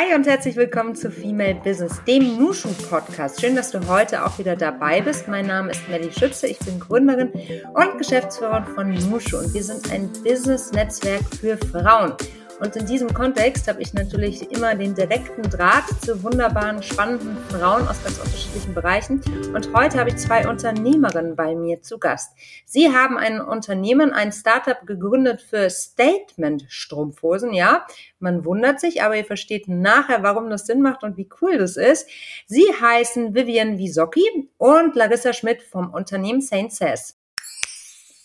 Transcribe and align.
Hi 0.00 0.14
und 0.14 0.26
herzlich 0.26 0.56
willkommen 0.56 0.94
zu 0.94 1.10
Female 1.10 1.56
Business, 1.56 2.02
dem 2.04 2.38
Nushu 2.38 2.70
Podcast. 2.88 3.38
Schön, 3.38 3.54
dass 3.54 3.70
du 3.70 3.86
heute 3.86 4.24
auch 4.24 4.38
wieder 4.38 4.56
dabei 4.56 5.02
bist. 5.02 5.28
Mein 5.28 5.46
Name 5.46 5.72
ist 5.72 5.86
Melly 5.90 6.10
Schütze, 6.10 6.46
ich 6.46 6.58
bin 6.60 6.80
Gründerin 6.80 7.30
und 7.74 7.98
Geschäftsführerin 7.98 8.64
von 8.64 8.90
Nushu 9.10 9.36
und 9.36 9.52
wir 9.52 9.62
sind 9.62 9.92
ein 9.92 10.10
Business-Netzwerk 10.24 11.22
für 11.38 11.58
Frauen. 11.58 12.14
Und 12.60 12.76
in 12.76 12.84
diesem 12.84 13.14
Kontext 13.14 13.68
habe 13.68 13.80
ich 13.80 13.94
natürlich 13.94 14.50
immer 14.52 14.74
den 14.74 14.94
direkten 14.94 15.42
Draht 15.42 15.84
zu 16.04 16.22
wunderbaren, 16.22 16.82
spannenden 16.82 17.36
Frauen 17.48 17.88
aus 17.88 18.04
ganz 18.04 18.18
unterschiedlichen 18.18 18.74
Bereichen. 18.74 19.22
Und 19.54 19.72
heute 19.74 19.98
habe 19.98 20.10
ich 20.10 20.16
zwei 20.16 20.46
Unternehmerinnen 20.46 21.36
bei 21.36 21.54
mir 21.54 21.80
zu 21.80 21.98
Gast. 21.98 22.36
Sie 22.66 22.92
haben 22.92 23.16
ein 23.16 23.40
Unternehmen, 23.40 24.12
ein 24.12 24.30
Startup 24.30 24.86
gegründet 24.86 25.40
für 25.40 25.70
Statement-Strumpfhosen. 25.70 27.54
Ja, 27.54 27.86
man 28.18 28.44
wundert 28.44 28.78
sich, 28.78 29.02
aber 29.02 29.16
ihr 29.16 29.24
versteht 29.24 29.66
nachher, 29.66 30.22
warum 30.22 30.50
das 30.50 30.66
Sinn 30.66 30.82
macht 30.82 31.02
und 31.02 31.16
wie 31.16 31.30
cool 31.40 31.56
das 31.56 31.78
ist. 31.78 32.10
Sie 32.46 32.66
heißen 32.78 33.34
Vivian 33.34 33.78
Wisocki 33.78 34.50
und 34.58 34.94
Larissa 34.96 35.32
Schmidt 35.32 35.62
vom 35.62 35.94
Unternehmen 35.94 36.42
Saint 36.42 36.74
Says. 36.74 37.19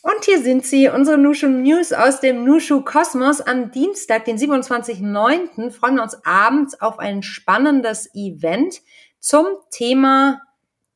Und 0.06 0.24
hier 0.24 0.40
sind 0.40 0.64
sie, 0.68 0.88
unsere 0.88 1.18
Nushu 1.18 1.48
News 1.48 1.92
aus 1.92 2.20
dem 2.20 2.46
Nushu 2.46 2.82
Kosmos. 2.82 3.42
Am 3.42 3.72
Dienstag, 3.72 4.26
den 4.26 4.38
27.09., 4.38 5.72
freuen 5.72 5.96
wir 5.96 6.04
uns 6.04 6.24
abends 6.24 6.80
auf 6.80 7.00
ein 7.00 7.24
spannendes 7.24 8.14
Event 8.14 8.84
zum 9.20 9.48
Thema 9.72 10.44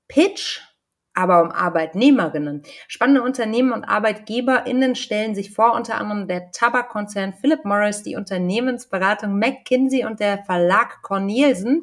Pitch, 0.08 0.60
aber 1.16 1.42
um 1.42 1.50
Arbeitnehmerinnen. 1.50 2.62
Spannende 2.88 3.24
Unternehmen 3.24 3.74
und 3.74 3.84
ArbeitgeberInnen 3.84 4.94
stellen 4.94 5.34
sich 5.34 5.56
vor, 5.56 5.74
unter 5.74 5.98
anderem 5.98 6.28
der 6.28 6.52
Tabakkonzern 6.52 7.34
Philip 7.34 7.66
Morris, 7.66 8.04
die 8.04 8.16
Unternehmensberatung 8.16 9.40
McKinsey 9.40 10.06
und 10.06 10.20
der 10.20 10.44
Verlag 10.44 11.02
Cornelsen. 11.02 11.82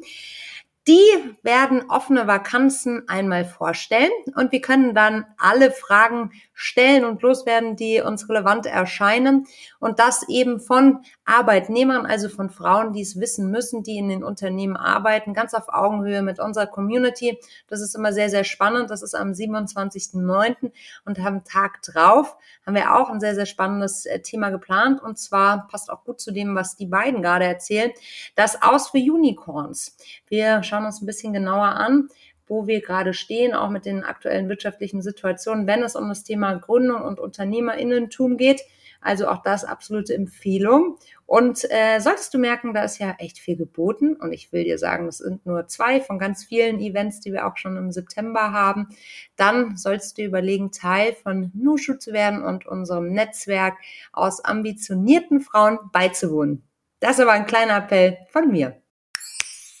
Die 0.87 1.35
werden 1.43 1.89
offene 1.89 2.27
Vakanzen 2.27 3.09
einmal 3.09 3.43
vorstellen 3.43 4.11
und 4.35 4.53
wir 4.53 4.61
können 4.61 4.95
dann 4.95 5.25
alle 5.37 5.71
Fragen 5.71 6.31
stellen 6.59 7.05
und 7.05 7.21
loswerden, 7.21 7.75
die 7.75 8.01
uns 8.01 8.27
relevant 8.27 8.65
erscheinen. 8.65 9.45
Und 9.79 9.99
das 9.99 10.27
eben 10.27 10.59
von 10.59 11.03
Arbeitnehmern, 11.23 12.07
also 12.07 12.29
von 12.29 12.49
Frauen, 12.49 12.93
die 12.93 13.01
es 13.01 13.19
wissen 13.19 13.51
müssen, 13.51 13.83
die 13.83 13.97
in 13.97 14.09
den 14.09 14.23
Unternehmen 14.23 14.75
arbeiten, 14.75 15.35
ganz 15.35 15.53
auf 15.53 15.69
Augenhöhe 15.69 16.23
mit 16.23 16.39
unserer 16.39 16.65
Community. 16.65 17.37
Das 17.67 17.79
ist 17.79 17.95
immer 17.95 18.11
sehr, 18.11 18.31
sehr 18.31 18.43
spannend. 18.43 18.89
Das 18.89 19.03
ist 19.03 19.13
am 19.13 19.33
27.09. 19.33 20.71
und 21.05 21.19
am 21.19 21.43
Tag 21.43 21.83
drauf 21.83 22.35
haben 22.65 22.73
wir 22.75 22.95
auch 22.95 23.11
ein 23.11 23.19
sehr, 23.19 23.35
sehr 23.35 23.45
spannendes 23.45 24.07
äh, 24.07 24.19
Thema 24.21 24.49
geplant. 24.49 24.99
Und 25.01 25.19
zwar 25.19 25.67
passt 25.67 25.91
auch 25.91 26.03
gut 26.05 26.19
zu 26.19 26.31
dem, 26.31 26.55
was 26.55 26.75
die 26.75 26.87
beiden 26.87 27.21
gerade 27.21 27.45
erzählen. 27.45 27.91
Das 28.33 28.63
Aus 28.63 28.89
für 28.89 28.97
Unicorns. 28.97 29.95
Wir 30.27 30.63
schauen 30.63 30.85
uns 30.85 31.01
ein 31.01 31.05
bisschen 31.05 31.33
genauer 31.33 31.67
an, 31.67 32.09
wo 32.47 32.67
wir 32.67 32.81
gerade 32.81 33.13
stehen, 33.13 33.53
auch 33.53 33.69
mit 33.69 33.85
den 33.85 34.03
aktuellen 34.03 34.49
wirtschaftlichen 34.49 35.01
Situationen, 35.01 35.67
wenn 35.67 35.83
es 35.83 35.95
um 35.95 36.09
das 36.09 36.23
Thema 36.23 36.55
Gründung 36.55 37.01
und 37.01 37.19
Unternehmerinnentum 37.19 38.37
geht. 38.37 38.61
Also 38.99 39.27
auch 39.27 39.43
das 39.43 39.63
absolute 39.63 40.13
Empfehlung. 40.15 40.97
Und 41.25 41.69
äh, 41.69 41.99
solltest 41.99 42.33
du 42.33 42.39
merken, 42.39 42.73
da 42.73 42.83
ist 42.83 42.97
ja 42.97 43.15
echt 43.19 43.37
viel 43.37 43.55
geboten. 43.55 44.15
Und 44.15 44.33
ich 44.33 44.51
will 44.51 44.63
dir 44.63 44.77
sagen, 44.77 45.05
das 45.05 45.19
sind 45.19 45.45
nur 45.45 45.67
zwei 45.67 46.01
von 46.01 46.17
ganz 46.17 46.43
vielen 46.43 46.79
Events, 46.79 47.19
die 47.19 47.31
wir 47.31 47.45
auch 47.45 47.57
schon 47.57 47.77
im 47.77 47.91
September 47.91 48.51
haben. 48.51 48.87
Dann 49.35 49.77
sollst 49.77 50.17
du 50.17 50.23
überlegen, 50.23 50.71
Teil 50.71 51.13
von 51.13 51.51
Nushu 51.53 51.93
zu 51.95 52.11
werden 52.11 52.43
und 52.43 52.65
unserem 52.65 53.11
Netzwerk 53.11 53.77
aus 54.13 54.43
ambitionierten 54.43 55.41
Frauen 55.41 55.77
beizuwohnen. 55.91 56.63
Das 56.99 57.11
ist 57.11 57.19
aber 57.19 57.33
ein 57.33 57.45
kleiner 57.45 57.77
Appell 57.77 58.17
von 58.29 58.49
mir. 58.49 58.81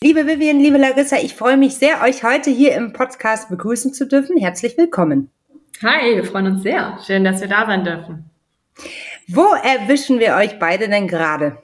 Liebe 0.03 0.27
Vivian, 0.27 0.59
liebe 0.59 0.77
Larissa, 0.77 1.17
ich 1.17 1.33
freue 1.33 1.57
mich 1.57 1.73
sehr, 1.73 2.03
euch 2.03 2.23
heute 2.23 2.51
hier 2.51 2.75
im 2.75 2.93
Podcast 2.93 3.49
begrüßen 3.49 3.95
zu 3.95 4.05
dürfen. 4.05 4.37
Herzlich 4.37 4.77
willkommen. 4.77 5.31
Hi, 5.81 6.15
wir 6.15 6.23
freuen 6.23 6.45
uns 6.45 6.61
sehr. 6.61 6.99
Schön, 7.03 7.23
dass 7.23 7.41
wir 7.41 7.47
da 7.47 7.65
sein 7.65 7.83
dürfen. 7.83 8.29
Wo 9.27 9.55
erwischen 9.55 10.19
wir 10.19 10.35
euch 10.35 10.59
beide 10.59 10.87
denn 10.87 11.07
gerade? 11.07 11.57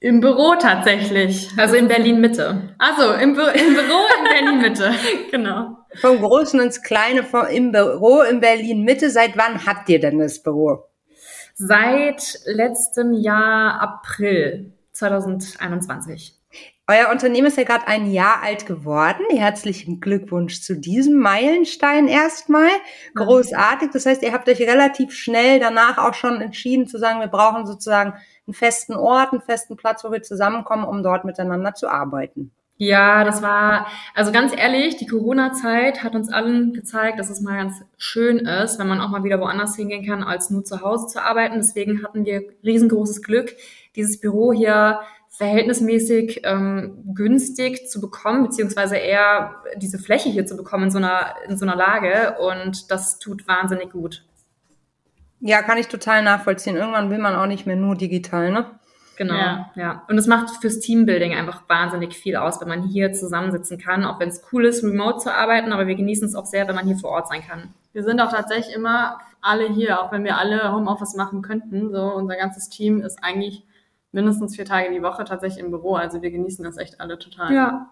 Im 0.00 0.20
Büro 0.20 0.54
tatsächlich, 0.58 1.50
also 1.58 1.74
in 1.74 1.86
Berlin 1.86 2.18
Mitte. 2.18 2.74
Also 2.78 3.12
im, 3.12 3.34
Bü 3.34 3.42
im 3.42 3.74
Büro 3.74 4.00
in 4.18 4.24
Berlin 4.24 4.62
Mitte, 4.62 4.94
genau. 5.30 5.76
Vom 6.00 6.18
Großen 6.18 6.58
ins 6.60 6.82
Kleine 6.82 7.24
vom, 7.24 7.44
im 7.44 7.72
Büro 7.72 8.22
in 8.22 8.40
Berlin 8.40 8.84
Mitte. 8.84 9.10
Seit 9.10 9.36
wann 9.36 9.66
habt 9.66 9.90
ihr 9.90 10.00
denn 10.00 10.18
das 10.18 10.42
Büro? 10.42 10.86
Seit 11.52 12.40
letztem 12.46 13.12
Jahr 13.12 13.82
April 13.82 14.72
2021. 14.92 16.41
Euer 16.88 17.10
Unternehmen 17.12 17.46
ist 17.46 17.56
ja 17.56 17.62
gerade 17.62 17.86
ein 17.86 18.10
Jahr 18.10 18.42
alt 18.42 18.66
geworden. 18.66 19.22
Herzlichen 19.30 20.00
Glückwunsch 20.00 20.62
zu 20.62 20.76
diesem 20.76 21.16
Meilenstein 21.20 22.08
erstmal. 22.08 22.70
Großartig. 23.14 23.90
Das 23.92 24.04
heißt, 24.04 24.22
ihr 24.24 24.32
habt 24.32 24.48
euch 24.48 24.60
relativ 24.60 25.14
schnell 25.14 25.60
danach 25.60 25.98
auch 25.98 26.14
schon 26.14 26.40
entschieden 26.40 26.88
zu 26.88 26.98
sagen, 26.98 27.20
wir 27.20 27.28
brauchen 27.28 27.66
sozusagen 27.66 28.14
einen 28.48 28.54
festen 28.54 28.94
Ort, 28.94 29.32
einen 29.32 29.42
festen 29.42 29.76
Platz, 29.76 30.02
wo 30.02 30.10
wir 30.10 30.22
zusammenkommen, 30.22 30.84
um 30.84 31.04
dort 31.04 31.24
miteinander 31.24 31.72
zu 31.72 31.88
arbeiten. 31.88 32.50
Ja, 32.78 33.22
das 33.22 33.42
war, 33.42 33.86
also 34.12 34.32
ganz 34.32 34.52
ehrlich, 34.52 34.96
die 34.96 35.06
Corona-Zeit 35.06 36.02
hat 36.02 36.16
uns 36.16 36.32
allen 36.32 36.72
gezeigt, 36.72 37.20
dass 37.20 37.30
es 37.30 37.40
mal 37.40 37.58
ganz 37.58 37.80
schön 37.96 38.38
ist, 38.38 38.80
wenn 38.80 38.88
man 38.88 39.00
auch 39.00 39.08
mal 39.08 39.22
wieder 39.22 39.38
woanders 39.38 39.76
hingehen 39.76 40.04
kann, 40.04 40.24
als 40.24 40.50
nur 40.50 40.64
zu 40.64 40.80
Hause 40.80 41.06
zu 41.06 41.22
arbeiten. 41.22 41.58
Deswegen 41.58 42.02
hatten 42.02 42.24
wir 42.24 42.42
riesengroßes 42.64 43.22
Glück, 43.22 43.54
dieses 43.94 44.18
Büro 44.18 44.52
hier 44.52 44.98
verhältnismäßig 45.42 46.42
ähm, 46.44 47.02
günstig 47.16 47.88
zu 47.90 48.00
bekommen, 48.00 48.44
beziehungsweise 48.44 48.96
eher 48.96 49.56
diese 49.76 49.98
Fläche 49.98 50.28
hier 50.28 50.46
zu 50.46 50.56
bekommen 50.56 50.84
in 50.84 50.90
so 50.92 50.98
einer, 50.98 51.34
in 51.48 51.56
so 51.56 51.66
einer 51.66 51.74
Lage. 51.74 52.36
Und 52.38 52.92
das 52.92 53.18
tut 53.18 53.48
wahnsinnig 53.48 53.90
gut. 53.90 54.24
Ja, 55.40 55.62
kann 55.62 55.78
ich 55.78 55.88
total 55.88 56.22
nachvollziehen. 56.22 56.76
Irgendwann 56.76 57.10
will 57.10 57.18
man 57.18 57.34
auch 57.34 57.46
nicht 57.46 57.66
mehr 57.66 57.74
nur 57.74 57.96
digital, 57.96 58.52
ne? 58.52 58.66
Genau, 59.16 59.34
ja. 59.34 59.70
ja. 59.74 60.02
Und 60.08 60.16
es 60.16 60.28
macht 60.28 60.50
fürs 60.60 60.78
Teambuilding 60.78 61.34
einfach 61.34 61.68
wahnsinnig 61.68 62.16
viel 62.16 62.36
aus, 62.36 62.60
wenn 62.60 62.68
man 62.68 62.84
hier 62.84 63.12
zusammensitzen 63.12 63.78
kann, 63.78 64.04
auch 64.04 64.20
wenn 64.20 64.28
es 64.28 64.44
cool 64.52 64.64
ist, 64.64 64.84
remote 64.84 65.18
zu 65.18 65.34
arbeiten, 65.34 65.72
aber 65.72 65.88
wir 65.88 65.96
genießen 65.96 66.28
es 66.28 66.36
auch 66.36 66.46
sehr, 66.46 66.68
wenn 66.68 66.76
man 66.76 66.86
hier 66.86 66.96
vor 66.96 67.10
Ort 67.10 67.28
sein 67.28 67.42
kann. 67.42 67.74
Wir 67.92 68.04
sind 68.04 68.20
auch 68.20 68.30
tatsächlich 68.30 68.74
immer 68.74 69.18
alle 69.40 69.68
hier, 69.68 70.00
auch 70.00 70.12
wenn 70.12 70.22
wir 70.22 70.38
alle 70.38 70.72
Homeoffice 70.72 71.16
machen 71.16 71.42
könnten. 71.42 71.90
So, 71.90 72.14
unser 72.14 72.36
ganzes 72.36 72.68
Team 72.68 73.00
ist 73.00 73.22
eigentlich 73.22 73.64
mindestens 74.12 74.56
vier 74.56 74.64
Tage 74.64 74.90
die 74.92 75.02
Woche 75.02 75.24
tatsächlich 75.24 75.64
im 75.64 75.70
Büro. 75.70 75.96
Also 75.96 76.22
wir 76.22 76.30
genießen 76.30 76.64
das 76.64 76.76
echt 76.76 77.00
alle 77.00 77.18
total. 77.18 77.52
Ja. 77.52 77.90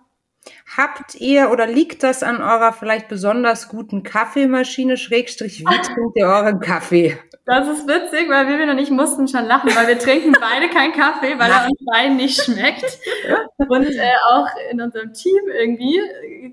Habt 0.76 1.16
ihr 1.16 1.50
oder 1.50 1.66
liegt 1.66 2.02
das 2.02 2.22
an 2.22 2.40
eurer 2.40 2.72
vielleicht 2.72 3.08
besonders 3.08 3.68
guten 3.68 4.02
Kaffeemaschine, 4.02 4.96
Schrägstrich, 4.96 5.60
wie 5.60 5.64
trinkt 5.82 6.16
ihr 6.16 6.26
euren 6.26 6.60
Kaffee? 6.60 7.18
Das 7.46 7.66
ist 7.66 7.88
witzig, 7.88 8.28
weil 8.28 8.46
wir 8.46 8.70
und 8.70 8.78
ich 8.78 8.90
mussten 8.90 9.26
schon 9.26 9.44
lachen, 9.44 9.74
weil 9.74 9.88
wir 9.88 9.98
trinken 9.98 10.32
beide 10.40 10.68
keinen 10.68 10.92
Kaffee, 10.92 11.36
weil 11.36 11.50
er 11.50 11.64
uns 11.64 11.84
beiden 11.84 12.16
nicht 12.16 12.40
schmeckt. 12.40 12.84
Und 13.68 13.86
äh, 13.86 14.12
auch 14.30 14.46
in 14.70 14.80
unserem 14.80 15.12
Team 15.12 15.40
irgendwie 15.58 16.00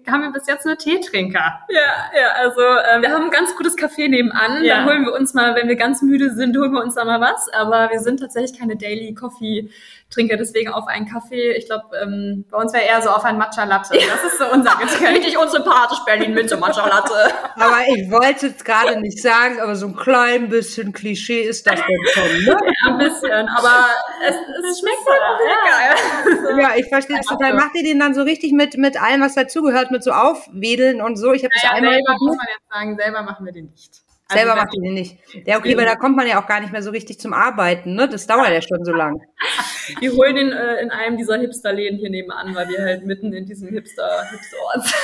haben 0.08 0.24
wir 0.24 0.31
bis 0.31 0.47
jetzt 0.47 0.66
nur 0.66 0.78
Teetrinker. 0.78 1.59
Ja, 1.70 2.20
ja, 2.20 2.28
also 2.38 2.62
äh, 2.62 3.02
wir 3.02 3.12
haben 3.12 3.26
ein 3.26 3.31
ganz 3.31 3.56
gutes 3.56 3.78
Café 3.78 4.09
nebenan. 4.09 4.64
Ja. 4.64 4.80
Da 4.80 4.86
holen 4.86 5.06
wir 5.06 5.14
uns 5.14 5.34
mal, 5.34 5.56
wenn 5.56 5.68
wir 5.68 5.76
ganz 5.76 6.02
müde 6.02 6.34
sind, 6.34 6.58
holen 6.58 6.74
wir 6.74 6.81
uns 6.81 6.96
da 6.96 7.06
mal 7.06 7.22
was. 7.22 7.47
Aber 7.53 7.90
wir 7.92 8.00
sind 8.00 8.20
tatsächlich 8.20 8.59
keine 8.59 8.76
Daily 8.76 9.14
Coffee 9.14 9.70
Trinker, 10.09 10.38
deswegen 10.38 10.72
auf 10.72 10.88
einen 10.88 11.06
Kaffee. 11.06 11.51
Ich 11.53 11.66
glaube, 11.66 11.85
ähm, 12.01 12.45
bei 12.50 12.57
uns 12.57 12.73
wäre 12.73 12.85
eher 12.85 13.01
so 13.01 13.09
auf 13.09 13.25
ein 13.25 13.38
Matcha 13.38 13.63
Latte. 13.66 13.97
Das 14.07 14.31
ist 14.31 14.40
so 14.40 14.45
unser 14.51 14.75
Getränk. 14.79 15.18
Richtig 15.18 15.38
unsympathisch 15.38 16.00
Berlin 16.06 16.34
mit 16.34 16.50
so 16.50 16.57
Matcha 16.57 16.88
Latte. 16.88 17.13
Aber 17.56 17.81
ich 17.94 18.09
wollte 18.09 18.47
es 18.47 18.63
gerade 18.63 19.00
nicht 19.00 19.22
sagen, 19.22 19.59
aber 19.59 19.75
so 19.75 19.88
ein 19.88 19.96
klein 19.96 20.50
bisschen 20.50 20.94
Klischee 20.94 21.41
ist 21.41 21.67
das 21.67 21.75
denn 21.75 22.07
schon, 22.13 22.44
ne? 22.46 22.57
Ja, 22.62 22.91
ein 22.91 22.97
bisschen, 22.97 23.50
aber 23.50 23.88
es, 24.28 24.35
es 24.69 24.79
schmeckt 24.79 24.97
halt 25.08 25.22
ja. 25.46 25.72
geil. 25.72 26.59
Ja, 26.61 26.70
ich 26.76 26.87
verstehe 26.87 27.17
das 27.17 27.26
total. 27.26 27.53
Macht 27.55 27.76
ihr 27.76 27.84
den 27.84 27.99
dann 27.99 28.14
so 28.14 28.22
richtig 28.22 28.53
mit, 28.53 28.78
mit 28.78 29.02
allem, 29.02 29.22
was 29.22 29.35
dazugehört, 29.35 29.91
mit 29.91 30.03
so 30.03 30.11
Aufwedeln 30.11 31.02
und 31.02 31.17
so? 31.17 31.34
Ich 31.34 31.43
habe 31.43 31.53
ja, 31.55 31.70
das 31.70 31.78
einmal 31.78 31.93
selber 31.93 32.16
muss 32.20 32.37
man 32.37 32.47
jetzt 32.47 32.70
sagen, 32.72 32.97
selber 32.97 33.22
machen 33.23 33.46
wir 33.46 33.53
den 33.53 33.66
nicht. 33.66 34.07
Also 34.29 34.44
Selber 34.44 34.56
macht 34.62 34.76
ihr 34.76 34.82
den 34.82 34.94
nicht. 34.94 35.18
Ja, 35.46 35.58
okay, 35.58 35.78
weil 35.78 35.85
da 35.85 35.96
kommt 35.96 36.18
man 36.18 36.28
ja 36.28 36.41
auch 36.41 36.47
gar 36.47 36.59
nicht 36.59 36.74
mehr 36.74 36.82
so 36.82 36.91
richtig 36.91 37.18
zum 37.18 37.32
Arbeiten, 37.32 37.96
ne? 37.96 38.09
Das 38.09 38.28
dauert 38.28 38.50
ja 38.50 38.62
schon 38.62 38.84
so 38.84 38.91
lang. 38.91 39.22
Wir 40.02 40.12
holen 40.12 40.35
den 40.35 40.52
äh, 40.52 40.82
in 40.82 40.91
einem 40.91 41.16
dieser 41.16 41.38
Hipster-Läden 41.38 41.97
hier 41.97 42.09
nebenan, 42.09 42.53
weil 42.53 42.68
wir 42.68 42.79
halt 42.79 43.06
mitten 43.06 43.32
in 43.32 43.46
diesem 43.46 43.70
Hipster, 43.70 44.22
Hipster-Ort 44.32 44.84
sind. 44.84 44.96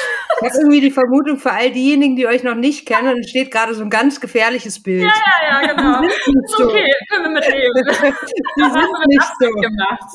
Ich 0.41 0.49
habe 0.49 0.57
irgendwie 0.57 0.81
die 0.81 0.91
Vermutung 0.91 1.37
für 1.37 1.53
all 1.53 1.71
diejenigen, 1.71 2.17
die 2.17 2.27
euch 2.27 2.43
noch 2.43 2.55
nicht 2.55 2.85
kennen, 2.85 3.15
entsteht 3.15 3.49
gerade 3.49 3.75
so 3.75 3.83
ein 3.83 3.89
ganz 3.89 4.19
gefährliches 4.19 4.83
Bild. 4.83 5.03
Ja, 5.03 5.13
ja, 5.41 5.61
ja, 5.61 5.73
genau. 5.73 6.01
Die 6.01 6.09
sind 6.09 6.35
nicht 6.35 6.49
so. 6.49 6.65
Okay, 6.65 6.91
können 7.09 7.23
wir 7.23 7.31
mitleben. 7.31 7.71
die 8.57 8.61
sind 8.61 8.91
nicht 9.07 9.31
so. 9.39 9.51
Gemacht. 9.53 10.09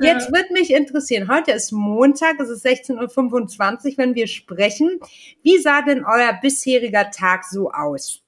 Jetzt 0.00 0.32
wird 0.32 0.50
mich 0.50 0.74
interessieren, 0.74 1.30
heute 1.32 1.52
ist 1.52 1.70
Montag, 1.70 2.40
es 2.40 2.48
ist 2.48 2.66
16.25 2.66 2.96
Uhr, 3.92 3.98
wenn 3.98 4.16
wir 4.16 4.26
sprechen. 4.26 4.98
Wie 5.44 5.58
sah 5.58 5.82
denn 5.82 6.04
euer 6.04 6.32
bisheriger 6.42 7.12
Tag 7.12 7.19
so 7.44 7.70
aus? 7.70 8.22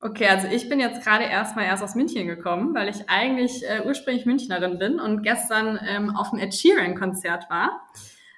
Okay, 0.00 0.28
also 0.28 0.48
ich 0.48 0.68
bin 0.68 0.80
jetzt 0.80 1.02
gerade 1.02 1.24
erstmal 1.24 1.64
erst 1.64 1.82
aus 1.82 1.94
München 1.94 2.26
gekommen, 2.26 2.74
weil 2.74 2.90
ich 2.90 3.08
eigentlich 3.08 3.64
äh, 3.66 3.86
ursprünglich 3.86 4.26
Münchnerin 4.26 4.78
bin 4.78 5.00
und 5.00 5.22
gestern 5.22 5.80
ähm, 5.88 6.14
auf 6.14 6.28
dem 6.28 6.38
Ed 6.38 6.54
Sheeran 6.54 6.94
Konzert 6.94 7.48
war. 7.48 7.80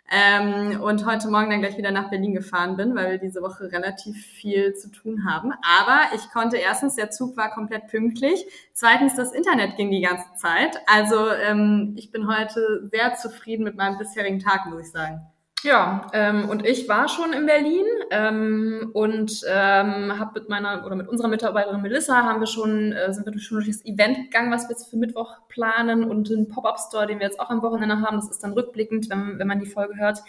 Ähm, 0.09 0.81
und 0.81 1.05
heute 1.05 1.29
Morgen 1.29 1.51
dann 1.51 1.61
gleich 1.61 1.77
wieder 1.77 1.91
nach 1.91 2.09
Berlin 2.09 2.35
gefahren 2.35 2.77
bin, 2.77 2.95
weil 2.95 3.11
wir 3.11 3.19
diese 3.19 3.43
Woche 3.43 3.73
relativ 3.73 4.17
viel 4.17 4.75
zu 4.75 4.93
tun 4.93 5.29
haben. 5.29 5.53
Aber 5.63 6.15
ich 6.15 6.31
konnte 6.31 6.57
erstens, 6.57 6.95
der 6.95 7.11
Zug 7.11 7.37
war 7.37 7.51
komplett 7.51 7.89
pünktlich. 7.89 8.47
Zweitens, 8.73 9.17
das 9.17 9.33
Internet 9.33 9.77
ging 9.77 9.91
die 9.91 10.03
ganze 10.03 10.33
Zeit. 10.37 10.79
Also 10.87 11.31
ähm, 11.31 11.95
ich 11.97 12.13
bin 12.13 12.29
heute 12.29 12.89
sehr 12.93 13.15
zufrieden 13.15 13.65
mit 13.65 13.75
meinem 13.75 13.99
bisherigen 13.99 14.39
Tag, 14.39 14.67
muss 14.67 14.83
ich 14.87 14.93
sagen. 14.93 15.27
Ja, 15.63 16.07
ähm, 16.13 16.49
und 16.49 16.67
ich 16.67 16.89
war 16.89 17.09
schon 17.09 17.33
in 17.33 17.47
Berlin 17.47 17.87
ähm, 18.11 18.91
und 18.93 19.41
ähm, 19.49 20.19
habe 20.19 20.41
mit 20.41 20.49
meiner 20.49 20.85
oder 20.85 20.97
mit 20.97 21.09
unserer 21.09 21.29
Mitarbeiterin 21.29 21.81
Melissa 21.81 22.25
haben 22.25 22.41
wir 22.41 22.47
schon 22.47 22.93
äh, 22.93 23.13
sind 23.13 23.27
wir 23.27 23.39
schon 23.41 23.57
durch 23.57 23.69
das 23.69 23.85
Event 23.85 24.17
gegangen, 24.17 24.53
was 24.53 24.65
wir 24.65 24.77
jetzt 24.77 24.91
für 24.91 24.97
Mittwoch 24.97 25.35
planen 25.49 26.05
und 26.05 26.29
den 26.29 26.49
Pop-up 26.49 26.79
Store, 26.79 27.07
den 27.07 27.21
wir 27.21 27.27
jetzt 27.27 27.41
auch 27.41 27.49
am 27.49 27.63
Wochenende 27.63 28.01
haben. 28.03 28.17
Das 28.17 28.31
ist 28.31 28.45
dann 28.45 28.53
rückblickend, 28.53 29.09
wenn, 29.09 29.39
wenn 29.39 29.49
man 29.49 29.59
die 29.59 29.67
Folge 29.67 29.97
hört. 29.97 30.23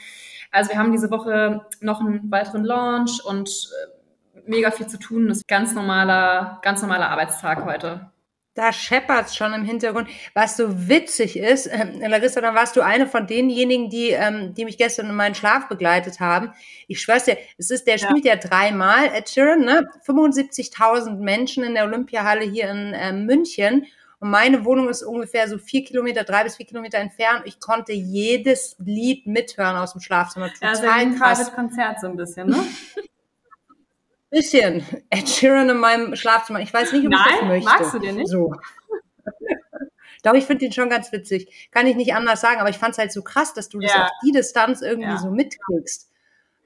Also 0.52 0.72
wir 0.72 0.80
haben 0.80 0.94
diese 0.94 1.12
Woche 1.12 1.66
noch 1.82 2.00
einen 2.00 2.32
weiteren 2.32 2.64
Launch 2.64 3.24
und 3.24 3.50
äh, 3.50 4.42
mega 4.50 4.72
viel 4.72 4.88
zu 4.88 4.98
tun. 4.98 5.28
Das 5.28 5.38
ist 5.40 5.48
ganz 5.48 5.76
normaler, 5.76 6.60
ganz 6.62 6.82
normaler 6.82 7.10
Arbeitstag 7.10 7.66
heute. 7.66 8.10
Da 8.58 8.74
scheppert's 8.74 9.36
schon 9.36 9.54
im 9.54 9.64
Hintergrund. 9.64 10.10
Was 10.34 10.58
so 10.58 10.90
witzig 10.90 11.38
ist, 11.38 11.68
äh, 11.68 12.08
Larissa, 12.08 12.42
dann 12.42 12.56
warst 12.56 12.76
du 12.76 12.82
eine 12.82 13.06
von 13.06 13.28
denjenigen, 13.28 13.92
die, 13.92 14.10
ähm, 14.10 14.56
die 14.56 14.66
mich 14.66 14.80
gestern 14.80 15.12
in 15.12 15.16
meinen 15.16 15.36
Schlaf 15.36 15.70
begleitet 15.70 16.20
haben. 16.20 16.52
Ich 16.88 17.00
schwör's 17.00 17.26
dir, 17.26 17.38
es 17.60 17.70
ist, 17.70 17.86
der 17.86 17.98
ja. 17.98 18.10
spielt 18.10 18.26
ja 18.26 18.36
dreimal, 18.36 19.12
Ed 19.14 19.30
Sheeran, 19.30 19.60
ne? 19.60 19.88
75.000 20.04 21.18
Menschen 21.18 21.64
in 21.64 21.76
der 21.76 21.84
Olympiahalle 21.84 22.46
hier 22.46 22.72
in 22.72 22.96
äh, 22.96 23.14
München. 23.14 23.86
Und 24.20 24.32
meine 24.32 24.66
Wohnung 24.66 24.90
ist 24.90 25.04
ungefähr 25.04 25.48
so 25.48 25.60
vier 25.60 25.84
Kilometer, 25.84 26.24
drei 26.24 26.44
bis 26.44 26.56
vier 26.56 26.66
Kilometer 26.66 26.98
entfernt. 26.98 27.44
Ich 27.46 27.60
konnte 27.60 27.94
jedes 27.94 28.76
Lied 28.80 29.28
mithören 29.28 29.76
aus 29.76 29.92
dem 29.92 30.02
Schlafzimmer. 30.02 30.52
Total 30.52 30.70
also 30.70 30.88
ein 30.90 31.16
krass. 31.16 31.54
Konzert 31.54 32.00
so 32.02 32.08
ein 32.08 32.18
bisschen, 32.18 32.48
ne? 32.48 32.58
Bisschen. 34.30 34.86
Ed 35.10 35.30
Sheeran 35.30 35.70
in 35.70 35.78
meinem 35.78 36.16
Schlafzimmer. 36.16 36.60
Ich 36.60 36.74
weiß 36.74 36.92
nicht, 36.94 37.06
ob 37.06 37.12
Nein, 37.12 37.22
ich 37.28 37.40
das 37.40 37.48
möchte. 37.48 37.70
magst 37.70 37.94
du 37.94 38.00
den 38.00 38.16
nicht? 38.16 38.28
So. 38.28 38.54
Doch, 40.24 40.34
ich 40.34 40.46
finde 40.46 40.66
den 40.66 40.74
schon 40.74 40.90
ganz 40.90 41.12
witzig. 41.12 41.70
Kann 41.72 41.88
ich 41.88 41.96
nicht 41.96 42.14
anders 42.14 42.42
sagen, 42.42 42.60
aber 42.60 42.70
ich 42.70 42.78
fand 42.78 42.94
es 42.94 42.98
halt 42.98 43.12
so 43.12 43.22
krass, 43.22 43.54
dass 43.54 43.70
du 43.70 43.80
ja. 43.80 43.88
das 43.88 44.02
auf 44.02 44.10
die 44.26 44.32
Distanz 44.32 44.82
irgendwie 44.82 45.10
ja. 45.10 45.18
so 45.18 45.30
mitkriegst. 45.30 46.10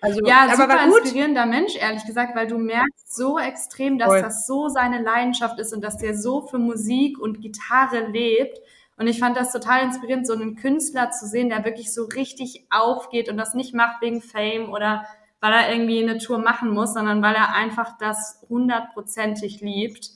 Also, 0.03 0.19
ja, 0.25 0.45
aber 0.45 0.55
super 0.55 0.69
war 0.69 0.87
gut. 0.87 1.01
inspirierender 1.01 1.45
Mensch, 1.45 1.75
ehrlich 1.75 2.03
gesagt, 2.05 2.35
weil 2.35 2.47
du 2.47 2.57
merkst 2.57 3.15
so 3.15 3.37
extrem, 3.37 3.99
dass 3.99 4.07
Voll. 4.07 4.21
das 4.23 4.47
so 4.47 4.67
seine 4.67 4.99
Leidenschaft 4.99 5.59
ist 5.59 5.73
und 5.73 5.83
dass 5.83 5.99
der 5.99 6.17
so 6.17 6.47
für 6.47 6.57
Musik 6.57 7.19
und 7.19 7.39
Gitarre 7.39 8.07
lebt. 8.07 8.59
Und 8.97 9.05
ich 9.05 9.19
fand 9.19 9.37
das 9.37 9.51
total 9.51 9.83
inspirierend, 9.83 10.25
so 10.25 10.33
einen 10.33 10.55
Künstler 10.55 11.11
zu 11.11 11.27
sehen, 11.27 11.49
der 11.49 11.65
wirklich 11.65 11.93
so 11.93 12.05
richtig 12.05 12.65
aufgeht 12.71 13.29
und 13.29 13.37
das 13.37 13.53
nicht 13.53 13.75
macht 13.75 14.01
wegen 14.01 14.23
Fame 14.23 14.69
oder 14.69 15.05
weil 15.41 15.51
er 15.51 15.71
irgendwie 15.71 16.01
eine 16.01 16.19
Tour 16.19 16.37
machen 16.37 16.69
muss, 16.69 16.93
sondern 16.93 17.21
weil 17.21 17.35
er 17.35 17.53
einfach 17.53 17.97
das 17.97 18.45
hundertprozentig 18.47 19.59
liebt. 19.61 20.11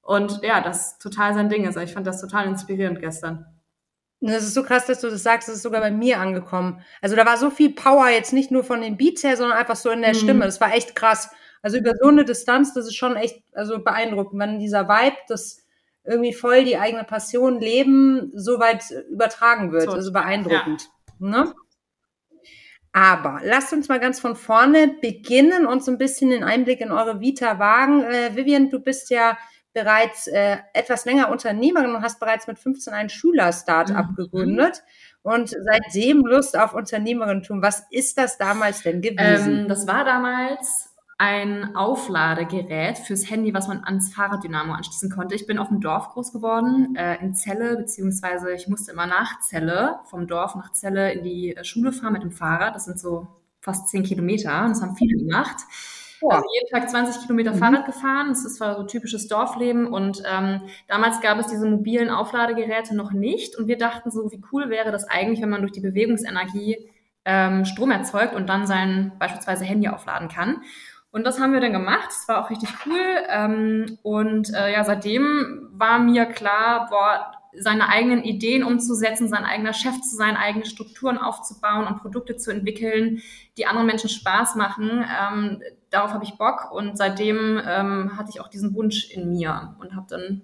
Und 0.00 0.40
ja, 0.42 0.62
das 0.62 0.98
total 0.98 1.34
sein 1.34 1.50
Ding 1.50 1.66
ist. 1.66 1.76
Ich 1.76 1.92
fand 1.92 2.06
das 2.06 2.20
total 2.20 2.46
inspirierend 2.46 3.00
gestern. 3.00 3.44
Das 4.20 4.42
ist 4.42 4.54
so 4.54 4.62
krass, 4.62 4.86
dass 4.86 5.00
du 5.00 5.10
das 5.10 5.22
sagst, 5.22 5.48
das 5.48 5.56
ist 5.56 5.62
sogar 5.62 5.80
bei 5.80 5.90
mir 5.90 6.18
angekommen. 6.18 6.82
Also 7.02 7.14
da 7.14 7.26
war 7.26 7.36
so 7.36 7.50
viel 7.50 7.74
Power 7.74 8.08
jetzt 8.08 8.32
nicht 8.32 8.50
nur 8.50 8.64
von 8.64 8.80
den 8.80 8.96
Beats 8.96 9.22
her, 9.22 9.36
sondern 9.36 9.58
einfach 9.58 9.76
so 9.76 9.90
in 9.90 10.00
der 10.00 10.14
mhm. 10.14 10.18
Stimme. 10.18 10.44
Das 10.44 10.60
war 10.60 10.72
echt 10.72 10.96
krass. 10.96 11.30
Also 11.62 11.76
über 11.76 11.92
so 12.00 12.08
eine 12.08 12.24
Distanz, 12.24 12.72
das 12.74 12.86
ist 12.86 12.96
schon 12.96 13.16
echt 13.16 13.42
also 13.52 13.82
beeindruckend, 13.82 14.40
wenn 14.40 14.58
dieser 14.58 14.88
Vibe, 14.88 15.16
das 15.28 15.64
irgendwie 16.04 16.32
voll 16.32 16.64
die 16.64 16.78
eigene 16.78 17.04
Passion 17.04 17.60
leben, 17.60 18.32
so 18.34 18.58
weit 18.58 18.90
übertragen 19.10 19.72
wird. 19.72 19.84
So, 19.84 19.92
also 19.92 20.12
beeindruckend. 20.12 20.88
Ja. 21.20 21.26
Ne? 21.28 21.54
Aber 22.92 23.40
lasst 23.44 23.72
uns 23.72 23.88
mal 23.88 24.00
ganz 24.00 24.18
von 24.18 24.34
vorne 24.34 24.88
beginnen 25.00 25.66
und 25.66 25.84
so 25.84 25.90
ein 25.90 25.98
bisschen 25.98 26.30
den 26.30 26.42
Einblick 26.42 26.80
in 26.80 26.90
eure 26.90 27.20
Vita 27.20 27.58
wagen. 27.58 28.02
Äh, 28.02 28.34
Vivian, 28.34 28.70
du 28.70 28.80
bist 28.80 29.10
ja 29.10 29.36
bereits 29.72 30.26
äh, 30.26 30.56
etwas 30.72 31.04
länger 31.04 31.30
Unternehmerin 31.30 31.94
und 31.94 32.02
hast 32.02 32.18
bereits 32.18 32.46
mit 32.46 32.58
15 32.58 32.92
ein 32.94 33.08
Schüler-Startup 33.08 34.10
mhm. 34.10 34.14
gegründet 34.16 34.82
und 35.22 35.50
seitdem 35.50 36.24
Lust 36.24 36.58
auf 36.58 36.74
Unternehmerentum. 36.74 37.62
Was 37.62 37.84
ist 37.90 38.18
das 38.18 38.38
damals 38.38 38.82
denn 38.82 39.02
gewesen? 39.02 39.60
Ähm, 39.60 39.68
das 39.68 39.86
war 39.86 40.04
damals 40.04 40.87
ein 41.18 41.74
Aufladegerät 41.74 42.96
fürs 42.96 43.28
Handy, 43.28 43.52
was 43.52 43.66
man 43.66 43.82
ans 43.82 44.14
Fahrraddynamo 44.14 44.72
anschließen 44.72 45.10
konnte. 45.10 45.34
Ich 45.34 45.46
bin 45.46 45.58
auf 45.58 45.68
dem 45.68 45.80
Dorf 45.80 46.10
groß 46.10 46.32
geworden, 46.32 46.94
äh, 46.94 47.16
in 47.20 47.34
Celle, 47.34 47.76
beziehungsweise 47.76 48.52
ich 48.52 48.68
musste 48.68 48.92
immer 48.92 49.06
nach 49.06 49.40
Celle, 49.40 49.98
vom 50.04 50.28
Dorf 50.28 50.54
nach 50.54 50.72
Celle 50.72 51.12
in 51.12 51.24
die 51.24 51.56
äh, 51.56 51.64
Schule 51.64 51.92
fahren 51.92 52.12
mit 52.12 52.22
dem 52.22 52.30
Fahrrad. 52.30 52.76
Das 52.76 52.84
sind 52.84 53.00
so 53.00 53.26
fast 53.60 53.88
zehn 53.88 54.04
Kilometer. 54.04 54.66
Das 54.68 54.80
haben 54.80 54.94
viele 54.94 55.18
gemacht. 55.18 55.56
Oh. 56.20 56.30
Also 56.30 56.44
jeden 56.54 56.70
Tag 56.70 56.88
20 56.88 57.22
Kilometer 57.22 57.52
mhm. 57.52 57.58
Fahrrad 57.58 57.86
gefahren. 57.86 58.28
Das 58.28 58.44
ist 58.44 58.56
zwar 58.56 58.76
so 58.76 58.84
typisches 58.84 59.26
Dorfleben 59.26 59.88
und 59.88 60.22
ähm, 60.24 60.62
damals 60.86 61.20
gab 61.20 61.38
es 61.40 61.48
diese 61.48 61.66
mobilen 61.66 62.10
Aufladegeräte 62.10 62.94
noch 62.94 63.10
nicht 63.10 63.56
und 63.56 63.66
wir 63.66 63.76
dachten 63.76 64.12
so, 64.12 64.30
wie 64.30 64.40
cool 64.52 64.70
wäre 64.70 64.92
das 64.92 65.08
eigentlich, 65.08 65.42
wenn 65.42 65.50
man 65.50 65.62
durch 65.62 65.72
die 65.72 65.80
Bewegungsenergie 65.80 66.88
ähm, 67.24 67.64
Strom 67.64 67.90
erzeugt 67.90 68.34
und 68.34 68.48
dann 68.48 68.66
sein 68.66 69.12
beispielsweise 69.18 69.64
Handy 69.64 69.88
aufladen 69.88 70.28
kann. 70.28 70.62
Und 71.10 71.24
das 71.24 71.40
haben 71.40 71.52
wir 71.52 71.60
dann 71.60 71.72
gemacht. 71.72 72.08
Es 72.10 72.28
war 72.28 72.44
auch 72.44 72.50
richtig 72.50 72.70
cool. 72.86 73.00
Ähm, 73.28 73.98
und 74.02 74.52
äh, 74.54 74.72
ja, 74.72 74.84
seitdem 74.84 75.68
war 75.72 75.98
mir 75.98 76.26
klar, 76.26 76.86
boah, 76.90 77.32
seine 77.56 77.88
eigenen 77.88 78.22
Ideen 78.22 78.62
umzusetzen, 78.62 79.28
sein 79.28 79.44
eigener 79.44 79.72
Chef 79.72 80.00
zu 80.02 80.16
sein, 80.16 80.36
eigene 80.36 80.66
Strukturen 80.66 81.18
aufzubauen 81.18 81.86
und 81.86 81.98
Produkte 81.98 82.36
zu 82.36 82.50
entwickeln, 82.50 83.22
die 83.56 83.66
anderen 83.66 83.86
Menschen 83.86 84.10
Spaß 84.10 84.54
machen. 84.56 84.90
Ähm, 84.90 85.62
darauf 85.90 86.12
habe 86.12 86.24
ich 86.24 86.36
Bock 86.36 86.70
und 86.70 86.96
seitdem 86.96 87.60
ähm, 87.66 88.16
hatte 88.16 88.30
ich 88.30 88.40
auch 88.40 88.48
diesen 88.48 88.74
Wunsch 88.74 89.10
in 89.10 89.30
mir 89.30 89.76
und 89.80 89.96
habe 89.96 90.06
dann 90.08 90.42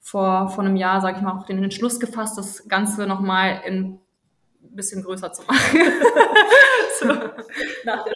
vor, 0.00 0.48
vor 0.50 0.64
einem 0.64 0.76
Jahr, 0.76 1.00
sage 1.00 1.16
ich 1.16 1.22
mal, 1.22 1.32
auch 1.32 1.46
den 1.46 1.62
Entschluss 1.62 1.98
gefasst, 1.98 2.38
das 2.38 2.68
Ganze 2.68 3.06
nochmal 3.06 3.60
ein 3.66 4.00
bisschen 4.60 5.02
größer 5.02 5.32
zu 5.32 5.42
machen. 5.46 5.80
so, 7.00 7.06
nach 7.84 8.04
der 8.04 8.13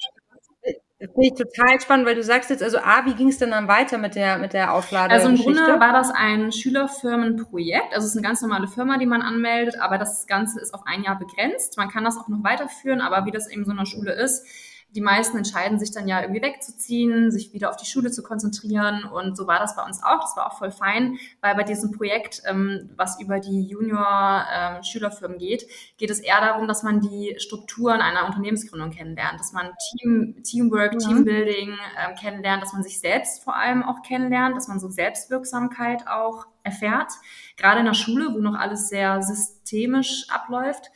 Finde 0.99 1.23
ich 1.23 1.35
total 1.35 1.81
spannend, 1.81 2.07
weil 2.07 2.17
du 2.17 2.25
sagst 2.25 2.51
jetzt, 2.51 2.61
also 2.61 2.79
A, 2.79 3.07
wie 3.07 3.15
ging 3.15 3.29
es 3.29 3.39
denn 3.39 3.53
dann 3.53 3.69
weiter 3.69 3.99
mit 3.99 4.17
der, 4.17 4.39
mit 4.39 4.53
der 4.53 4.75
Auflade? 4.75 5.15
Also 5.15 5.29
im 5.29 5.37
Grunde 5.37 5.79
war 5.79 5.93
das 5.93 6.11
ein 6.11 6.51
Schülerfirmenprojekt. 6.51 7.95
Also 7.95 8.07
es 8.07 8.11
ist 8.13 8.17
eine 8.17 8.27
ganz 8.27 8.43
normale 8.43 8.67
Firma, 8.67 8.99
die 8.99 9.07
man 9.07 9.23
anmeldet, 9.23 9.81
aber 9.81 9.97
das 9.97 10.27
Ganze 10.27 10.61
ist 10.61 10.75
auf 10.75 10.83
ein 10.87 11.05
Jahr 11.05 11.17
begrenzt. 11.17 11.77
Man 11.77 11.89
kann 11.89 12.03
das 12.03 12.19
auch 12.19 12.27
noch 12.27 12.43
weiterführen, 12.43 13.01
aber 13.01 13.27
wie 13.27 13.31
das 13.31 13.49
eben 13.49 13.65
so 13.65 13.71
in 13.71 13.79
einer 13.79 13.87
Schule 13.87 14.13
ist, 14.13 14.45
die 14.91 15.03
meisten 15.03 15.37
entscheiden 15.37 15.79
sich 15.79 15.91
dann 15.93 16.09
ja 16.09 16.23
irgendwie 16.23 16.41
wegzuziehen, 16.41 17.31
sich 17.31 17.53
wieder 17.53 17.69
auf 17.69 17.77
die 17.77 17.87
Schule 17.87 18.11
zu 18.11 18.23
konzentrieren. 18.23 19.05
Und 19.05 19.37
so 19.37 19.47
war 19.47 19.59
das 19.59 19.77
bei 19.77 19.85
uns 19.85 20.03
auch. 20.03 20.21
Das 20.21 20.37
war 20.37 20.47
auch 20.47 20.59
voll 20.59 20.71
fein, 20.71 21.19
weil 21.43 21.55
bei 21.55 21.63
diesem 21.63 21.93
Projekt, 21.93 22.43
ähm, 22.47 22.89
was 22.97 23.21
über 23.21 23.39
die 23.39 23.67
Junior-Schülerfirmen 23.67 25.39
ähm, 25.39 25.47
geht, 25.47 25.67
geht 25.99 26.11
es 26.11 26.21
eher 26.21 26.41
darum, 26.41 26.67
dass 26.67 26.83
man 26.83 27.01
die 27.01 27.35
Strukturen 27.39 28.01
einer 28.01 28.27
Unternehmensgründung 28.27 28.91
kennenlernt, 28.91 29.39
dass 29.39 29.53
man 29.53 29.73
Team, 29.91 30.43
Teamwork, 30.43 30.95
mhm. 30.95 30.99
Teambuilding 31.01 31.71
ähm, 31.71 32.17
kennenlernt, 32.19 32.63
dass 32.63 32.73
man 32.73 32.83
sich 32.83 32.99
selbst 32.99 33.45
vor 33.45 33.57
allem 33.57 33.83
auch 33.83 34.03
kennenlernt, 34.03 34.57
dass 34.57 34.69
man 34.69 34.81
so 34.81 34.89
Selbstwirksamkeit 34.89 36.09
auch 36.09 36.47
erfährt. 36.63 37.13
Gerade 37.57 37.81
in 37.81 37.87
der 37.87 37.95
Schule, 37.95 38.33
wo 38.33 38.39
noch 38.39 38.55
alles 38.55 38.89
sehr 38.89 39.23
systemisch 39.23 40.27
abläuft. 40.31 40.91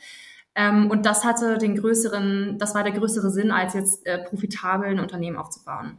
Ähm, 0.55 0.91
und 0.91 1.05
das 1.05 1.23
hatte 1.23 1.57
den 1.57 1.75
größeren, 1.75 2.57
das 2.59 2.75
war 2.75 2.83
der 2.83 2.93
größere 2.93 3.31
Sinn, 3.31 3.51
als 3.51 3.73
jetzt 3.73 4.05
äh, 4.05 4.19
profitabel 4.19 4.89
ein 4.89 4.99
Unternehmen 4.99 5.37
aufzubauen. 5.37 5.97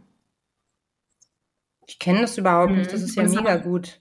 Ich 1.86 1.98
kenne 1.98 2.22
das 2.22 2.38
überhaupt 2.38 2.70
mhm. 2.70 2.78
nicht, 2.78 2.92
das 2.92 3.02
ist 3.02 3.16
ja 3.16 3.24
mega 3.24 3.52
hat, 3.52 3.64
gut. 3.64 4.00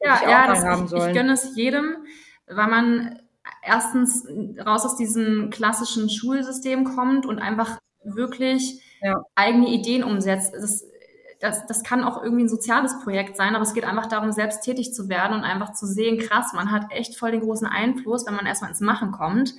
Ja, 0.00 0.16
ich 0.22 0.28
ja, 0.28 0.46
das, 0.48 0.92
ich, 0.92 0.98
ich 0.98 1.14
gönne 1.14 1.32
es 1.32 1.54
jedem, 1.56 1.98
weil 2.46 2.68
man 2.68 3.20
erstens 3.62 4.26
raus 4.58 4.84
aus 4.84 4.96
diesem 4.96 5.50
klassischen 5.50 6.10
Schulsystem 6.10 6.84
kommt 6.84 7.24
und 7.24 7.38
einfach 7.38 7.78
wirklich 8.02 8.82
ja. 9.00 9.22
eigene 9.36 9.68
Ideen 9.68 10.02
umsetzt. 10.02 10.52
Das, 10.54 10.84
das, 11.40 11.66
das 11.66 11.82
kann 11.84 12.02
auch 12.02 12.22
irgendwie 12.22 12.44
ein 12.44 12.48
soziales 12.48 12.98
Projekt 13.00 13.36
sein, 13.36 13.54
aber 13.54 13.64
es 13.64 13.74
geht 13.74 13.84
einfach 13.84 14.06
darum, 14.06 14.32
selbst 14.32 14.62
tätig 14.62 14.92
zu 14.92 15.08
werden 15.08 15.34
und 15.34 15.44
einfach 15.44 15.72
zu 15.72 15.86
sehen, 15.86 16.18
krass, 16.18 16.52
man 16.52 16.72
hat 16.72 16.90
echt 16.90 17.16
voll 17.16 17.30
den 17.30 17.40
großen 17.40 17.66
Einfluss, 17.66 18.26
wenn 18.26 18.34
man 18.34 18.46
erstmal 18.46 18.70
ins 18.70 18.80
Machen 18.80 19.12
kommt 19.12 19.54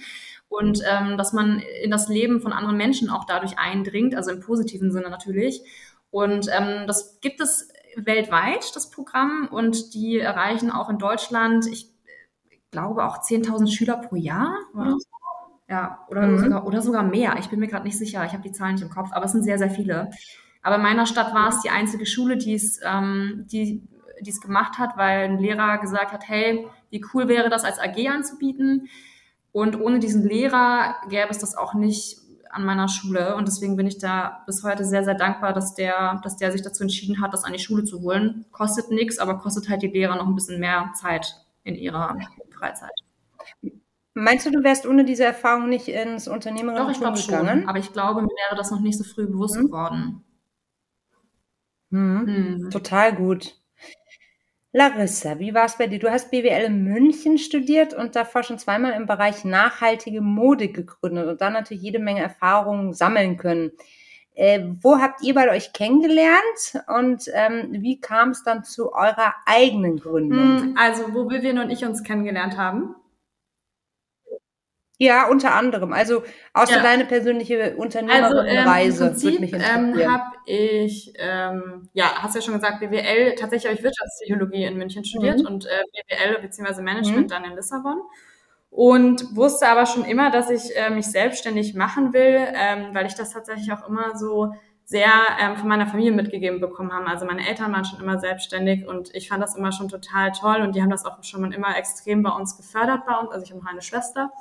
und 0.58 0.82
ähm, 0.88 1.18
dass 1.18 1.34
man 1.34 1.62
in 1.84 1.92
das 1.92 2.10
Leben 2.10 2.40
von 2.40 2.54
anderen 2.54 2.78
Menschen 2.78 3.10
auch 3.10 3.26
dadurch 3.26 3.58
eindringt, 3.58 4.16
also 4.16 4.32
im 4.32 4.40
positiven 4.40 4.92
Sinne 4.92 5.10
natürlich. 5.10 5.62
Und 6.12 6.48
ähm, 6.52 6.86
das 6.86 7.20
gibt 7.22 7.42
es 7.42 7.70
weltweit, 7.96 8.76
das 8.76 8.90
Programm, 8.90 9.48
und 9.52 9.94
die 9.94 10.20
erreichen 10.20 10.72
auch 10.72 10.90
in 10.90 11.00
Deutschland, 11.00 11.66
ich 11.68 11.92
glaube, 12.72 13.06
auch 13.06 13.18
10.000 13.18 13.72
Schüler 13.72 13.98
pro 13.98 14.16
Jahr. 14.16 14.56
Oder? 14.76 14.98
Ja, 15.68 16.06
oder, 16.10 16.28
mhm. 16.28 16.38
sogar, 16.38 16.68
oder 16.68 16.82
sogar 16.82 17.04
mehr. 17.04 17.36
Ich 17.40 17.50
bin 17.50 17.60
mir 17.60 17.68
gerade 17.68 17.86
nicht 17.86 17.98
sicher, 17.98 18.24
ich 18.26 18.34
habe 18.34 18.44
die 18.44 18.52
Zahlen 18.52 18.76
nicht 18.76 18.84
im 18.84 18.90
Kopf, 18.90 19.10
aber 19.12 19.26
es 19.26 19.32
sind 19.32 19.44
sehr, 19.44 19.58
sehr 19.58 19.72
viele. 19.72 20.12
Aber 20.62 20.76
in 20.76 20.82
meiner 20.82 21.08
Stadt 21.08 21.34
war 21.34 21.50
es 21.50 21.62
die 21.62 21.70
einzige 21.72 22.06
Schule, 22.06 22.38
die 22.38 22.54
es, 22.54 22.80
ähm, 22.84 23.46
die 23.52 23.82
die 24.22 24.30
es 24.30 24.42
gemacht 24.42 24.78
hat, 24.78 24.98
weil 24.98 25.26
ein 25.26 25.40
Lehrer 25.40 25.78
gesagt 25.80 26.12
hat, 26.12 26.28
hey, 26.28 26.68
wie 26.90 27.04
cool 27.14 27.28
wäre 27.28 27.50
das 27.50 27.64
als 27.64 27.80
AG 27.80 28.08
anzubieten. 28.08 28.88
Und 29.54 29.80
ohne 29.80 30.00
diesen 30.00 30.28
Lehrer 30.28 30.96
gäbe 31.08 31.30
es 31.30 31.38
das 31.38 31.56
auch 31.56 31.76
nicht 31.76 32.18
an 32.50 32.66
meiner 32.66 32.90
Schule. 32.90 33.36
Und 33.36 33.48
deswegen 33.48 33.76
bin 33.76 33.88
ich 33.88 34.00
da 34.00 34.44
bis 34.46 34.64
heute 34.64 34.84
sehr, 34.84 35.04
sehr 35.04 35.14
dankbar, 35.14 35.54
dass 35.54 35.76
der, 35.76 36.20
dass 36.24 36.38
der 36.38 36.52
sich 36.52 36.64
dazu 36.64 36.84
entschieden 36.84 37.22
hat, 37.22 37.34
das 37.34 37.44
an 37.44 37.54
die 37.54 37.60
Schule 37.60 37.84
zu 37.84 38.02
holen. 38.02 38.46
Kostet 38.52 38.92
nichts, 38.92 39.20
aber 39.20 39.38
kostet 39.40 39.70
halt 39.70 39.82
die 39.82 39.88
Lehrer 39.88 40.16
noch 40.16 40.28
ein 40.28 40.36
bisschen 40.36 40.60
mehr 40.60 40.92
Zeit 41.00 41.36
in 41.64 41.76
ihrer 41.76 42.18
Freizeit. 42.52 42.92
Meinst 44.16 44.46
du, 44.46 44.52
du 44.52 44.64
wärst 44.64 44.86
ohne 44.86 45.06
diese 45.06 45.24
Erfahrung 45.24 45.70
nicht 45.70 45.88
ins 45.88 46.28
Unternehmertum 46.28 46.86
Doch, 46.86 46.92
ich 46.92 47.00
glaube 47.00 47.18
schon. 47.18 47.68
Aber 47.68 47.80
ich 47.80 47.94
glaube, 47.94 48.22
mir 48.22 48.28
wäre 48.28 48.56
das 48.56 48.70
noch 48.70 48.80
nicht 48.80 48.98
so 48.98 49.04
früh 49.04 49.28
bewusst 49.28 49.56
hm? 49.56 49.66
geworden. 49.66 50.24
Hm. 51.92 52.28
Hm. 52.28 52.70
Total 52.70 53.16
gut. 53.16 53.56
Larissa, 54.76 55.38
wie 55.38 55.54
war 55.54 55.66
es 55.66 55.78
bei 55.78 55.86
dir? 55.86 56.00
Du 56.00 56.10
hast 56.10 56.32
BWL 56.32 56.66
in 56.66 56.84
München 56.84 57.38
studiert 57.38 57.94
und 57.94 58.16
davor 58.16 58.42
schon 58.42 58.58
zweimal 58.58 58.94
im 58.94 59.06
Bereich 59.06 59.46
nachhaltige 59.46 60.20
Mode 60.20 60.70
gegründet 60.70 61.28
und 61.28 61.42
dann 61.42 61.54
natürlich 61.54 61.84
jede 61.84 62.00
Menge 62.00 62.22
Erfahrungen 62.22 62.92
sammeln 62.92 63.38
können. 63.38 63.72
Äh, 64.34 64.62
wo 64.82 64.98
habt 64.98 65.22
ihr 65.22 65.36
bei 65.36 65.52
euch 65.52 65.74
kennengelernt 65.74 66.84
und 66.88 67.30
ähm, 67.36 67.68
wie 67.84 68.02
kam 68.02 68.30
es 68.30 68.44
dann 68.44 68.64
zu 68.64 68.94
eurer 68.94 69.36
eigenen 69.46 70.00
Gründung? 70.00 70.40
Hm, 70.40 70.76
also, 70.76 71.14
wo 71.14 71.30
Vivian 71.30 71.60
und 71.60 71.70
ich 71.70 71.86
uns 71.86 72.02
kennengelernt 72.02 72.58
haben, 72.58 72.96
ja, 75.04 75.28
unter 75.28 75.54
anderem. 75.54 75.94
Also 75.94 76.24
außer 76.54 76.78
ja. 76.78 76.82
deine 76.82 77.06
persönliche 77.06 77.76
Unternehmerinnenreise 77.76 79.06
also, 79.06 79.28
ähm, 79.28 79.42
würde 79.42 79.56
Ähm, 79.56 80.12
habe 80.12 80.36
ich, 80.46 81.14
ähm, 81.18 81.90
ja, 81.94 82.06
hast 82.22 82.36
ja 82.36 82.42
schon 82.42 82.54
gesagt, 82.54 82.80
BWL, 82.80 83.36
tatsächlich 83.36 83.66
habe 83.66 83.76
ich 83.76 83.84
Wirtschaftspsychologie 83.84 84.64
in 84.64 84.78
München 84.78 85.04
studiert 85.04 85.40
mhm. 85.40 85.48
und 85.48 85.66
äh, 85.66 85.84
BWL 85.92 86.42
bzw. 86.42 86.82
Management 86.82 87.28
mhm. 87.28 87.28
dann 87.28 87.44
in 87.44 87.56
Lissabon. 87.56 88.02
Und 88.70 89.36
wusste 89.36 89.68
aber 89.68 89.86
schon 89.86 90.04
immer, 90.04 90.32
dass 90.32 90.50
ich 90.50 90.76
äh, 90.76 90.90
mich 90.90 91.06
selbstständig 91.06 91.76
machen 91.76 92.12
will, 92.14 92.40
ähm, 92.56 92.88
weil 92.94 93.06
ich 93.06 93.14
das 93.14 93.32
tatsächlich 93.32 93.72
auch 93.72 93.88
immer 93.88 94.18
so 94.18 94.54
sehr 94.86 95.12
ähm, 95.40 95.56
von 95.58 95.70
meiner 95.70 95.88
Familie 95.88 96.12
mitgegeben 96.12 96.60
bekommen 96.60 96.92
haben. 96.92 97.08
Also 97.08 97.26
meine 97.26 97.48
Eltern 97.48 97.72
waren 97.72 97.86
schon 97.86 98.00
immer 98.00 98.20
selbstständig 98.20 98.88
und 98.88 99.14
ich 99.16 99.30
fand 99.30 99.42
das 99.42 99.56
immer 99.56 99.72
schon 99.72 99.90
total 99.90 100.32
toll 100.32 100.62
und 100.62 100.76
die 100.76 100.82
haben 100.82 100.90
das 100.90 101.06
auch 101.06 101.24
schon 101.24 101.52
immer 101.52 101.78
extrem 101.78 102.22
bei 102.24 102.32
uns 102.32 102.58
gefördert 102.58 103.06
bei 103.06 103.16
uns. 103.16 103.32
Also 103.32 103.46
ich 103.46 103.52
habe 103.52 103.64
noch 103.64 103.72
eine 103.72 103.82
Schwester 103.82 104.32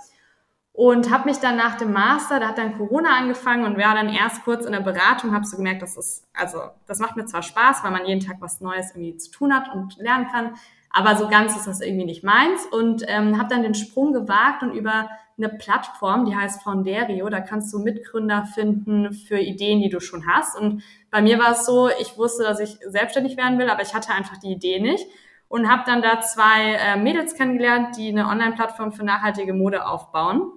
und 0.74 1.10
habe 1.10 1.28
mich 1.28 1.38
dann 1.38 1.56
nach 1.56 1.76
dem 1.76 1.92
Master, 1.92 2.40
da 2.40 2.48
hat 2.48 2.58
dann 2.58 2.76
Corona 2.78 3.16
angefangen 3.16 3.64
und 3.64 3.76
war 3.76 3.94
dann 3.94 4.08
erst 4.08 4.42
kurz 4.44 4.64
in 4.64 4.72
der 4.72 4.80
Beratung, 4.80 5.34
habe 5.34 5.44
so 5.44 5.58
gemerkt, 5.58 5.82
das 5.82 5.96
ist, 5.96 6.26
also 6.32 6.60
das 6.86 6.98
macht 6.98 7.16
mir 7.16 7.26
zwar 7.26 7.42
Spaß, 7.42 7.84
weil 7.84 7.90
man 7.90 8.06
jeden 8.06 8.24
Tag 8.24 8.36
was 8.40 8.60
Neues 8.60 8.90
irgendwie 8.90 9.16
zu 9.16 9.30
tun 9.30 9.54
hat 9.54 9.72
und 9.74 9.96
lernen 9.98 10.28
kann, 10.32 10.54
aber 10.90 11.16
so 11.16 11.28
ganz 11.28 11.56
ist 11.56 11.66
das 11.66 11.80
irgendwie 11.80 12.06
nicht 12.06 12.24
meins 12.24 12.66
und 12.66 13.04
ähm, 13.06 13.38
habe 13.38 13.48
dann 13.50 13.62
den 13.62 13.74
Sprung 13.74 14.12
gewagt 14.12 14.62
und 14.62 14.72
über 14.72 15.10
eine 15.36 15.48
Plattform, 15.48 16.24
die 16.24 16.36
heißt 16.36 16.62
Founderio, 16.62 17.28
da 17.28 17.40
kannst 17.40 17.72
du 17.72 17.78
Mitgründer 17.78 18.44
finden 18.46 19.12
für 19.12 19.38
Ideen, 19.38 19.80
die 19.80 19.88
du 19.88 19.98
schon 19.98 20.26
hast. 20.26 20.58
Und 20.58 20.82
bei 21.10 21.22
mir 21.22 21.38
war 21.38 21.52
es 21.52 21.64
so, 21.64 21.88
ich 21.88 22.18
wusste, 22.18 22.44
dass 22.44 22.60
ich 22.60 22.78
selbstständig 22.86 23.38
werden 23.38 23.58
will, 23.58 23.70
aber 23.70 23.82
ich 23.82 23.94
hatte 23.94 24.12
einfach 24.12 24.36
die 24.36 24.52
Idee 24.52 24.78
nicht 24.78 25.06
und 25.48 25.70
habe 25.70 25.82
dann 25.86 26.02
da 26.02 26.20
zwei 26.20 26.74
äh, 26.74 26.96
Mädels 26.96 27.34
kennengelernt, 27.34 27.96
die 27.96 28.10
eine 28.10 28.28
Online-Plattform 28.28 28.92
für 28.92 29.04
nachhaltige 29.04 29.54
Mode 29.54 29.86
aufbauen 29.86 30.52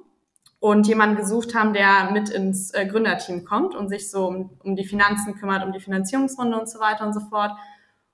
und 0.65 0.87
jemanden 0.87 1.15
gesucht 1.15 1.53
haben, 1.53 1.73
der 1.73 2.09
mit 2.09 2.29
ins 2.29 2.73
äh, 2.73 2.87
Gründerteam 2.87 3.45
kommt 3.45 3.75
und 3.75 3.87
sich 3.87 4.09
so 4.09 4.25
um, 4.25 4.57
um, 4.63 4.75
die 4.75 4.83
Finanzen 4.83 5.35
kümmert, 5.35 5.63
um 5.63 5.71
die 5.71 5.79
Finanzierungsrunde 5.79 6.59
und 6.59 6.67
so 6.67 6.79
weiter 6.79 7.05
und 7.05 7.13
so 7.13 7.19
fort. 7.19 7.51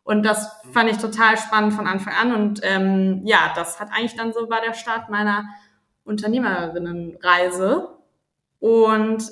Und 0.03 0.23
das 0.25 0.51
fand 0.73 0.91
ich 0.91 0.97
total 0.97 1.37
spannend 1.37 1.71
von 1.73 1.87
Anfang 1.87 2.13
an. 2.13 2.35
Und 2.35 2.59
ähm, 2.63 3.21
ja, 3.23 3.53
das 3.55 3.79
hat 3.79 3.87
eigentlich 3.93 4.17
dann 4.17 4.33
so 4.33 4.49
war 4.49 4.59
der 4.59 4.73
Start 4.73 5.09
meiner 5.09 5.45
Unternehmerinnenreise. 6.03 7.87
Und 8.59 9.23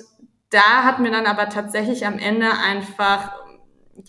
da 0.48 0.84
hat 0.84 0.98
mir 0.98 1.10
dann 1.10 1.26
aber 1.26 1.50
tatsächlich 1.50 2.06
am 2.06 2.18
Ende 2.18 2.46
einfach 2.50 3.34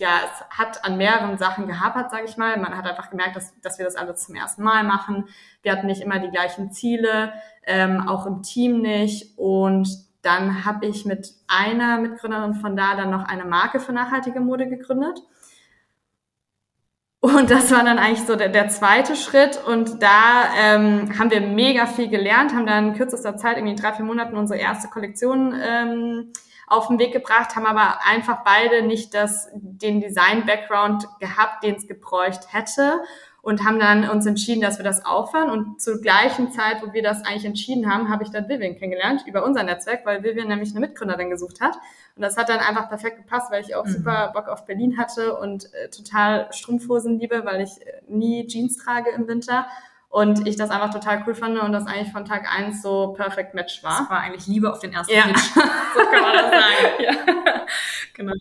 ja, 0.00 0.20
es 0.24 0.58
hat 0.58 0.84
an 0.84 0.96
mehreren 0.96 1.38
Sachen 1.38 1.66
gehapert, 1.66 2.10
sage 2.10 2.24
ich 2.26 2.36
mal. 2.36 2.56
Man 2.58 2.76
hat 2.76 2.86
einfach 2.86 3.10
gemerkt, 3.10 3.36
dass, 3.36 3.58
dass 3.60 3.78
wir 3.78 3.84
das 3.84 3.96
alles 3.96 4.24
zum 4.24 4.34
ersten 4.34 4.62
Mal 4.62 4.84
machen. 4.84 5.28
Wir 5.62 5.72
hatten 5.72 5.86
nicht 5.86 6.02
immer 6.02 6.18
die 6.18 6.30
gleichen 6.30 6.72
Ziele, 6.72 7.32
ähm, 7.66 8.08
auch 8.08 8.26
im 8.26 8.42
Team 8.42 8.80
nicht. 8.80 9.38
Und 9.38 9.88
dann 10.22 10.64
habe 10.64 10.86
ich 10.86 11.04
mit 11.04 11.34
einer 11.48 11.98
Mitgründerin 11.98 12.54
von 12.54 12.76
da 12.76 12.94
dann 12.96 13.10
noch 13.10 13.24
eine 13.24 13.44
Marke 13.44 13.80
für 13.80 13.92
nachhaltige 13.92 14.40
Mode 14.40 14.68
gegründet. 14.68 15.20
Und 17.20 17.50
das 17.50 17.70
war 17.70 17.84
dann 17.84 18.00
eigentlich 18.00 18.26
so 18.26 18.34
der, 18.34 18.48
der 18.48 18.68
zweite 18.68 19.14
Schritt. 19.14 19.56
Und 19.64 20.02
da 20.02 20.44
ähm, 20.60 21.16
haben 21.18 21.30
wir 21.30 21.40
mega 21.40 21.86
viel 21.86 22.08
gelernt, 22.08 22.52
haben 22.52 22.66
dann 22.66 22.88
in 22.88 22.94
kürzester 22.94 23.36
Zeit, 23.36 23.56
irgendwie 23.56 23.74
in 23.74 23.80
drei, 23.80 23.92
vier 23.92 24.04
Monaten, 24.04 24.36
unsere 24.36 24.58
erste 24.58 24.88
Kollektion 24.88 25.54
ähm, 25.64 26.32
auf 26.66 26.88
den 26.88 26.98
Weg 26.98 27.12
gebracht, 27.12 27.56
haben 27.56 27.66
aber 27.66 27.98
einfach 28.04 28.44
beide 28.44 28.82
nicht 28.82 29.14
das, 29.14 29.48
den 29.54 30.00
Design-Background 30.00 31.06
gehabt, 31.20 31.64
den 31.64 31.74
es 31.74 31.86
gebräucht 31.86 32.52
hätte 32.52 33.02
und 33.42 33.64
haben 33.64 33.80
dann 33.80 34.08
uns 34.08 34.24
entschieden, 34.24 34.62
dass 34.62 34.78
wir 34.78 34.84
das 34.84 35.04
aufhören. 35.04 35.50
Und 35.50 35.82
zur 35.82 36.00
gleichen 36.00 36.52
Zeit, 36.52 36.80
wo 36.80 36.92
wir 36.92 37.02
das 37.02 37.24
eigentlich 37.24 37.44
entschieden 37.44 37.92
haben, 37.92 38.08
habe 38.08 38.22
ich 38.22 38.30
dann 38.30 38.48
Vivian 38.48 38.76
kennengelernt 38.76 39.24
über 39.26 39.44
unser 39.44 39.64
Netzwerk, 39.64 40.06
weil 40.06 40.22
Vivian 40.22 40.46
nämlich 40.46 40.70
eine 40.70 40.80
Mitgründerin 40.80 41.28
gesucht 41.28 41.60
hat. 41.60 41.74
Und 42.14 42.22
das 42.22 42.36
hat 42.36 42.48
dann 42.48 42.60
einfach 42.60 42.88
perfekt 42.88 43.16
gepasst, 43.16 43.50
weil 43.50 43.62
ich 43.62 43.74
auch 43.74 43.84
mhm. 43.84 43.90
super 43.90 44.30
Bock 44.32 44.46
auf 44.46 44.64
Berlin 44.64 44.96
hatte 44.96 45.36
und 45.36 45.72
äh, 45.74 45.90
total 45.90 46.48
Strumpfhosen 46.52 47.18
liebe, 47.18 47.44
weil 47.44 47.62
ich 47.62 47.84
äh, 47.84 48.00
nie 48.06 48.46
Jeans 48.46 48.76
trage 48.76 49.10
im 49.10 49.26
Winter 49.26 49.66
und 50.12 50.46
ich 50.46 50.56
das 50.56 50.68
einfach 50.68 50.90
total 50.90 51.24
cool 51.26 51.34
fand 51.34 51.58
und 51.58 51.72
das 51.72 51.86
eigentlich 51.86 52.12
von 52.12 52.26
Tag 52.26 52.46
eins 52.54 52.82
so 52.82 53.14
Perfect 53.14 53.54
Match 53.54 53.82
war. 53.82 54.00
Das 54.00 54.10
war 54.10 54.20
eigentlich 54.20 54.46
Liebe 54.46 54.70
auf 54.70 54.78
den 54.78 54.92
ersten 54.92 55.14
ja. 55.14 55.24
Blick. 55.24 55.38
so 55.38 56.00
kann 56.00 56.22
man 56.22 56.32
das 56.34 56.50
sagen. 56.50 57.02
ja. 57.02 57.12
Genau. 58.12 58.34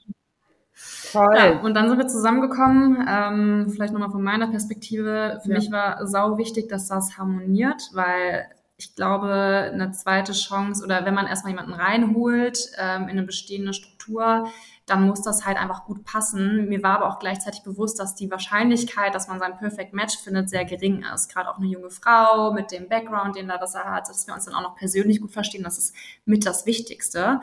Toll. 1.14 1.36
Ja, 1.38 1.60
und 1.60 1.74
dann 1.74 1.88
sind 1.88 1.98
wir 1.98 2.08
zusammengekommen. 2.10 3.06
Ähm, 3.08 3.70
vielleicht 3.70 3.94
nochmal 3.94 4.12
von 4.12 4.22
meiner 4.22 4.48
Perspektive. 4.48 5.40
Für 5.44 5.50
ja. 5.50 5.58
mich 5.58 5.72
war 5.72 6.06
sau 6.08 6.38
wichtig, 6.38 6.68
dass 6.68 6.90
das 6.90 7.18
harmoniert, 7.18 7.82
weil 7.94 8.48
ich 8.76 8.94
glaube, 8.94 9.72
eine 9.74 9.92
zweite 9.94 10.34
Chance 10.34 10.84
oder 10.84 11.06
wenn 11.06 11.14
man 11.14 11.28
erstmal 11.28 11.54
jemanden 11.54 11.74
reinholt 11.74 12.60
ähm, 12.80 13.04
in 13.04 13.12
eine 13.12 13.24
bestehende 13.24 13.74
Struktur, 13.74 14.50
dann 14.92 15.08
muss 15.08 15.22
das 15.22 15.46
halt 15.46 15.58
einfach 15.58 15.86
gut 15.86 16.04
passen. 16.04 16.68
Mir 16.68 16.84
war 16.84 16.98
aber 16.98 17.08
auch 17.08 17.20
gleichzeitig 17.20 17.64
bewusst, 17.64 17.98
dass 17.98 18.14
die 18.14 18.30
Wahrscheinlichkeit, 18.30 19.16
dass 19.16 19.30
man 19.30 19.40
sein 19.40 19.58
Perfect 19.58 19.94
Match 19.94 20.18
findet, 20.18 20.50
sehr 20.50 20.66
gering 20.66 21.06
ist. 21.16 21.34
Gerade 21.34 21.50
auch 21.50 21.58
eine 21.58 21.68
junge 21.68 21.90
Frau 21.90 22.52
mit 22.52 22.72
dem 22.72 22.90
Background, 22.90 23.38
den 23.38 23.48
da 23.48 23.58
das 23.58 23.74
er 23.74 23.86
hat, 23.86 24.10
dass 24.10 24.28
wir 24.28 24.34
uns 24.34 24.46
dann 24.46 24.54
auch 24.54 24.62
noch 24.62 24.76
persönlich 24.76 25.22
gut 25.22 25.32
verstehen, 25.32 25.64
das 25.64 25.78
ist 25.78 25.96
mit 26.26 26.46
das 26.46 26.66
Wichtigste. 26.66 27.40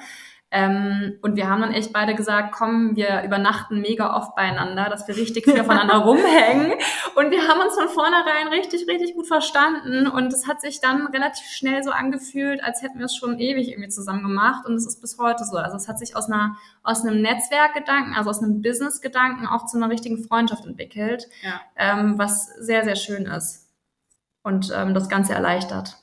Ähm, 0.50 1.18
und 1.20 1.36
wir 1.36 1.48
haben 1.48 1.60
dann 1.60 1.74
echt 1.74 1.92
beide 1.92 2.14
gesagt, 2.14 2.52
komm, 2.52 2.96
wir 2.96 3.22
übernachten 3.22 3.82
mega 3.82 4.16
oft 4.16 4.34
beieinander, 4.34 4.88
dass 4.88 5.06
wir 5.06 5.14
richtig 5.14 5.44
viel 5.44 5.60
aufeinander 5.60 5.96
rumhängen. 6.04 6.72
Und 7.16 7.30
wir 7.30 7.46
haben 7.46 7.60
uns 7.60 7.74
von 7.74 7.88
vornherein 7.88 8.48
richtig, 8.48 8.88
richtig 8.88 9.14
gut 9.14 9.26
verstanden. 9.26 10.06
Und 10.06 10.32
es 10.32 10.46
hat 10.46 10.62
sich 10.62 10.80
dann 10.80 11.06
relativ 11.08 11.44
schnell 11.46 11.82
so 11.82 11.90
angefühlt, 11.90 12.64
als 12.64 12.80
hätten 12.80 12.98
wir 12.98 13.06
es 13.06 13.14
schon 13.14 13.38
ewig 13.38 13.68
irgendwie 13.68 13.90
zusammen 13.90 14.22
gemacht. 14.22 14.64
Und 14.64 14.76
es 14.76 14.86
ist 14.86 15.02
bis 15.02 15.18
heute 15.18 15.44
so. 15.44 15.58
Also 15.58 15.76
es 15.76 15.86
hat 15.86 15.98
sich 15.98 16.16
aus 16.16 16.30
einer, 16.30 16.56
aus 16.82 17.04
einem 17.04 17.20
Netzwerkgedanken, 17.20 18.14
also 18.14 18.30
aus 18.30 18.42
einem 18.42 18.62
Businessgedanken 18.62 19.46
auch 19.46 19.66
zu 19.66 19.76
einer 19.76 19.90
richtigen 19.90 20.24
Freundschaft 20.24 20.64
entwickelt, 20.64 21.28
ja. 21.42 21.60
ähm, 21.76 22.14
was 22.16 22.46
sehr, 22.46 22.84
sehr 22.84 22.96
schön 22.96 23.26
ist. 23.26 23.66
Und 24.42 24.72
ähm, 24.74 24.94
das 24.94 25.10
Ganze 25.10 25.34
erleichtert. 25.34 25.98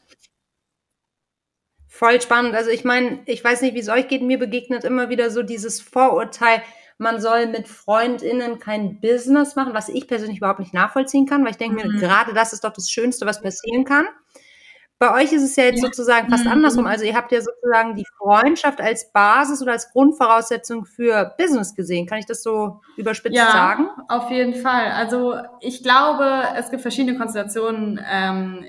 Voll 1.98 2.20
spannend. 2.20 2.56
Also 2.56 2.72
ich 2.72 2.84
meine, 2.84 3.20
ich 3.25 3.42
weiß 3.42 3.62
nicht, 3.62 3.74
wie 3.74 3.80
es 3.80 3.88
euch 3.88 4.10
geht. 4.10 4.22
Mir 4.22 4.38
begegnet 4.38 4.84
immer 4.84 5.08
wieder 5.08 5.30
so 5.30 5.44
dieses 5.44 5.80
Vorurteil, 5.80 6.62
man 6.98 7.22
soll 7.22 7.46
mit 7.48 7.70
FreundInnen 7.70 8.60
kein 8.60 9.00
Business 9.00 9.56
machen, 9.56 9.74
was 9.74 9.88
ich 9.88 10.06
persönlich 10.06 10.40
überhaupt 10.40 10.60
nicht 10.60 10.74
nachvollziehen 10.74 11.25
kann, 11.25 11.46
weil 11.46 11.52
ich 11.52 11.58
denke 11.58 11.88
mhm. 11.88 11.94
mir, 11.94 12.00
gerade 12.02 12.34
das 12.34 12.52
ist 12.52 12.66
doch 12.66 12.74
das 12.74 12.90
Schönste, 12.90 13.25
was 13.25 13.42
passieren 13.42 13.86
kann. 13.86 14.08
Bei 15.00 15.14
euch 15.14 15.32
ist 15.32 15.44
es 15.44 15.56
ja 15.56 15.64
jetzt 15.64 15.82
sozusagen 15.82 16.30
fast 16.30 16.44
mhm. 16.44 16.52
andersrum. 16.52 16.86
Also 16.86 17.06
ihr 17.06 17.16
habt 17.16 17.32
ja 17.32 17.40
sozusagen 17.40 17.96
die 17.96 18.06
Freundschaft 18.18 18.82
als 18.82 19.14
Basis 19.14 19.62
oder 19.62 19.72
als 19.72 19.90
Grundvoraussetzung 19.94 20.84
für 20.84 21.34
Business 21.38 21.75
gesehen. 21.75 22.08
Kann 22.08 22.20
ich 22.20 22.25
das 22.25 22.44
so 22.44 22.82
überspitzt 22.98 23.38
ja, 23.38 23.52
sagen? 23.52 23.88
Auf 24.10 24.30
jeden 24.32 24.56
Fall. 24.56 24.92
Also 24.92 25.36
ich 25.62 25.82
glaube, 25.82 26.44
es 26.58 26.70
gibt 26.70 26.82
verschiedene 26.82 27.18
Konstellationen, 27.18 28.02
ähm, 28.06 28.66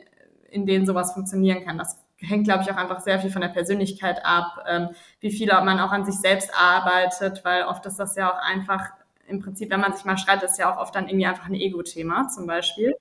in 0.49 0.65
denen 0.65 0.87
sowas 0.87 1.13
funktionieren 1.13 1.65
kann. 1.65 1.77
Das 1.77 2.06
hängt, 2.19 2.45
glaube 2.45 2.63
ich, 2.63 2.71
auch 2.71 2.77
einfach 2.77 3.01
sehr 3.01 3.19
viel 3.19 3.31
von 3.31 3.43
der 3.43 3.49
Persönlichkeit 3.49 4.25
ab, 4.25 4.65
ähm, 4.69 4.89
wie 5.21 5.31
viel 5.31 5.49
man 5.49 5.81
auch 5.81 5.93
an 5.93 6.05
sich 6.05 6.17
selbst 6.17 6.51
arbeitet, 6.57 7.45
weil 7.45 7.65
oft 7.65 7.85
ist 7.87 7.99
das 7.99 8.17
ja 8.17 8.33
auch 8.33 8.39
einfach, 8.39 8.91
im 9.27 9.41
Prinzip, 9.41 9.71
wenn 9.71 9.81
man 9.81 9.93
sich 9.93 10.05
mal 10.05 10.19
schreibt, 10.19 10.43
ist 10.43 10.59
ja 10.59 10.73
auch 10.73 10.81
oft 10.81 10.95
dann 10.95 11.09
irgendwie 11.09 11.27
einfach 11.27 11.47
ein 11.47 11.55
Ego-Thema 11.55 12.29
zum 12.29 12.47
Beispiel. 12.47 12.95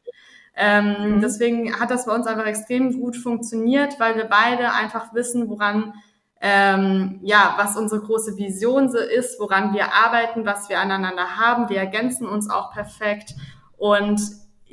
Ähm, 0.56 1.16
mhm. 1.16 1.22
Deswegen 1.22 1.80
hat 1.80 1.92
das 1.92 2.06
bei 2.06 2.14
uns 2.14 2.28
einfach 2.28 2.46
extrem 2.46 3.00
gut 3.00 3.16
funktioniert, 3.16 4.00
weil 4.00 4.16
wir 4.16 4.26
beide 4.26 4.72
einfach 4.72 5.14
wissen, 5.14 5.50
woran 5.50 5.94
ähm, 6.42 7.20
ja, 7.24 7.56
was 7.58 7.78
unsere 7.78 8.02
große 8.02 8.38
Vision 8.38 8.92
so 8.92 9.00
ist, 9.00 9.40
woran 9.40 9.74
wir 9.74 9.94
arbeiten, 9.94 10.46
was 10.46 10.70
wir 10.70 10.80
aneinander 10.80 11.38
haben. 11.38 11.70
Wir 11.70 11.78
ergänzen 11.78 12.28
uns 12.28 12.50
auch 12.50 12.72
perfekt 12.72 13.34
Und 13.78 14.22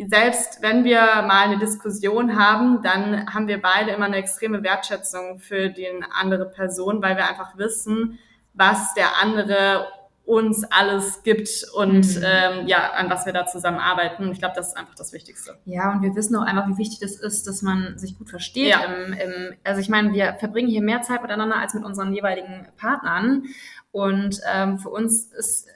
selbst 0.08 0.62
wenn 0.62 0.84
wir 0.84 1.00
mal 1.00 1.44
eine 1.44 1.58
Diskussion 1.58 2.38
haben, 2.38 2.82
dann 2.82 3.32
haben 3.32 3.48
wir 3.48 3.60
beide 3.60 3.90
immer 3.92 4.06
eine 4.06 4.16
extreme 4.16 4.62
Wertschätzung 4.62 5.38
für 5.38 5.68
die 5.68 5.88
andere 6.10 6.46
Person, 6.46 7.02
weil 7.02 7.16
wir 7.16 7.28
einfach 7.28 7.56
wissen, 7.58 8.18
was 8.54 8.94
der 8.94 9.18
andere 9.20 9.86
uns 10.24 10.64
alles 10.64 11.22
gibt 11.24 11.48
und 11.74 12.16
mhm. 12.16 12.22
ähm, 12.24 12.66
ja, 12.66 12.92
an 12.92 13.10
was 13.10 13.26
wir 13.26 13.32
da 13.32 13.44
zusammen 13.46 13.78
arbeiten. 13.78 14.24
Und 14.24 14.32
ich 14.32 14.38
glaube, 14.38 14.54
das 14.54 14.68
ist 14.68 14.76
einfach 14.76 14.94
das 14.94 15.12
Wichtigste. 15.12 15.58
Ja, 15.64 15.92
und 15.92 16.02
wir 16.02 16.14
wissen 16.14 16.36
auch 16.36 16.46
einfach, 16.46 16.68
wie 16.68 16.78
wichtig 16.78 17.00
das 17.00 17.16
ist, 17.16 17.46
dass 17.46 17.62
man 17.62 17.98
sich 17.98 18.16
gut 18.16 18.30
versteht. 18.30 18.68
Ja. 18.68 18.84
Im, 18.84 19.12
im, 19.12 19.56
also 19.64 19.80
ich 19.80 19.88
meine, 19.88 20.12
wir 20.12 20.34
verbringen 20.38 20.68
hier 20.68 20.82
mehr 20.82 21.02
Zeit 21.02 21.22
miteinander 21.22 21.56
als 21.56 21.74
mit 21.74 21.84
unseren 21.84 22.12
jeweiligen 22.12 22.68
Partnern. 22.76 23.44
Und 23.90 24.40
ähm, 24.52 24.78
für 24.78 24.90
uns 24.90 25.24
ist 25.32 25.66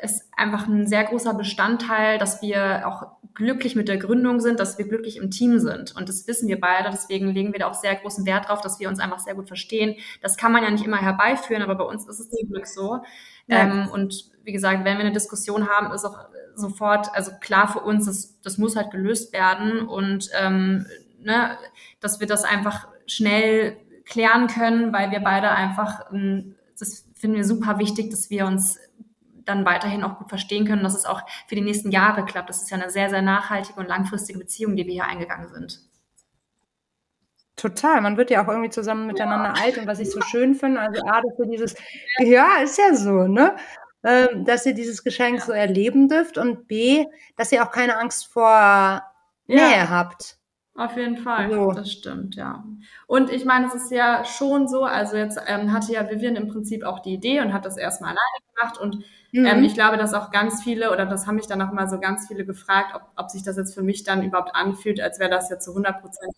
es 0.00 0.28
einfach 0.36 0.66
ein 0.66 0.86
sehr 0.86 1.04
großer 1.04 1.34
Bestandteil, 1.34 2.18
dass 2.18 2.40
wir 2.40 2.88
auch 2.88 3.12
glücklich 3.34 3.76
mit 3.76 3.88
der 3.88 3.96
Gründung 3.96 4.40
sind, 4.40 4.60
dass 4.60 4.78
wir 4.78 4.86
glücklich 4.86 5.16
im 5.16 5.30
Team 5.30 5.58
sind. 5.58 5.94
Und 5.96 6.08
das 6.08 6.26
wissen 6.26 6.48
wir 6.48 6.60
beide. 6.60 6.90
Deswegen 6.90 7.32
legen 7.32 7.52
wir 7.52 7.60
da 7.60 7.66
auch 7.68 7.74
sehr 7.74 7.94
großen 7.96 8.26
Wert 8.26 8.48
drauf, 8.48 8.60
dass 8.60 8.80
wir 8.80 8.88
uns 8.88 8.98
einfach 8.98 9.18
sehr 9.18 9.34
gut 9.34 9.48
verstehen. 9.48 9.96
Das 10.20 10.36
kann 10.36 10.52
man 10.52 10.62
ja 10.62 10.70
nicht 10.70 10.84
immer 10.84 10.98
herbeiführen, 11.00 11.62
aber 11.62 11.74
bei 11.74 11.84
uns 11.84 12.06
ist 12.06 12.20
es 12.20 12.30
zum 12.30 12.48
Glück 12.48 12.66
so. 12.66 13.02
Ja. 13.46 13.60
Ähm, 13.60 13.88
und 13.92 14.30
wie 14.44 14.52
gesagt, 14.52 14.84
wenn 14.84 14.98
wir 14.98 15.04
eine 15.04 15.12
Diskussion 15.12 15.68
haben, 15.68 15.92
ist 15.92 16.04
auch 16.04 16.18
sofort, 16.54 17.08
also 17.14 17.32
klar 17.40 17.72
für 17.72 17.80
uns, 17.80 18.06
das, 18.06 18.40
das 18.42 18.58
muss 18.58 18.76
halt 18.76 18.90
gelöst 18.90 19.32
werden 19.32 19.88
und 19.88 20.30
ähm, 20.38 20.86
ne, 21.20 21.56
dass 22.00 22.20
wir 22.20 22.26
das 22.26 22.44
einfach 22.44 22.88
schnell 23.06 23.76
klären 24.04 24.48
können, 24.48 24.92
weil 24.92 25.10
wir 25.10 25.20
beide 25.20 25.50
einfach, 25.50 26.10
das 26.78 27.06
finden 27.14 27.36
wir 27.36 27.44
super 27.44 27.78
wichtig, 27.78 28.10
dass 28.10 28.30
wir 28.30 28.46
uns 28.46 28.78
dann 29.44 29.64
weiterhin 29.64 30.04
auch 30.04 30.18
gut 30.18 30.28
verstehen 30.28 30.66
können, 30.66 30.82
dass 30.82 30.94
es 30.94 31.04
auch 31.04 31.22
für 31.46 31.54
die 31.54 31.60
nächsten 31.60 31.90
Jahre 31.90 32.24
klappt. 32.24 32.48
Das 32.48 32.62
ist 32.62 32.70
ja 32.70 32.76
eine 32.76 32.90
sehr, 32.90 33.10
sehr 33.10 33.22
nachhaltige 33.22 33.78
und 33.78 33.88
langfristige 33.88 34.38
Beziehung, 34.38 34.76
die 34.76 34.86
wir 34.86 34.92
hier 34.92 35.04
eingegangen 35.04 35.48
sind. 35.48 35.80
Total, 37.56 38.00
man 38.00 38.16
wird 38.16 38.30
ja 38.30 38.42
auch 38.42 38.48
irgendwie 38.48 38.70
zusammen 38.70 39.06
miteinander 39.06 39.54
ja. 39.56 39.64
alt 39.64 39.78
und 39.78 39.86
was 39.86 40.00
ich 40.00 40.10
so 40.10 40.20
schön 40.22 40.54
finde, 40.54 40.80
also 40.80 41.02
gerade 41.02 41.28
für 41.36 41.46
dieses, 41.46 41.74
ja, 42.18 42.58
ist 42.62 42.78
ja 42.78 42.94
so, 42.94 43.28
ne? 43.28 43.56
Ähm, 44.04 44.44
dass 44.44 44.66
ihr 44.66 44.74
dieses 44.74 45.04
Geschenk 45.04 45.38
ja. 45.38 45.44
so 45.44 45.52
erleben 45.52 46.08
dürft 46.08 46.36
und 46.36 46.66
B, 46.66 47.06
dass 47.36 47.52
ihr 47.52 47.62
auch 47.62 47.70
keine 47.70 47.98
Angst 47.98 48.26
vor 48.26 49.02
Nähe 49.46 49.90
habt. 49.90 50.38
Auf 50.74 50.96
jeden 50.96 51.18
Fall, 51.18 51.52
so. 51.52 51.70
das 51.72 51.92
stimmt, 51.92 52.34
ja. 52.34 52.64
Und 53.06 53.30
ich 53.30 53.44
meine, 53.44 53.66
es 53.66 53.74
ist 53.74 53.90
ja 53.90 54.24
schon 54.24 54.66
so, 54.68 54.84
also 54.84 55.16
jetzt 55.16 55.38
ähm, 55.46 55.72
hatte 55.72 55.92
ja 55.92 56.08
Vivian 56.08 56.34
im 56.34 56.48
Prinzip 56.48 56.82
auch 56.82 57.00
die 57.00 57.12
Idee 57.12 57.42
und 57.42 57.52
hat 57.52 57.66
das 57.66 57.76
erstmal 57.76 58.10
alleine 58.10 58.54
gemacht 58.54 58.78
und 58.78 59.04
Mhm. 59.32 59.46
Ähm, 59.46 59.64
ich 59.64 59.74
glaube, 59.74 59.96
dass 59.96 60.14
auch 60.14 60.30
ganz 60.30 60.62
viele, 60.62 60.92
oder 60.92 61.06
das 61.06 61.26
haben 61.26 61.36
mich 61.36 61.46
dann 61.46 61.60
auch 61.62 61.72
mal 61.72 61.88
so 61.88 61.98
ganz 61.98 62.28
viele 62.28 62.44
gefragt, 62.44 62.94
ob, 62.94 63.02
ob 63.16 63.30
sich 63.30 63.42
das 63.42 63.56
jetzt 63.56 63.74
für 63.74 63.82
mich 63.82 64.04
dann 64.04 64.22
überhaupt 64.22 64.54
anfühlt, 64.54 65.00
als 65.00 65.18
wäre 65.18 65.30
das 65.30 65.50
jetzt 65.50 65.64
zu 65.64 65.70
100 65.70 66.00
Prozent, 66.00 66.34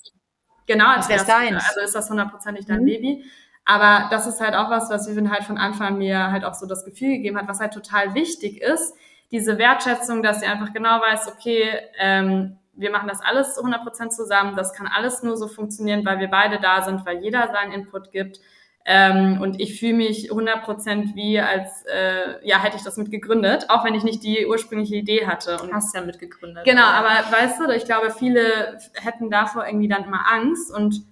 genau, 0.67 0.87
als 0.87 1.09
wäre 1.09 1.19
das, 1.19 1.29
deins. 1.29 1.65
also 1.69 1.81
ist 1.81 1.95
das 1.95 2.09
hundertprozentig 2.09 2.67
dein 2.67 2.83
mhm. 2.83 2.87
Baby. 2.87 3.25
Aber 3.65 4.09
das 4.11 4.27
ist 4.27 4.41
halt 4.41 4.55
auch 4.55 4.71
was, 4.71 4.91
was 4.91 5.09
Vivian 5.09 5.31
halt 5.31 5.45
von 5.45 5.59
Anfang 5.59 5.89
an 5.89 5.99
mir 5.99 6.31
halt 6.31 6.45
auch 6.45 6.55
so 6.55 6.67
das 6.67 6.85
Gefühl 6.85 7.17
gegeben 7.17 7.39
hat, 7.39 7.49
was 7.49 7.61
halt 7.61 7.73
total 7.73 8.15
wichtig 8.15 8.61
ist, 8.61 8.95
diese 9.33 9.59
Wertschätzung, 9.59 10.23
dass 10.23 10.41
sie 10.41 10.47
einfach 10.47 10.73
genau 10.73 11.01
weiß, 11.01 11.29
okay, 11.29 11.81
ähm, 11.99 12.59
wir 12.75 12.91
machen 12.91 13.09
das 13.09 13.21
alles 13.23 13.59
100% 13.59 14.11
zusammen, 14.11 14.55
das 14.55 14.75
kann 14.75 14.87
alles 14.87 15.23
nur 15.23 15.37
so 15.37 15.49
funktionieren, 15.49 16.05
weil 16.05 16.19
wir 16.19 16.29
beide 16.29 16.61
da 16.61 16.83
sind, 16.83 17.07
weil 17.07 17.23
jeder 17.23 17.49
seinen 17.49 17.73
Input 17.73 18.13
gibt 18.13 18.39
ähm, 18.87 19.41
und 19.41 19.61
ich 19.61 19.79
fühle 19.79 19.95
mich 19.95 20.31
100% 20.31 21.15
wie, 21.15 21.41
als 21.41 21.85
äh, 21.87 22.47
ja, 22.47 22.59
hätte 22.63 22.77
ich 22.77 22.83
das 22.83 22.99
mitgegründet, 22.99 23.71
auch 23.71 23.85
wenn 23.85 23.95
ich 23.95 24.05
nicht 24.05 24.23
die 24.23 24.47
ursprüngliche 24.47 24.97
Idee 24.97 25.27
hatte. 25.27 25.59
Und 25.63 25.73
Hast 25.73 25.95
ja 25.95 26.03
mitgegründet. 26.03 26.65
Genau, 26.65 26.85
aber 26.85 27.09
weißt 27.09 27.61
du, 27.61 27.71
ich 27.75 27.87
glaube, 27.87 28.11
viele 28.11 28.79
hätten 28.95 29.31
davor 29.31 29.67
irgendwie 29.67 29.89
dann 29.89 30.05
immer 30.05 30.31
Angst 30.31 30.71
und 30.71 31.03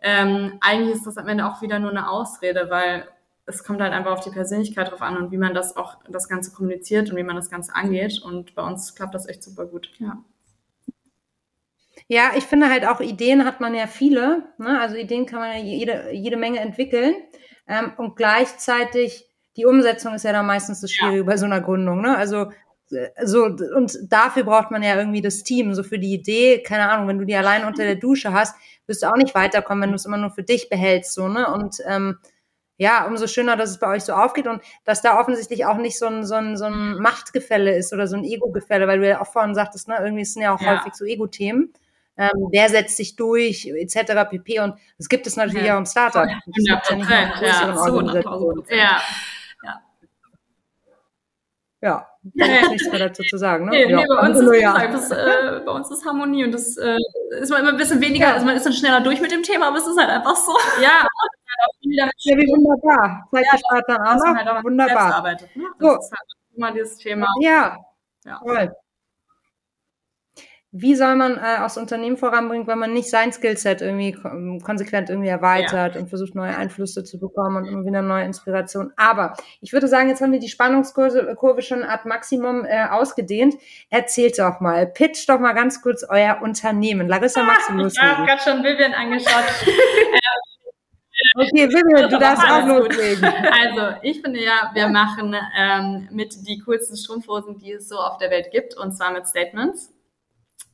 ähm, 0.00 0.58
eigentlich 0.60 0.96
ist 0.96 1.06
das 1.06 1.16
am 1.16 1.28
Ende 1.28 1.46
auch 1.46 1.62
wieder 1.62 1.78
nur 1.78 1.90
eine 1.90 2.10
Ausrede, 2.10 2.68
weil 2.70 3.06
es 3.46 3.62
kommt 3.62 3.80
halt 3.80 3.92
einfach 3.92 4.12
auf 4.12 4.24
die 4.24 4.30
Persönlichkeit 4.30 4.90
drauf 4.90 5.02
an 5.02 5.16
und 5.16 5.30
wie 5.30 5.36
man 5.36 5.54
das 5.54 5.76
auch 5.76 5.98
das 6.08 6.28
Ganze 6.28 6.52
kommuniziert 6.52 7.10
und 7.10 7.16
wie 7.16 7.22
man 7.22 7.36
das 7.36 7.50
Ganze 7.50 7.74
angeht. 7.74 8.20
Und 8.20 8.54
bei 8.56 8.62
uns 8.62 8.94
klappt 8.94 9.14
das 9.14 9.28
echt 9.28 9.44
super 9.44 9.66
gut. 9.66 9.90
Ja. 9.98 10.18
Ja, 12.12 12.32
ich 12.36 12.44
finde 12.44 12.68
halt 12.68 12.86
auch 12.86 13.00
Ideen 13.00 13.46
hat 13.46 13.62
man 13.62 13.74
ja 13.74 13.86
viele. 13.86 14.42
Ne? 14.58 14.78
Also 14.78 14.96
Ideen 14.96 15.24
kann 15.24 15.40
man 15.40 15.56
ja 15.56 15.62
jede, 15.62 16.10
jede 16.12 16.36
Menge 16.36 16.60
entwickeln. 16.60 17.14
Ähm, 17.66 17.92
und 17.96 18.16
gleichzeitig 18.16 19.30
die 19.56 19.64
Umsetzung 19.64 20.12
ist 20.12 20.24
ja 20.24 20.32
dann 20.32 20.44
meistens 20.44 20.82
das 20.82 20.92
Schwierige 20.92 21.20
ja. 21.20 21.24
bei 21.24 21.38
so 21.38 21.46
einer 21.46 21.62
Gründung. 21.62 22.02
Ne? 22.02 22.14
Also 22.14 22.52
äh, 22.90 23.08
so 23.24 23.44
und 23.44 23.98
dafür 24.10 24.44
braucht 24.44 24.70
man 24.70 24.82
ja 24.82 24.94
irgendwie 24.94 25.22
das 25.22 25.42
Team. 25.42 25.72
So 25.72 25.82
für 25.82 25.98
die 25.98 26.12
Idee, 26.12 26.62
keine 26.62 26.90
Ahnung, 26.90 27.08
wenn 27.08 27.18
du 27.18 27.24
die 27.24 27.34
allein 27.34 27.64
unter 27.64 27.82
der 27.82 27.94
Dusche 27.94 28.34
hast, 28.34 28.56
wirst 28.86 29.02
du 29.02 29.06
auch 29.06 29.16
nicht 29.16 29.34
weiterkommen, 29.34 29.84
wenn 29.84 29.90
du 29.92 29.96
es 29.96 30.04
immer 30.04 30.18
nur 30.18 30.32
für 30.32 30.42
dich 30.42 30.68
behältst. 30.68 31.14
So 31.14 31.28
ne 31.28 31.50
und 31.50 31.78
ähm, 31.88 32.18
ja, 32.76 33.06
umso 33.06 33.26
schöner, 33.26 33.56
dass 33.56 33.70
es 33.70 33.78
bei 33.78 33.86
euch 33.86 34.02
so 34.02 34.12
aufgeht 34.12 34.48
und 34.48 34.60
dass 34.84 35.00
da 35.00 35.18
offensichtlich 35.18 35.64
auch 35.64 35.78
nicht 35.78 35.98
so 35.98 36.08
ein, 36.08 36.26
so 36.26 36.34
ein, 36.34 36.58
so 36.58 36.66
ein 36.66 36.98
Machtgefälle 36.98 37.74
ist 37.74 37.94
oder 37.94 38.06
so 38.06 38.16
ein 38.18 38.24
Ego-Gefälle, 38.24 38.86
weil 38.86 38.98
du 38.98 39.08
ja 39.08 39.22
auch 39.22 39.32
vorhin 39.32 39.54
sagtest, 39.54 39.88
ne, 39.88 39.96
irgendwie 39.98 40.26
sind 40.26 40.42
ja 40.42 40.54
auch 40.54 40.60
ja. 40.60 40.76
häufig 40.76 40.92
so 40.92 41.06
Ego-Themen 41.06 41.72
ähm, 42.16 42.48
wer 42.50 42.68
setzt 42.68 42.96
sich 42.96 43.16
durch, 43.16 43.66
etc. 43.66 44.28
pp. 44.28 44.60
Und 44.60 44.74
das 44.98 45.08
gibt 45.08 45.26
es 45.26 45.36
natürlich 45.36 45.66
ja. 45.66 45.74
auch 45.74 45.78
im 45.78 45.86
Startup. 45.86 46.26
Ja, 46.26 46.38
ja, 46.46 46.96
nicht 46.96 47.10
ja, 48.70 49.00
ja. 49.64 49.82
Ja, 51.80 52.06
da 52.22 52.44
ist 52.60 52.70
nichts 52.70 52.90
mehr 52.90 53.08
dazu 53.08 53.24
zu 53.24 53.36
sagen. 53.36 53.64
Ne? 53.64 53.70
Nee, 53.72 53.90
ja, 53.90 53.96
nee, 53.96 54.06
bei, 54.06 54.28
uns 54.28 54.38
ist, 54.38 54.60
ja. 54.60 54.86
das, 54.86 55.10
äh, 55.10 55.60
bei 55.66 55.72
uns 55.72 55.90
ist 55.90 56.06
Harmonie 56.06 56.44
und 56.44 56.52
das 56.52 56.76
äh, 56.76 56.96
ist 57.40 57.50
man 57.50 57.60
immer 57.60 57.70
ein 57.70 57.76
bisschen 57.76 58.00
weniger, 58.00 58.28
ja. 58.28 58.34
also 58.34 58.46
man 58.46 58.54
ist 58.54 58.64
dann 58.64 58.72
schneller 58.72 59.00
durch 59.00 59.20
mit 59.20 59.32
dem 59.32 59.42
Thema, 59.42 59.66
aber 59.66 59.78
es 59.78 59.86
ist 59.88 59.98
halt 59.98 60.10
einfach 60.10 60.36
so. 60.36 60.52
Ja, 60.80 61.04
ja 61.80 62.36
wie 62.36 62.46
wunderbar. 62.46 63.26
Zeigt 63.32 63.48
ja, 63.52 63.58
Start 63.58 63.84
dann 63.88 64.00
auch 64.00 64.14
noch. 64.14 64.36
Halt 64.36 64.64
wunderbar. 64.64 65.22
Ne? 65.32 65.36
Das 65.36 65.48
so. 65.80 65.98
ist 65.98 66.12
halt 66.12 66.28
immer 66.54 66.72
dieses 66.72 66.98
Thema. 66.98 67.26
Ja, 67.40 67.76
ja. 68.24 68.38
toll 68.38 68.72
wie 70.74 70.94
soll 70.94 71.16
man 71.16 71.36
äh, 71.36 71.58
aus 71.60 71.76
Unternehmen 71.76 72.16
voranbringen, 72.16 72.66
wenn 72.66 72.78
man 72.78 72.94
nicht 72.94 73.10
sein 73.10 73.30
Skillset 73.30 73.82
irgendwie 73.82 74.12
konsequent 74.62 75.10
irgendwie 75.10 75.28
erweitert 75.28 75.94
ja. 75.94 76.00
und 76.00 76.08
versucht, 76.08 76.34
neue 76.34 76.56
Einflüsse 76.56 77.04
zu 77.04 77.20
bekommen 77.20 77.56
und 77.56 77.66
immer 77.66 77.84
wieder 77.84 78.00
neue 78.00 78.24
Inspiration. 78.24 78.90
Aber 78.96 79.34
ich 79.60 79.74
würde 79.74 79.86
sagen, 79.86 80.08
jetzt 80.08 80.22
haben 80.22 80.32
wir 80.32 80.38
die 80.38 80.48
Spannungskurve 80.48 81.34
Kurve 81.36 81.60
schon 81.60 81.82
ad 81.82 82.08
Maximum 82.08 82.64
äh, 82.64 82.86
ausgedehnt. 82.88 83.54
Erzählt 83.90 84.38
doch 84.38 84.60
mal, 84.60 84.86
pitcht 84.86 85.28
doch 85.28 85.38
mal 85.38 85.52
ganz 85.52 85.82
kurz 85.82 86.06
euer 86.08 86.40
Unternehmen. 86.40 87.06
Larissa, 87.06 87.42
magst 87.42 87.68
du 87.68 87.74
loslegen? 87.74 88.10
Ich 88.10 88.16
habe 88.16 88.26
gerade 88.26 88.42
schon 88.42 88.64
Vivian 88.64 88.94
angeschaut. 88.94 89.44
Okay, 91.36 91.68
Vivian, 91.68 92.10
du 92.10 92.18
darfst 92.18 92.44
auch 92.50 92.66
loslegen. 92.66 93.24
Also, 93.24 93.96
ich 94.02 94.20
finde 94.20 94.42
ja, 94.42 94.70
wir 94.74 94.88
machen 94.88 95.36
ähm, 95.56 96.08
mit 96.10 96.34
die 96.46 96.58
coolsten 96.60 96.96
Strumpfhosen, 96.96 97.58
die 97.58 97.72
es 97.72 97.88
so 97.88 97.96
auf 97.96 98.18
der 98.18 98.30
Welt 98.30 98.50
gibt, 98.50 98.76
und 98.76 98.92
zwar 98.92 99.12
mit 99.12 99.26
Statements. 99.28 99.92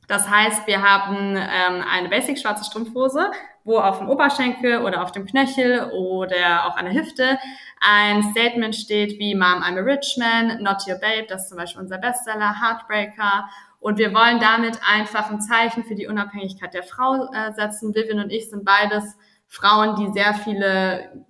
Das 0.09 0.27
heißt, 0.27 0.65
wir 0.65 0.81
haben 0.81 1.35
ähm, 1.35 1.85
eine 1.87 2.09
basic 2.09 2.39
schwarze 2.39 2.65
Strumpfhose, 2.65 3.29
wo 3.63 3.77
auf 3.77 3.99
dem 3.99 4.09
Oberschenkel 4.09 4.81
oder 4.81 5.03
auf 5.03 5.11
dem 5.11 5.27
Knöchel 5.27 5.91
oder 5.91 6.65
auch 6.65 6.75
an 6.77 6.85
der 6.85 6.95
Hüfte 6.95 7.37
ein 7.79 8.23
Statement 8.31 8.75
steht 8.75 9.19
wie 9.19 9.35
Mom, 9.35 9.61
I'm 9.61 9.77
a 9.77 9.83
rich 9.83 10.17
man, 10.17 10.63
not 10.63 10.87
your 10.87 10.95
babe, 10.95 11.27
das 11.29 11.43
ist 11.43 11.49
zum 11.49 11.59
Beispiel 11.59 11.83
unser 11.83 11.99
Bestseller, 11.99 12.55
Heartbreaker. 12.59 13.47
Und 13.79 13.99
wir 13.99 14.11
wollen 14.11 14.39
damit 14.39 14.79
einfach 14.83 15.29
ein 15.29 15.41
Zeichen 15.41 15.83
für 15.83 15.93
die 15.93 16.07
Unabhängigkeit 16.07 16.73
der 16.73 16.83
Frau 16.83 17.29
äh, 17.31 17.53
setzen. 17.53 17.93
Vivian 17.93 18.19
und 18.19 18.31
ich 18.31 18.49
sind 18.49 18.65
beides 18.65 19.15
Frauen, 19.47 19.95
die 19.95 20.11
sehr 20.11 20.33
viele 20.33 21.27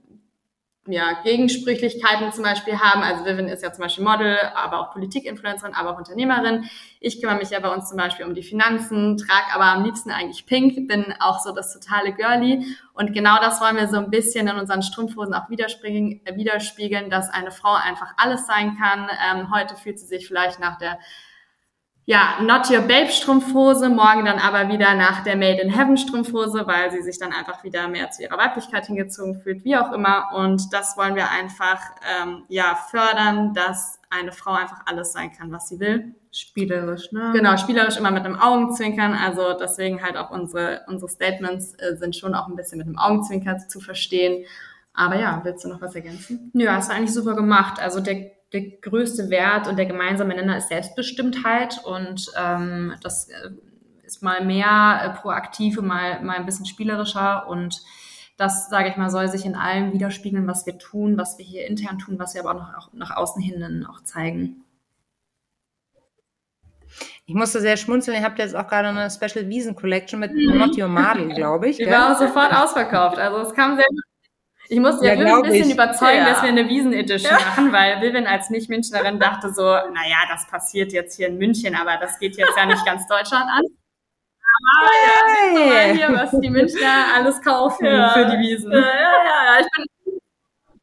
ja, 0.92 1.22
Gegensprüchlichkeiten 1.24 2.32
zum 2.32 2.44
Beispiel 2.44 2.80
haben. 2.80 3.02
Also 3.02 3.26
Vivian 3.26 3.48
ist 3.48 3.64
ja 3.64 3.72
zum 3.72 3.84
Beispiel 3.84 4.04
Model, 4.04 4.38
aber 4.56 4.80
auch 4.80 4.94
Politikinfluencerin, 4.94 5.76
aber 5.76 5.92
auch 5.92 5.98
Unternehmerin. 5.98 6.70
Ich 7.00 7.22
kümmere 7.22 7.38
mich 7.38 7.50
ja 7.50 7.60
bei 7.60 7.74
uns 7.74 7.90
zum 7.90 7.98
Beispiel 7.98 8.26
um 8.26 8.34
die 8.34 8.44
Finanzen, 8.44 9.18
trage 9.18 9.54
aber 9.54 9.66
am 9.66 9.84
liebsten 9.84 10.12
eigentlich 10.12 10.46
pink, 10.46 10.88
bin 10.88 11.14
auch 11.20 11.40
so 11.40 11.54
das 11.54 11.74
totale 11.74 12.14
Girly. 12.14 12.66
Und 12.94 13.14
genau 13.14 13.38
das 13.40 13.62
wollen 13.62 13.78
wir 13.78 13.88
so 13.88 13.98
ein 13.98 14.10
bisschen 14.10 14.48
in 14.48 14.58
unseren 14.58 14.82
Strumpfhosen 14.82 15.34
auch 15.34 15.50
widerspiegeln, 15.50 17.06
äh, 17.06 17.10
dass 17.10 17.30
eine 17.30 17.52
Frau 17.52 17.74
einfach 17.74 18.14
alles 18.18 18.46
sein 18.46 18.78
kann. 18.78 19.10
Ähm, 19.32 19.54
heute 19.54 19.76
fühlt 19.76 20.00
sie 20.00 20.08
sich 20.08 20.28
vielleicht 20.28 20.60
nach 20.60 20.78
der 20.78 21.00
ja, 22.10 22.40
Not 22.42 22.72
Your 22.72 22.82
Babe 22.82 23.10
Strumpfhose, 23.10 23.88
morgen 23.88 24.26
dann 24.26 24.40
aber 24.40 24.68
wieder 24.70 24.96
nach 24.96 25.24
der 25.24 25.36
Made 25.36 25.62
in 25.62 25.70
Heaven 25.70 25.96
Strumpfhose, 25.96 26.66
weil 26.66 26.90
sie 26.90 27.04
sich 27.04 27.20
dann 27.20 27.32
einfach 27.32 27.64
wieder 27.64 27.88
mehr 27.88 28.10
zu 28.10 28.24
ihrer 28.24 28.36
Weiblichkeit 28.36 28.88
hingezogen 28.88 29.40
fühlt, 29.44 29.64
wie 29.64 29.78
auch 29.78 29.92
immer. 29.92 30.30
Und 30.34 30.74
das 30.74 30.98
wollen 30.98 31.14
wir 31.14 31.30
einfach 31.30 31.80
ähm, 32.20 32.46
ja 32.48 32.74
fördern, 32.90 33.54
dass 33.54 34.00
eine 34.10 34.32
Frau 34.32 34.54
einfach 34.54 34.82
alles 34.88 35.14
sein 35.14 35.32
kann, 35.38 35.52
was 35.52 35.70
sie 35.70 35.80
will. 35.80 36.16
Spielerisch, 36.32 37.12
ne? 37.12 37.30
Genau, 37.32 37.56
spielerisch 37.58 37.98
immer 37.98 38.10
mit 38.10 38.26
einem 38.26 38.40
Augenzwinkern. 38.40 39.14
Also 39.14 39.54
deswegen 39.54 40.02
halt 40.02 40.18
auch 40.18 40.32
unsere 40.32 40.82
unsere 40.88 41.12
Statements 41.12 41.76
äh, 41.76 41.96
sind 41.96 42.16
schon 42.16 42.34
auch 42.34 42.48
ein 42.48 42.56
bisschen 42.56 42.80
mit 42.80 42.88
einem 42.88 42.98
Augenzwinkern 42.98 43.60
zu 43.70 43.80
verstehen. 43.80 44.48
Aber 44.96 45.20
ja, 45.20 45.42
willst 45.44 45.64
du 45.64 45.70
noch 45.70 45.80
was 45.80 45.94
ergänzen? 45.94 46.50
Nö, 46.56 46.68
hast 46.70 46.90
du 46.90 46.96
eigentlich 46.96 47.14
super 47.14 47.36
gemacht. 47.36 47.80
Also 47.80 48.00
der 48.00 48.32
der 48.54 48.62
größte 48.62 49.30
Wert 49.30 49.68
und 49.68 49.78
der 49.78 49.86
gemeinsame 49.86 50.36
Nenner 50.36 50.58
ist 50.58 50.70
Selbstbestimmtheit 50.70 51.82
und 51.86 52.32
ähm, 52.38 52.96
das 53.02 53.30
äh, 53.30 53.52
ist 54.04 54.24
mal 54.24 54.44
mehr 54.44 55.02
äh, 55.04 55.20
proaktiv 55.20 55.78
und 55.78 55.88
mal, 55.88 56.22
mal 56.24 56.38
ein 56.38 56.46
bisschen 56.46 56.66
spielerischer 56.66 57.48
und 57.48 57.82
das, 58.38 58.70
sage 58.70 58.90
ich 58.90 58.96
mal, 58.96 59.10
soll 59.10 59.28
sich 59.28 59.46
in 59.46 59.56
allem 59.56 59.92
widerspiegeln, 59.92 60.48
was 60.48 60.66
wir 60.66 60.78
tun, 60.78 61.18
was 61.18 61.38
wir 61.38 61.46
hier 61.46 61.68
intern 61.68 62.00
tun, 62.00 62.18
was 62.18 62.34
wir 62.34 62.42
aber 62.42 62.52
auch 62.52 62.60
nach, 62.60 62.78
auch 62.78 62.94
nach 62.94 63.16
außen 63.16 63.42
hin 63.42 63.60
dann 63.60 63.86
auch 63.86 64.02
zeigen. 64.04 64.64
Ich 67.26 67.36
musste 67.36 67.60
sehr 67.60 67.78
schmunzeln. 67.78 68.18
Ihr 68.18 68.24
habt 68.24 68.40
jetzt 68.40 68.56
auch 68.56 68.68
gerade 68.68 68.88
eine 68.88 69.12
Special 69.12 69.48
Wiesen 69.50 69.76
Collection 69.76 70.20
mit 70.20 70.34
mhm. 70.34 70.58
Not 70.58 70.78
Your 70.78 70.88
Model, 70.88 71.30
glaube 71.30 71.70
ich. 71.70 71.78
Die 71.78 71.84
gell? 71.84 71.94
war 71.94 72.16
sofort 72.16 72.52
ausverkauft. 72.56 73.20
Also 73.20 73.48
es 73.48 73.54
kam 73.54 73.76
sehr 73.76 73.86
gut. 73.88 74.09
Ich 74.72 74.80
musste 74.80 75.04
ja, 75.04 75.14
ja 75.16 75.36
ein 75.38 75.42
bisschen 75.42 75.70
ich. 75.70 75.74
überzeugen, 75.74 76.20
ja. 76.20 76.30
dass 76.30 76.44
wir 76.44 76.50
eine 76.50 76.70
Wiesen-Edition 76.70 77.32
ja. 77.32 77.40
machen, 77.40 77.74
weil 77.74 78.02
Vivian 78.02 78.28
als 78.28 78.52
Nicht-Münchnerin 78.52 79.20
dachte 79.20 79.52
so, 79.52 79.64
naja, 79.64 80.18
das 80.30 80.46
passiert 80.46 80.94
jetzt 80.94 81.18
hier 81.18 81.28
in 81.28 81.40
München, 81.40 81.76
aber 81.76 81.98
das 82.00 82.20
geht 82.20 82.38
jetzt 82.38 82.56
ja 82.56 82.68
nicht 82.68 82.86
ganz 82.86 83.08
Deutschland 83.08 83.50
an. 83.50 83.64
Aber 84.78 85.60
ja, 85.60 85.66
mal 85.66 85.96
hier, 85.96 86.10
was 86.10 86.40
die 86.40 86.50
Münchner 86.52 87.06
alles 87.16 87.42
kaufen 87.42 87.88
für 87.88 88.26
die 88.26 88.38
Wiesen. 88.38 88.72
Ja, 88.72 88.80
ja, 88.80 88.86
ja. 88.86 89.60
Ich 89.60 89.68
bin 89.76 89.86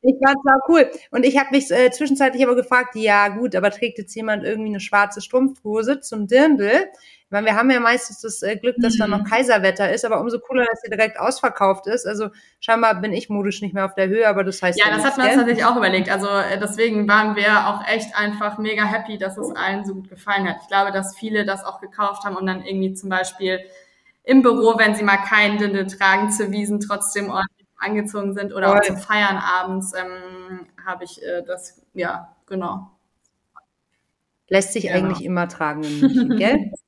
ich 0.03 0.17
fand's 0.25 0.43
auch 0.47 0.69
cool. 0.69 0.91
Und 1.11 1.25
ich 1.25 1.39
habe 1.39 1.51
mich 1.51 1.71
äh, 1.71 1.91
zwischenzeitlich 1.91 2.45
aber 2.45 2.55
gefragt, 2.55 2.95
ja 2.95 3.29
gut, 3.29 3.57
aber 3.57 3.71
trägt 3.71 3.99
jetzt 3.99 4.15
jemand 4.15 4.45
irgendwie 4.45 4.69
eine 4.69 4.81
schwarze 4.81 5.21
Strumpfhose 5.21 6.01
zum 6.01 6.29
Dirndl? 6.29 6.87
Ich 7.27 7.33
meine, 7.33 7.47
wir 7.47 7.57
haben 7.57 7.69
ja 7.73 7.81
meistens 7.81 8.21
das 8.21 8.41
äh, 8.43 8.55
Glück, 8.55 8.77
dass 8.79 8.95
mhm. 8.95 8.99
da 8.99 9.09
noch 9.09 9.25
Kaiserwetter 9.25 9.93
ist, 9.93 10.05
aber 10.05 10.21
umso 10.21 10.39
cooler, 10.39 10.65
dass 10.65 10.81
sie 10.83 10.91
direkt 10.91 11.19
ausverkauft 11.19 11.89
ist. 11.89 12.07
Also 12.07 12.29
scheinbar 12.61 13.01
bin 13.01 13.13
ich 13.13 13.29
modisch 13.29 13.63
nicht 13.63 13.75
mehr 13.75 13.85
auf 13.85 13.97
der 13.97 14.07
Höhe, 14.07 14.29
aber 14.29 14.45
das 14.45 14.63
heißt 14.63 14.79
ja, 14.79 14.87
ja 14.87 14.95
das 14.95 15.05
hat 15.05 15.19
man 15.19 15.27
uns 15.27 15.37
tatsächlich 15.37 15.65
auch 15.65 15.77
überlegt. 15.77 16.09
Also 16.09 16.29
äh, 16.29 16.57
deswegen 16.61 17.09
waren 17.09 17.35
wir 17.35 17.67
auch 17.67 17.85
echt 17.89 18.17
einfach 18.17 18.59
mega 18.59 18.85
happy, 18.85 19.19
dass 19.19 19.37
es 19.39 19.51
allen 19.57 19.85
so 19.85 19.95
gut 19.95 20.09
gefallen 20.09 20.49
hat. 20.49 20.59
Ich 20.63 20.69
glaube, 20.69 20.93
dass 20.93 21.17
viele 21.17 21.45
das 21.45 21.65
auch 21.65 21.81
gekauft 21.81 22.23
haben 22.25 22.37
und 22.37 22.47
dann 22.47 22.65
irgendwie 22.65 22.95
zum 22.95 23.11
Beispiel 23.11 23.59
im 24.23 24.43
Büro, 24.43 24.79
wenn 24.79 24.95
sie 24.95 25.03
mal 25.03 25.17
keinen 25.17 25.59
Dindel 25.59 25.89
tragen, 25.89 26.31
zu 26.31 26.53
Wiesen 26.53 26.79
trotzdem 26.79 27.31
ordentlich 27.31 27.67
angezogen 27.77 28.35
sind 28.35 28.55
oder 28.55 28.69
Voll. 28.69 28.79
auch 28.79 28.83
zum 28.83 28.99
Feiern 28.99 29.39
abends, 29.39 29.95
ähm, 29.95 30.69
habe 30.87 31.03
ich 31.03 31.21
äh, 31.25 31.43
das, 31.45 31.83
ja, 31.93 32.37
genau. 32.47 32.93
Lässt 34.49 34.75
sich 34.75 34.85
genau. 34.85 34.95
eigentlich 34.95 35.25
immer 35.25 35.49
tragen 35.49 35.81
München, 35.81 36.37
gell? 36.37 36.71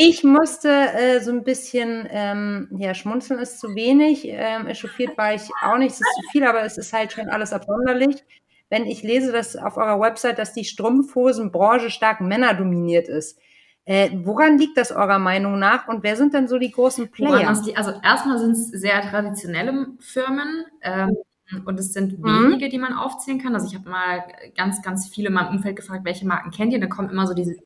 Ich 0.00 0.22
musste 0.22 0.68
äh, 0.68 1.20
so 1.20 1.32
ein 1.32 1.42
bisschen, 1.42 2.06
ähm, 2.10 2.68
ja, 2.78 2.94
schmunzeln 2.94 3.40
ist 3.40 3.58
zu 3.58 3.74
wenig, 3.74 4.28
ähm, 4.28 4.68
echauffiert 4.68 5.18
war 5.18 5.34
ich 5.34 5.42
auch 5.60 5.76
nicht, 5.76 5.90
es 5.90 6.00
ist 6.00 6.14
zu 6.14 6.30
viel, 6.30 6.44
aber 6.44 6.62
es 6.62 6.78
ist 6.78 6.92
halt 6.92 7.10
schon 7.10 7.28
alles 7.28 7.52
absonderlich. 7.52 8.24
Wenn 8.70 8.86
ich 8.86 9.02
lese, 9.02 9.32
dass 9.32 9.56
auf 9.56 9.76
eurer 9.76 9.98
Website, 9.98 10.38
dass 10.38 10.52
die 10.52 10.64
Strumpfhosenbranche 10.64 11.90
stark 11.90 12.20
männerdominiert 12.20 13.08
ist. 13.08 13.40
Äh, 13.86 14.10
woran 14.22 14.56
liegt 14.56 14.76
das 14.76 14.92
eurer 14.92 15.18
Meinung 15.18 15.58
nach 15.58 15.88
und 15.88 16.04
wer 16.04 16.14
sind 16.14 16.32
denn 16.32 16.46
so 16.46 16.58
die 16.58 16.70
großen 16.70 17.10
Player? 17.10 17.48
also 17.48 17.92
erstmal 18.00 18.38
sind 18.38 18.52
es 18.52 18.68
sehr 18.68 19.00
traditionelle 19.02 19.88
Firmen 19.98 20.64
ähm, 20.82 21.16
und 21.64 21.80
es 21.80 21.92
sind 21.92 22.20
mhm. 22.20 22.50
wenige, 22.50 22.68
die 22.68 22.78
man 22.78 22.92
aufzählen 22.92 23.40
kann. 23.40 23.56
Also 23.56 23.66
ich 23.66 23.74
habe 23.74 23.90
mal 23.90 24.22
ganz, 24.56 24.80
ganz 24.80 25.08
viele 25.08 25.26
in 25.26 25.34
meinem 25.34 25.56
Umfeld 25.56 25.74
gefragt, 25.74 26.04
welche 26.04 26.24
Marken 26.24 26.52
kennt 26.52 26.72
ihr? 26.72 26.78
Da 26.78 26.86
kommen 26.86 27.10
immer 27.10 27.26
so 27.26 27.34
diese 27.34 27.56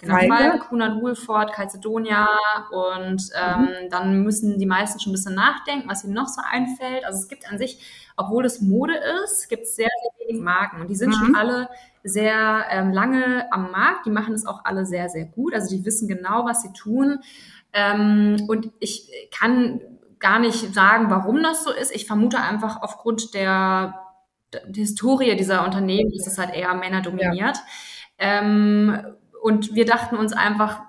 Genau, 0.00 0.14
Fall, 0.14 0.58
Kunert 0.60 1.00
Woolford, 1.00 1.52
Calcedonia 1.52 2.26
und 2.70 3.28
ähm, 3.34 3.60
mhm. 3.60 3.90
dann 3.90 4.22
müssen 4.22 4.58
die 4.58 4.66
meisten 4.66 4.98
schon 4.98 5.12
ein 5.12 5.16
bisschen 5.16 5.34
nachdenken, 5.34 5.88
was 5.88 6.04
ihnen 6.04 6.14
noch 6.14 6.28
so 6.28 6.40
einfällt. 6.50 7.04
Also 7.04 7.18
es 7.18 7.28
gibt 7.28 7.50
an 7.50 7.58
sich, 7.58 7.78
obwohl 8.16 8.46
es 8.46 8.62
Mode 8.62 8.94
ist, 9.24 9.48
gibt 9.48 9.64
es 9.64 9.76
sehr, 9.76 9.88
sehr 10.02 10.26
wenige 10.26 10.42
Marken 10.42 10.80
und 10.80 10.88
die 10.88 10.94
sind 10.96 11.10
mhm. 11.10 11.14
schon 11.14 11.34
alle 11.36 11.68
sehr 12.02 12.64
ähm, 12.70 12.92
lange 12.92 13.52
am 13.52 13.70
Markt. 13.70 14.06
Die 14.06 14.10
machen 14.10 14.32
es 14.32 14.46
auch 14.46 14.64
alle 14.64 14.86
sehr, 14.86 15.10
sehr 15.10 15.26
gut. 15.26 15.54
Also 15.54 15.76
die 15.76 15.84
wissen 15.84 16.08
genau, 16.08 16.46
was 16.46 16.62
sie 16.62 16.72
tun. 16.72 17.20
Ähm, 17.72 18.46
und 18.48 18.70
ich 18.80 19.10
kann 19.30 19.80
gar 20.18 20.38
nicht 20.38 20.74
sagen, 20.74 21.10
warum 21.10 21.42
das 21.42 21.64
so 21.64 21.72
ist. 21.72 21.94
Ich 21.94 22.06
vermute 22.06 22.38
einfach 22.38 22.82
aufgrund 22.82 23.34
der, 23.34 24.00
der 24.52 24.62
Historie 24.74 25.36
dieser 25.36 25.64
Unternehmen 25.64 26.12
ist 26.12 26.26
es 26.26 26.38
halt 26.38 26.54
eher 26.54 26.74
Männer 26.74 27.02
dominiert. 27.02 27.56
Ja. 27.56 27.62
Ähm, 28.18 29.16
und 29.40 29.74
wir 29.74 29.84
dachten 29.84 30.16
uns 30.16 30.32
einfach, 30.32 30.80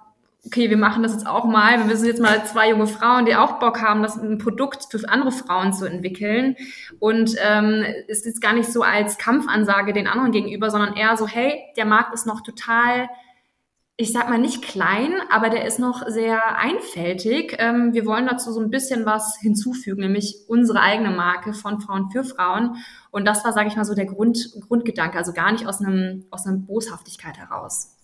okay, 0.45 0.69
wir 0.69 0.77
machen 0.77 1.03
das 1.03 1.13
jetzt 1.13 1.27
auch 1.27 1.45
mal. 1.45 1.87
Wir 1.87 1.95
sind 1.95 2.07
jetzt 2.07 2.21
mal 2.21 2.43
zwei 2.45 2.69
junge 2.69 2.87
Frauen, 2.87 3.25
die 3.25 3.35
auch 3.35 3.59
Bock 3.59 3.81
haben, 3.81 4.01
das 4.01 4.17
ein 4.17 4.39
Produkt 4.39 4.87
für 4.89 5.07
andere 5.07 5.31
Frauen 5.31 5.71
zu 5.71 5.85
entwickeln. 5.85 6.55
Und 6.99 7.35
ähm, 7.39 7.85
es 8.07 8.25
ist 8.25 8.41
gar 8.41 8.53
nicht 8.53 8.71
so 8.71 8.81
als 8.81 9.17
Kampfansage 9.17 9.93
den 9.93 10.07
anderen 10.07 10.31
gegenüber, 10.31 10.71
sondern 10.71 10.95
eher 10.95 11.15
so, 11.15 11.27
hey, 11.27 11.61
der 11.77 11.85
Markt 11.85 12.13
ist 12.15 12.25
noch 12.25 12.41
total, 12.41 13.07
ich 13.97 14.11
sag 14.11 14.29
mal 14.29 14.39
nicht 14.39 14.63
klein, 14.63 15.13
aber 15.29 15.51
der 15.51 15.65
ist 15.65 15.77
noch 15.77 16.07
sehr 16.07 16.57
einfältig. 16.57 17.57
Ähm, 17.59 17.93
wir 17.93 18.07
wollen 18.07 18.25
dazu 18.25 18.51
so 18.51 18.61
ein 18.61 18.71
bisschen 18.71 19.05
was 19.05 19.37
hinzufügen, 19.39 20.01
nämlich 20.01 20.37
unsere 20.47 20.79
eigene 20.79 21.11
Marke 21.11 21.53
von 21.53 21.81
Frauen 21.81 22.09
für 22.09 22.23
Frauen. 22.23 22.77
Und 23.11 23.25
das 23.25 23.45
war, 23.45 23.53
sage 23.53 23.67
ich 23.67 23.75
mal, 23.75 23.85
so 23.85 23.93
der 23.93 24.07
Grund, 24.07 24.55
Grundgedanke, 24.67 25.19
also 25.19 25.33
gar 25.33 25.51
nicht 25.51 25.67
aus 25.67 25.81
einem 25.81 26.25
aus 26.31 26.47
einer 26.47 26.57
Boshaftigkeit 26.57 27.37
heraus. 27.37 27.95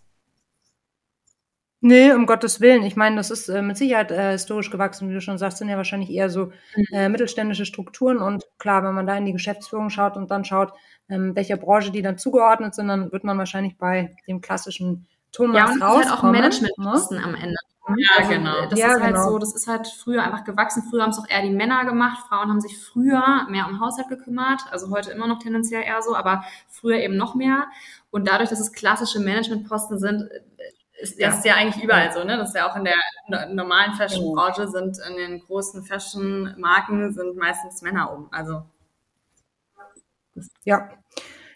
Nee, 1.87 2.11
um 2.11 2.25
Gottes 2.25 2.59
Willen. 2.59 2.83
Ich 2.83 2.97
meine, 2.97 3.15
das 3.15 3.31
ist 3.31 3.47
äh, 3.47 3.61
mit 3.61 3.77
Sicherheit 3.77 4.11
äh, 4.11 4.31
historisch 4.31 4.69
gewachsen, 4.69 5.09
wie 5.09 5.13
du 5.13 5.21
schon 5.21 5.37
sagst, 5.37 5.59
sind 5.59 5.69
ja 5.69 5.77
wahrscheinlich 5.77 6.09
eher 6.09 6.29
so 6.29 6.47
mhm. 6.75 6.85
äh, 6.91 7.07
mittelständische 7.07 7.65
Strukturen. 7.65 8.17
Und 8.17 8.45
klar, 8.57 8.83
wenn 8.83 8.93
man 8.93 9.07
da 9.07 9.15
in 9.15 9.23
die 9.23 9.31
Geschäftsführung 9.31 9.89
schaut 9.89 10.17
und 10.17 10.29
dann 10.29 10.43
schaut, 10.43 10.73
ähm, 11.07 11.33
welcher 11.33 11.55
Branche 11.55 11.91
die 11.91 12.01
dann 12.01 12.17
zugeordnet 12.17 12.75
sind, 12.75 12.89
dann 12.89 13.13
wird 13.13 13.23
man 13.23 13.37
wahrscheinlich 13.37 13.77
bei 13.77 14.17
dem 14.27 14.41
klassischen 14.41 15.07
Thomas 15.31 15.57
ja, 15.57 15.65
und 15.67 15.81
rauskommen. 15.81 16.03
Ja, 16.03 16.09
halt 16.09 16.19
auch 16.19 16.23
Managementposten 16.23 17.17
ne? 17.19 17.23
am 17.23 17.35
Ende. 17.35 17.55
Ja, 17.95 18.09
also, 18.17 18.31
genau. 18.31 18.65
Das 18.69 18.79
ja, 18.79 18.87
ist 18.87 19.01
halt 19.01 19.15
genau. 19.15 19.29
so, 19.29 19.39
das 19.39 19.55
ist 19.55 19.67
halt 19.67 19.87
früher 19.87 20.21
einfach 20.21 20.43
gewachsen. 20.43 20.83
Früher 20.89 21.03
haben 21.03 21.11
es 21.11 21.19
auch 21.19 21.29
eher 21.29 21.41
die 21.41 21.51
Männer 21.51 21.85
gemacht. 21.85 22.27
Frauen 22.27 22.49
haben 22.49 22.59
sich 22.59 22.77
früher 22.77 23.47
mehr 23.49 23.65
um 23.65 23.79
Haushalt 23.79 24.09
gekümmert. 24.09 24.61
Also 24.71 24.89
heute 24.89 25.11
immer 25.11 25.27
noch 25.27 25.39
tendenziell 25.39 25.83
eher 25.83 26.01
so, 26.01 26.15
aber 26.15 26.43
früher 26.67 26.97
eben 26.97 27.15
noch 27.15 27.33
mehr. 27.33 27.67
Und 28.11 28.27
dadurch, 28.27 28.49
dass 28.49 28.59
es 28.59 28.73
klassische 28.73 29.21
Managementposten 29.21 29.99
sind, 29.99 30.29
ist, 30.99 31.21
das 31.21 31.37
ist 31.37 31.45
ja 31.45 31.55
eigentlich 31.55 31.83
überall 31.83 32.11
so, 32.11 32.23
ne? 32.23 32.37
Das 32.37 32.49
ist 32.49 32.55
ja 32.55 32.69
auch 32.69 32.75
in 32.75 32.83
der 32.83 32.95
normalen 33.49 33.93
Fashion-Branche 33.93 34.67
sind 34.67 34.97
in 35.07 35.17
den 35.17 35.39
großen 35.41 35.83
Fashion-Marken 35.83 37.13
sind 37.13 37.35
meistens 37.37 37.81
Männer 37.81 38.11
um. 38.11 38.27
Also 38.31 38.63
ja. 40.63 40.89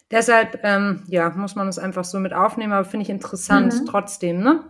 Deshalb, 0.10 0.60
ähm, 0.64 1.04
ja, 1.08 1.30
muss 1.30 1.56
man 1.56 1.70
es 1.70 1.80
einfach 1.80 2.04
so 2.04 2.20
mit 2.20 2.34
aufnehmen, 2.34 2.74
aber 2.74 2.84
finde 2.84 3.04
ich 3.04 3.10
interessant 3.10 3.74
mhm. 3.74 3.86
trotzdem, 3.86 4.44
ne? 4.44 4.66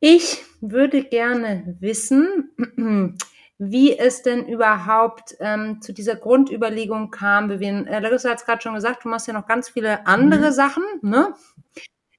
Ich 0.00 0.42
würde 0.60 1.04
gerne 1.04 1.76
wissen, 1.80 2.50
wie 3.58 3.98
es 3.98 4.22
denn 4.22 4.46
überhaupt 4.46 5.36
ähm, 5.40 5.82
zu 5.82 5.92
dieser 5.92 6.16
Grundüberlegung 6.16 7.10
kam. 7.10 7.50
Wir, 7.50 7.86
äh, 7.86 8.00
Larissa 8.00 8.30
hat 8.30 8.38
es 8.38 8.46
gerade 8.46 8.62
schon 8.62 8.74
gesagt, 8.74 9.04
du 9.04 9.08
machst 9.08 9.26
ja 9.26 9.34
noch 9.34 9.46
ganz 9.46 9.68
viele 9.68 10.06
andere 10.06 10.48
mhm. 10.48 10.54
Sachen, 10.54 10.84
ne? 11.02 11.34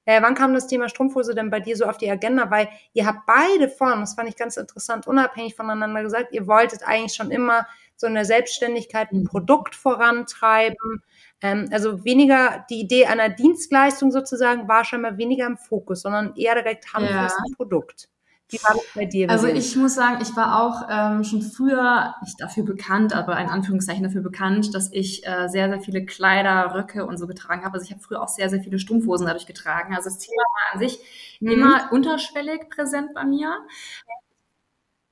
Äh, 0.08 0.22
wann 0.22 0.34
kam 0.34 0.54
das 0.54 0.66
Thema 0.66 0.88
Strumpfhose 0.88 1.34
denn 1.34 1.50
bei 1.50 1.60
dir 1.60 1.76
so 1.76 1.84
auf 1.84 1.98
die 1.98 2.10
Agenda? 2.10 2.50
Weil 2.50 2.70
ihr 2.94 3.04
habt 3.04 3.26
beide 3.26 3.68
Formen, 3.68 4.00
das 4.00 4.14
fand 4.14 4.26
ich 4.26 4.36
ganz 4.36 4.56
interessant, 4.56 5.06
unabhängig 5.06 5.54
voneinander 5.54 6.02
gesagt, 6.02 6.32
ihr 6.32 6.46
wolltet 6.46 6.82
eigentlich 6.82 7.12
schon 7.12 7.30
immer 7.30 7.66
so 7.94 8.06
in 8.06 8.14
der 8.14 8.24
Selbstständigkeit 8.24 9.12
ein 9.12 9.20
mhm. 9.20 9.24
Produkt 9.24 9.74
vorantreiben. 9.74 11.02
Ähm, 11.42 11.68
also 11.72 12.06
weniger 12.06 12.64
die 12.70 12.80
Idee 12.80 13.04
einer 13.04 13.28
Dienstleistung 13.28 14.10
sozusagen 14.10 14.66
war 14.66 14.86
scheinbar 14.86 15.18
weniger 15.18 15.44
im 15.44 15.58
Fokus, 15.58 16.00
sondern 16.00 16.34
eher 16.36 16.54
direkt 16.54 16.90
handfest 16.94 17.36
ja. 17.36 17.44
ein 17.46 17.54
Produkt. 17.54 18.08
Wie 18.50 18.58
war 18.62 18.74
das 18.74 18.84
bei 18.94 19.04
dir? 19.04 19.28
Also 19.28 19.46
ich 19.46 19.76
muss 19.76 19.94
sagen, 19.94 20.18
ich 20.22 20.34
war 20.34 20.62
auch 20.62 20.88
ähm, 20.90 21.22
schon 21.22 21.42
früher 21.42 22.14
nicht 22.22 22.40
dafür 22.40 22.64
bekannt, 22.64 23.14
aber 23.14 23.38
in 23.38 23.48
Anführungszeichen 23.48 24.02
dafür 24.02 24.22
bekannt, 24.22 24.74
dass 24.74 24.90
ich 24.92 25.26
äh, 25.26 25.48
sehr, 25.48 25.68
sehr 25.68 25.80
viele 25.80 26.06
Kleider, 26.06 26.74
Röcke 26.74 27.04
und 27.04 27.18
so 27.18 27.26
getragen 27.26 27.64
habe. 27.64 27.74
Also 27.74 27.84
ich 27.84 27.90
habe 27.92 28.00
früher 28.00 28.22
auch 28.22 28.28
sehr, 28.28 28.48
sehr 28.48 28.60
viele 28.60 28.78
Strumpfhosen 28.78 29.26
dadurch 29.26 29.46
getragen. 29.46 29.94
Also 29.94 30.08
das 30.08 30.18
Thema 30.18 30.42
war 30.42 30.74
an 30.74 30.78
sich 30.80 30.98
mhm. 31.40 31.50
immer 31.50 31.92
unterschwellig 31.92 32.70
präsent 32.70 33.12
bei 33.14 33.24
mir. 33.24 33.54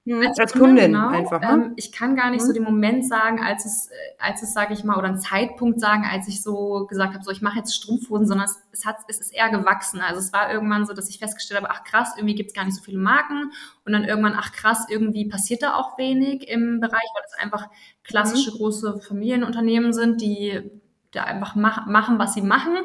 Mhm. 0.06 0.24
Als, 0.24 0.38
als 0.38 0.52
Kundin 0.52 0.92
genau. 0.92 1.08
einfach. 1.08 1.40
Ne? 1.40 1.48
Ähm, 1.50 1.72
ich 1.74 1.90
kann 1.90 2.14
gar 2.14 2.30
nicht 2.30 2.42
mhm. 2.42 2.46
so 2.46 2.52
den 2.52 2.62
Moment 2.62 3.06
sagen, 3.06 3.42
als 3.42 3.64
es, 3.64 3.90
als 4.18 4.40
es, 4.40 4.54
sage 4.54 4.72
ich 4.72 4.84
mal, 4.84 4.96
oder 4.96 5.08
einen 5.08 5.18
Zeitpunkt 5.18 5.80
sagen, 5.80 6.04
als 6.08 6.28
ich 6.28 6.42
so 6.42 6.86
gesagt 6.86 7.14
habe, 7.14 7.24
so 7.24 7.32
ich 7.32 7.42
mache 7.42 7.58
jetzt 7.58 7.74
Strumpfhosen, 7.74 8.26
sondern 8.26 8.46
es, 8.46 8.62
es, 8.70 8.86
hat, 8.86 8.98
es 9.08 9.20
ist 9.20 9.34
eher 9.34 9.50
gewachsen. 9.50 10.00
Also 10.00 10.20
es 10.20 10.32
war 10.32 10.52
irgendwann 10.52 10.86
so, 10.86 10.94
dass 10.94 11.10
ich 11.10 11.18
festgestellt 11.18 11.60
habe, 11.60 11.72
ach 11.72 11.82
krass, 11.82 12.14
irgendwie 12.16 12.36
gibt 12.36 12.50
es 12.50 12.54
gar 12.54 12.64
nicht 12.64 12.76
so 12.76 12.84
viele 12.84 12.98
Marken. 12.98 13.50
Und 13.84 13.92
dann 13.92 14.04
irgendwann, 14.04 14.36
ach 14.36 14.52
krass, 14.52 14.86
irgendwie 14.88 15.28
passiert 15.28 15.62
da 15.62 15.74
auch 15.74 15.98
wenig 15.98 16.48
im 16.48 16.78
Bereich, 16.78 17.08
weil 17.14 17.24
es 17.26 17.42
einfach 17.42 17.68
klassische 18.04 18.52
mhm. 18.52 18.58
große 18.58 19.00
Familienunternehmen 19.00 19.92
sind, 19.92 20.20
die 20.20 20.70
da 21.16 21.24
einfach 21.24 21.54
mach, 21.54 21.86
machen, 21.86 22.18
was 22.18 22.34
sie 22.34 22.42
machen. 22.42 22.76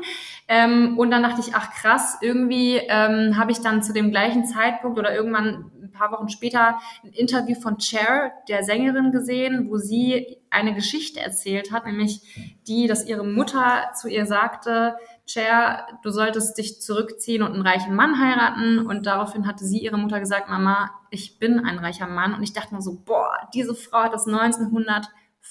Ähm, 0.48 0.98
und 0.98 1.12
dann 1.12 1.24
dachte 1.24 1.42
ich, 1.42 1.54
ach 1.54 1.72
krass, 1.74 2.18
irgendwie 2.22 2.78
ähm, 2.78 3.38
habe 3.38 3.52
ich 3.52 3.62
dann 3.62 3.84
zu 3.84 3.94
dem 3.94 4.12
gleichen 4.12 4.46
Zeitpunkt 4.46 4.98
oder 4.98 5.14
irgendwann 5.14 5.72
ein 5.82 5.92
paar 5.92 6.12
Wochen 6.12 6.30
später 6.30 6.80
ein 7.04 7.12
Interview 7.12 7.60
von 7.60 7.80
Cher, 7.80 8.32
der 8.48 8.64
Sängerin, 8.64 9.12
gesehen, 9.12 9.70
wo 9.70 9.78
sie 9.78 10.38
eine 10.50 10.74
Geschichte 10.74 11.20
erzählt 11.20 11.72
hat, 11.72 11.86
nämlich 11.86 12.22
die, 12.68 12.88
dass 12.88 13.08
ihre 13.08 13.26
Mutter 13.26 13.92
zu 13.94 14.08
ihr 14.08 14.26
sagte, 14.26 14.96
Cher, 15.26 15.88
du 16.04 16.10
solltest 16.10 16.58
dich 16.58 16.82
zurückziehen 16.82 17.42
und 17.42 17.54
einen 17.54 17.66
reichen 17.66 17.96
Mann 17.96 18.20
heiraten. 18.20 18.86
Und 18.86 19.06
daraufhin 19.06 19.48
hatte 19.48 19.64
sie 19.64 19.80
ihre 19.80 19.98
Mutter 19.98 20.20
gesagt, 20.20 20.50
Mama, 20.50 20.92
ich 21.10 21.40
bin 21.40 21.60
ein 21.60 21.80
reicher 21.80 22.08
Mann. 22.08 22.34
Und 22.34 22.44
ich 22.44 22.52
dachte 22.52 22.76
mir 22.76 22.82
so, 22.82 23.00
boah, 23.06 23.48
diese 23.54 23.74
Frau 23.74 24.00
hat 24.00 24.14
das 24.14 24.26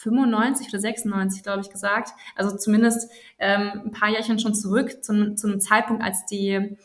1995 0.07 0.69
oder 0.69 0.81
96, 0.81 1.43
glaube 1.43 1.61
ich, 1.61 1.71
gesagt. 1.71 2.13
Also 2.35 2.57
zumindest 2.57 3.11
ähm, 3.39 3.83
ein 3.87 3.93
paar 3.93 4.09
Jährchen 4.09 4.39
schon 4.39 4.55
zurück, 4.55 5.05
zu, 5.05 5.35
zu 5.35 5.47
einem 5.47 5.61
Zeitpunkt, 5.61 6.03
als 6.03 6.27
die 6.27 6.77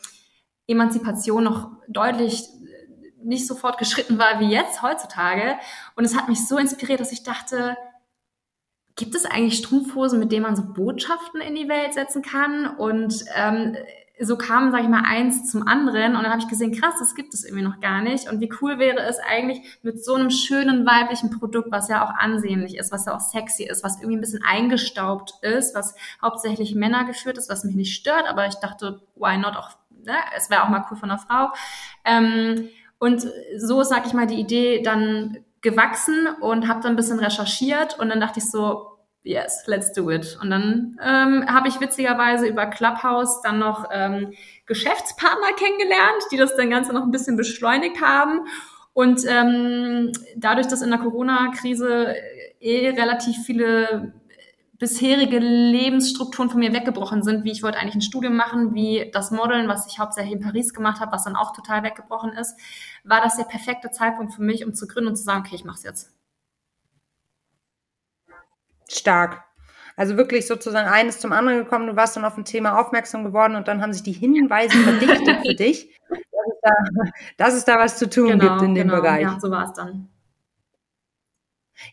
Emanzipation 0.66 1.44
noch 1.44 1.70
deutlich 1.88 2.48
nicht 3.22 3.46
so 3.46 3.54
fortgeschritten 3.54 4.18
war 4.18 4.40
wie 4.40 4.50
jetzt 4.50 4.82
heutzutage. 4.82 5.56
Und 5.96 6.04
es 6.04 6.16
hat 6.16 6.28
mich 6.28 6.46
so 6.46 6.58
inspiriert, 6.58 7.00
dass 7.00 7.12
ich 7.12 7.22
dachte, 7.22 7.76
gibt 8.94 9.14
es 9.14 9.26
eigentlich 9.26 9.58
Strumpfhosen, 9.58 10.18
mit 10.18 10.32
denen 10.32 10.44
man 10.44 10.56
so 10.56 10.62
Botschaften 10.62 11.40
in 11.40 11.54
die 11.54 11.68
Welt 11.68 11.94
setzen 11.94 12.22
kann? 12.22 12.66
Und 12.66 13.24
ähm, 13.34 13.76
so 14.18 14.38
kam, 14.38 14.70
sage 14.70 14.84
ich 14.84 14.88
mal, 14.88 15.02
eins 15.04 15.50
zum 15.50 15.66
anderen 15.66 16.16
und 16.16 16.22
dann 16.22 16.32
habe 16.32 16.40
ich 16.40 16.48
gesehen, 16.48 16.72
krass, 16.72 16.94
das 16.98 17.14
gibt 17.14 17.34
es 17.34 17.44
irgendwie 17.44 17.64
noch 17.64 17.80
gar 17.80 18.00
nicht. 18.00 18.30
Und 18.30 18.40
wie 18.40 18.50
cool 18.60 18.78
wäre 18.78 19.00
es 19.00 19.18
eigentlich 19.18 19.78
mit 19.82 20.02
so 20.02 20.14
einem 20.14 20.30
schönen 20.30 20.86
weiblichen 20.86 21.30
Produkt, 21.30 21.70
was 21.70 21.88
ja 21.88 22.04
auch 22.04 22.14
ansehnlich 22.14 22.78
ist, 22.78 22.92
was 22.92 23.04
ja 23.04 23.14
auch 23.14 23.20
sexy 23.20 23.64
ist, 23.64 23.84
was 23.84 23.96
irgendwie 23.96 24.16
ein 24.16 24.20
bisschen 24.20 24.42
eingestaubt 24.42 25.34
ist, 25.42 25.74
was 25.74 25.94
hauptsächlich 26.22 26.74
Männer 26.74 27.04
geführt 27.04 27.36
ist, 27.36 27.50
was 27.50 27.64
mich 27.64 27.76
nicht 27.76 27.94
stört, 27.94 28.26
aber 28.26 28.46
ich 28.46 28.54
dachte, 28.54 29.02
why 29.16 29.36
not 29.36 29.56
auch, 29.56 29.70
ne? 29.90 30.14
es 30.34 30.48
wäre 30.48 30.64
auch 30.64 30.68
mal 30.68 30.86
cool 30.90 30.96
von 30.96 31.10
einer 31.10 31.18
Frau. 31.18 31.52
Ähm, 32.04 32.68
und 32.98 33.26
so 33.58 33.82
ist, 33.82 33.90
sag 33.90 34.06
ich 34.06 34.14
mal, 34.14 34.26
die 34.26 34.40
Idee 34.40 34.80
dann 34.80 35.38
gewachsen 35.60 36.28
und 36.40 36.68
habe 36.68 36.80
dann 36.80 36.92
ein 36.92 36.96
bisschen 36.96 37.18
recherchiert 37.18 37.98
und 37.98 38.08
dann 38.08 38.20
dachte 38.20 38.38
ich 38.38 38.50
so, 38.50 38.95
yes, 39.26 39.64
let's 39.66 39.92
do 39.92 40.10
it. 40.10 40.38
Und 40.40 40.50
dann 40.50 40.98
ähm, 41.02 41.44
habe 41.52 41.68
ich 41.68 41.80
witzigerweise 41.80 42.46
über 42.46 42.66
Clubhouse 42.66 43.42
dann 43.42 43.58
noch 43.58 43.88
ähm, 43.92 44.32
Geschäftspartner 44.66 45.52
kennengelernt, 45.58 46.22
die 46.30 46.36
das 46.36 46.56
dann 46.56 46.70
Ganze 46.70 46.92
noch 46.92 47.02
ein 47.02 47.10
bisschen 47.10 47.36
beschleunigt 47.36 48.00
haben. 48.00 48.46
Und 48.92 49.22
ähm, 49.28 50.12
dadurch, 50.36 50.68
dass 50.68 50.80
in 50.80 50.90
der 50.90 51.00
Corona-Krise 51.00 52.14
eh 52.60 52.88
relativ 52.90 53.36
viele 53.44 54.14
bisherige 54.78 55.38
Lebensstrukturen 55.38 56.50
von 56.50 56.60
mir 56.60 56.72
weggebrochen 56.72 57.22
sind, 57.22 57.44
wie 57.44 57.50
ich 57.50 57.62
wollte 57.62 57.78
eigentlich 57.78 57.94
ein 57.94 58.02
Studium 58.02 58.36
machen, 58.36 58.74
wie 58.74 59.10
das 59.12 59.30
Modeln, 59.30 59.68
was 59.68 59.86
ich 59.86 59.98
hauptsächlich 59.98 60.34
in 60.34 60.40
Paris 60.40 60.74
gemacht 60.74 61.00
habe, 61.00 61.12
was 61.12 61.24
dann 61.24 61.36
auch 61.36 61.52
total 61.52 61.82
weggebrochen 61.82 62.32
ist, 62.32 62.58
war 63.02 63.22
das 63.22 63.36
der 63.36 63.44
perfekte 63.44 63.90
Zeitpunkt 63.90 64.34
für 64.34 64.42
mich, 64.42 64.64
um 64.66 64.74
zu 64.74 64.86
gründen 64.86 65.10
und 65.10 65.16
zu 65.16 65.24
sagen, 65.24 65.44
okay, 65.46 65.54
ich 65.54 65.64
mache 65.64 65.78
es 65.78 65.84
jetzt. 65.84 66.15
Stark. 68.88 69.44
Also 69.96 70.18
wirklich 70.18 70.46
sozusagen 70.46 70.88
eines 70.88 71.20
zum 71.20 71.32
anderen 71.32 71.58
gekommen, 71.58 71.86
du 71.86 71.96
warst 71.96 72.16
dann 72.16 72.24
auf 72.26 72.36
ein 72.36 72.44
Thema 72.44 72.78
aufmerksam 72.78 73.24
geworden 73.24 73.56
und 73.56 73.66
dann 73.66 73.80
haben 73.80 73.94
sich 73.94 74.02
die 74.02 74.12
Hinweise 74.12 74.76
verdichtet 74.76 75.46
für 75.46 75.54
dich, 75.56 75.88
dass 76.10 76.18
es, 76.20 76.60
da, 76.62 76.72
dass 77.38 77.54
es 77.54 77.64
da 77.64 77.78
was 77.78 77.98
zu 77.98 78.08
tun 78.08 78.28
genau, 78.28 78.50
gibt 78.50 78.62
in 78.62 78.74
dem 78.74 78.88
genau, 78.88 79.00
Bereich. 79.00 79.22
Ja, 79.22 79.38
so 79.40 79.50
war 79.50 79.64
es 79.64 79.72
dann. 79.72 80.10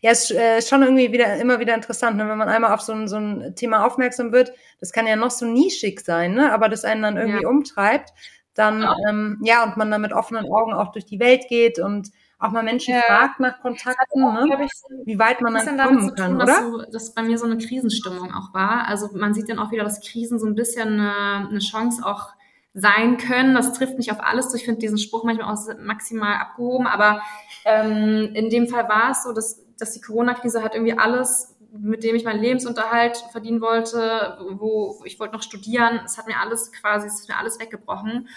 Ja, 0.02 0.10
es 0.10 0.30
äh, 0.30 0.58
ist 0.58 0.68
schon 0.68 0.82
irgendwie 0.82 1.12
wieder 1.12 1.36
immer 1.36 1.60
wieder 1.60 1.74
interessant, 1.74 2.16
ne? 2.16 2.28
wenn 2.28 2.38
man 2.38 2.48
einmal 2.48 2.72
auf 2.72 2.80
so 2.80 2.92
ein, 2.92 3.08
so 3.08 3.16
ein 3.16 3.54
Thema 3.54 3.86
aufmerksam 3.86 4.32
wird. 4.32 4.52
Das 4.80 4.92
kann 4.92 5.06
ja 5.06 5.16
noch 5.16 5.30
so 5.30 5.46
nischig 5.46 6.00
sein, 6.00 6.34
ne? 6.34 6.52
aber 6.52 6.68
das 6.68 6.84
einen 6.84 7.02
dann 7.02 7.16
irgendwie 7.16 7.42
ja. 7.42 7.48
umtreibt, 7.48 8.12
dann 8.54 8.82
ja. 8.82 8.96
Ähm, 9.08 9.38
ja 9.42 9.64
und 9.64 9.76
man 9.76 9.90
dann 9.90 10.00
mit 10.02 10.12
offenen 10.12 10.44
Augen 10.46 10.72
auch 10.72 10.92
durch 10.92 11.06
die 11.06 11.20
Welt 11.20 11.48
geht 11.48 11.78
und 11.78 12.10
auch 12.38 12.50
mal 12.50 12.62
Menschen 12.62 12.94
ja. 12.94 13.00
fragt 13.00 13.40
nach 13.40 13.60
Kontakten, 13.60 14.20
ne? 14.20 14.68
wie 15.04 15.18
weit 15.18 15.40
man 15.40 15.54
dann 15.54 15.78
kommen 15.78 16.14
kann, 16.14 16.32
tun, 16.32 16.36
oder? 16.36 16.46
Dass, 16.46 16.60
so, 16.60 16.82
dass 16.90 17.14
bei 17.14 17.22
mir 17.22 17.38
so 17.38 17.46
eine 17.46 17.58
Krisenstimmung 17.58 18.34
auch 18.34 18.52
war. 18.52 18.86
Also 18.86 19.10
man 19.14 19.34
sieht 19.34 19.48
dann 19.48 19.58
auch 19.58 19.70
wieder, 19.70 19.84
dass 19.84 20.00
Krisen 20.00 20.38
so 20.38 20.46
ein 20.46 20.54
bisschen 20.54 21.00
eine, 21.00 21.48
eine 21.48 21.58
Chance 21.60 22.04
auch 22.04 22.30
sein 22.74 23.16
können. 23.16 23.54
Das 23.54 23.72
trifft 23.72 23.98
nicht 23.98 24.10
auf 24.10 24.20
alles 24.20 24.50
zu. 24.50 24.56
Ich 24.56 24.64
finde 24.64 24.80
diesen 24.80 24.98
Spruch 24.98 25.24
manchmal 25.24 25.52
auch 25.52 25.58
maximal 25.78 26.34
abgehoben, 26.34 26.86
aber 26.86 27.22
ähm, 27.64 28.30
in 28.34 28.50
dem 28.50 28.68
Fall 28.68 28.88
war 28.88 29.12
es 29.12 29.22
so, 29.22 29.32
dass, 29.32 29.64
dass 29.78 29.92
die 29.92 30.00
Corona-Krise 30.00 30.62
hat 30.62 30.74
irgendwie 30.74 30.98
alles, 30.98 31.56
mit 31.76 32.04
dem 32.04 32.16
ich 32.16 32.24
meinen 32.24 32.42
Lebensunterhalt 32.42 33.16
verdienen 33.32 33.60
wollte, 33.60 34.38
wo 34.58 35.00
ich 35.04 35.18
wollte 35.18 35.34
noch 35.34 35.42
studieren, 35.42 36.00
es 36.04 36.18
hat 36.18 36.26
mir 36.26 36.38
alles 36.38 36.72
quasi, 36.72 37.06
es 37.06 37.20
ist 37.20 37.28
mir 37.28 37.38
alles 37.38 37.58
weggebrochen. 37.58 38.28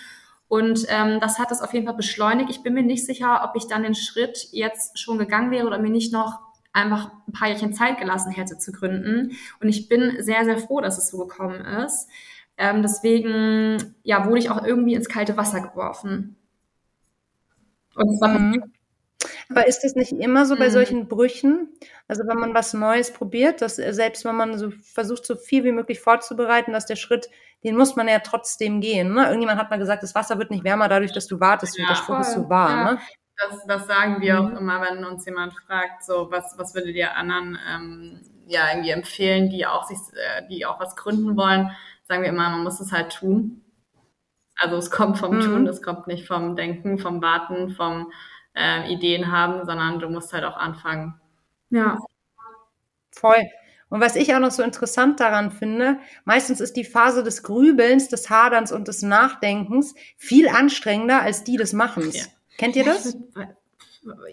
Und 0.48 0.86
ähm, 0.88 1.20
das 1.20 1.40
hat 1.40 1.52
es 1.52 1.62
auf 1.62 1.74
jeden 1.74 1.86
Fall 1.86 1.96
beschleunigt. 1.96 2.50
Ich 2.50 2.64
bin 2.64 2.74
mir 2.74 2.84
nicht 2.84 3.06
sicher, 3.06 3.42
ob 3.44 3.56
ich 3.56 3.68
dann 3.68 3.84
den 3.84 3.96
Schritt 3.96 4.48
jetzt 4.52 4.98
schon 4.98 5.18
gegangen 5.18 5.52
wäre 5.52 5.68
oder 5.68 5.80
mir 5.80 5.90
nicht 5.90 6.14
noch 6.14 6.40
einfach 6.72 7.12
ein 7.28 7.34
paar 7.34 7.50
Jährchen 7.50 7.74
Zeit 7.74 7.98
gelassen 7.98 8.32
hätte 8.32 8.58
zu 8.58 8.72
gründen. 8.72 9.36
Und 9.60 9.68
ich 9.68 9.90
bin 9.90 10.18
sehr, 10.20 10.46
sehr 10.46 10.58
froh, 10.58 10.80
dass 10.80 10.98
es 10.98 11.10
so 11.10 11.18
gekommen 11.18 11.62
ist. 11.62 12.08
Ähm, 12.58 12.82
deswegen 12.82 13.96
ja, 14.04 14.26
wurde 14.26 14.40
ich 14.40 14.50
auch 14.50 14.64
irgendwie 14.64 14.94
ins 14.94 15.10
kalte 15.10 15.36
Wasser 15.38 15.62
geworfen. 15.62 16.36
Und 17.96 18.18
zwar 18.18 18.40
mhm. 18.40 18.64
Aber 19.50 19.68
ist 19.68 19.84
das 19.84 19.96
nicht 19.96 20.12
immer 20.12 20.46
so 20.46 20.56
bei 20.56 20.68
mhm. 20.68 20.74
solchen 20.74 21.08
Brüchen? 21.08 21.70
Also 22.08 22.24
wenn 22.28 22.38
man 22.38 22.54
was 22.54 22.74
Neues 22.74 23.12
probiert, 23.12 23.62
dass 23.62 23.80
äh, 23.80 23.94
selbst 23.94 24.26
wenn 24.26 24.36
man 24.36 24.58
so 24.58 24.72
versucht, 24.84 25.26
so 25.26 25.36
viel 25.36 25.64
wie 25.64 25.72
möglich 25.72 26.00
vorzubereiten, 26.00 26.74
dass 26.74 26.86
der 26.86 26.96
Schritt, 26.96 27.30
den 27.64 27.76
muss 27.76 27.96
man 27.96 28.08
ja 28.08 28.20
trotzdem 28.20 28.82
gehen. 28.82 29.14
Ne? 29.14 29.26
Irgendjemand 29.26 29.60
hat 29.60 29.70
mal 29.70 29.80
gesagt, 29.80 30.04
das 30.04 30.16
Wasser 30.16 30.38
wird 30.38 30.52
nicht 30.52 30.64
wärmer 30.64 30.88
dadurch, 30.88 31.14
dass 31.14 31.28
du 31.28 31.40
wartest. 31.40 31.78
Ja, 31.78 31.84
und 31.84 31.90
der 31.90 31.96
Spruch 31.96 32.20
ist 32.20 32.34
so 32.34 32.50
wahr. 32.50 32.70
Ja. 32.70 32.92
Ne? 32.92 33.00
Das, 33.38 33.66
das 33.68 33.88
sagen 33.88 34.22
wir 34.22 34.42
mhm. 34.42 34.56
auch 34.56 34.60
immer, 34.60 34.82
wenn 34.82 35.06
uns 35.06 35.26
jemand 35.26 35.54
fragt, 35.54 36.04
so 36.04 36.28
was, 36.32 36.56
was 36.58 36.74
würdet 36.76 36.96
ihr 36.96 37.16
anderen 37.16 37.58
ähm, 37.72 38.22
ja 38.48 38.70
irgendwie 38.72 38.92
empfehlen, 38.92 39.50
die 39.50 39.66
auch 39.66 39.86
sich, 39.86 39.98
äh, 40.14 40.48
die 40.48 40.66
auch 40.66 40.80
was 40.80 40.96
gründen 40.96 41.38
wollen, 41.38 41.72
sagen 42.04 42.24
wir 42.24 42.30
immer, 42.30 42.50
man 42.50 42.64
muss 42.64 42.80
es 42.80 42.92
halt 42.92 43.14
tun. 43.14 43.64
Also 44.56 44.78
es 44.78 44.90
kommt 44.90 45.20
vom 45.20 45.38
mhm. 45.38 45.42
Tun, 45.42 45.68
es 45.68 45.84
kommt 45.84 46.08
nicht 46.08 46.26
vom 46.26 46.56
Denken, 46.56 46.98
vom 46.98 47.22
Warten, 47.22 47.70
vom 47.70 48.12
äh, 48.58 48.92
Ideen 48.92 49.32
haben, 49.32 49.66
sondern 49.66 50.00
du 50.00 50.10
musst 50.10 50.34
halt 50.34 50.44
auch 50.44 50.58
anfangen. 50.58 51.20
Ja. 51.70 52.00
Voll. 53.12 53.48
Und 53.90 54.02
was 54.02 54.16
ich 54.16 54.36
auch 54.36 54.40
noch 54.40 54.52
so 54.52 54.64
interessant 54.64 55.20
daran 55.20 55.52
finde, 55.52 55.98
meistens 56.26 56.60
ist 56.60 56.76
die 56.76 56.84
Phase 56.84 57.24
des 57.24 57.44
Grübelns, 57.44 58.10
des 58.10 58.30
Haderns 58.30 58.72
und 58.72 58.88
des 58.88 59.02
Nachdenkens 59.02 59.96
viel 60.18 60.50
anstrengender 60.50 61.22
als 61.22 61.44
die 61.44 61.56
des 61.56 61.72
Machens. 61.74 62.18
Ja. 62.18 62.24
Kennt 62.58 62.76
ihr 62.76 62.84
das? 62.84 63.16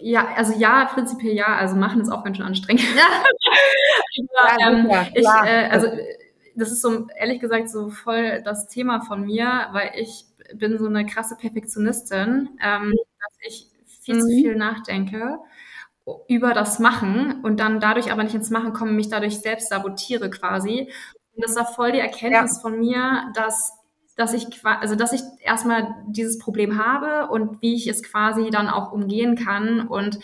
Ja, 0.01 0.27
also 0.35 0.53
ja, 0.57 0.85
prinzipiell 0.85 1.33
ja. 1.33 1.55
Also 1.55 1.75
machen 1.75 2.01
ist 2.01 2.09
auch 2.09 2.23
ganz 2.23 2.37
schön 2.37 2.45
anstrengend. 2.45 2.83
Ja. 2.95 3.07
Aber, 4.37 4.77
ähm, 4.77 4.89
ja, 4.89 5.07
ich, 5.13 5.25
äh, 5.25 5.69
also 5.69 5.87
das 6.55 6.71
ist 6.71 6.81
so 6.81 7.07
ehrlich 7.15 7.39
gesagt 7.39 7.69
so 7.69 7.89
voll 7.89 8.41
das 8.43 8.67
Thema 8.67 9.01
von 9.01 9.23
mir, 9.23 9.67
weil 9.71 9.91
ich 9.95 10.25
bin 10.53 10.77
so 10.77 10.87
eine 10.87 11.05
krasse 11.05 11.35
Perfektionistin, 11.35 12.49
ähm, 12.61 12.93
dass 13.19 13.37
ich 13.47 13.67
viel 14.05 14.15
mhm. 14.15 14.21
zu 14.21 14.27
viel 14.27 14.55
nachdenke 14.55 15.39
über 16.27 16.53
das 16.53 16.79
Machen 16.79 17.41
und 17.43 17.59
dann 17.59 17.79
dadurch 17.79 18.11
aber 18.11 18.23
nicht 18.23 18.35
ins 18.35 18.51
Machen 18.51 18.73
komme, 18.73 18.91
mich 18.91 19.09
dadurch 19.09 19.39
selbst 19.39 19.69
sabotiere 19.69 20.29
quasi. 20.29 20.91
Und 21.35 21.43
das 21.43 21.55
war 21.55 21.65
voll 21.65 21.91
die 21.91 21.99
Erkenntnis 21.99 22.57
ja. 22.57 22.61
von 22.61 22.79
mir, 22.79 23.31
dass 23.33 23.73
dass 24.15 24.33
ich 24.33 24.47
also 24.63 24.95
dass 24.95 25.11
ich 25.11 25.21
erstmal 25.41 25.93
dieses 26.07 26.37
Problem 26.37 26.77
habe 26.77 27.29
und 27.29 27.61
wie 27.61 27.75
ich 27.75 27.87
es 27.87 28.01
quasi 28.01 28.49
dann 28.49 28.69
auch 28.69 28.93
umgehen 28.93 29.35
kann 29.35 29.87
und 29.87 30.19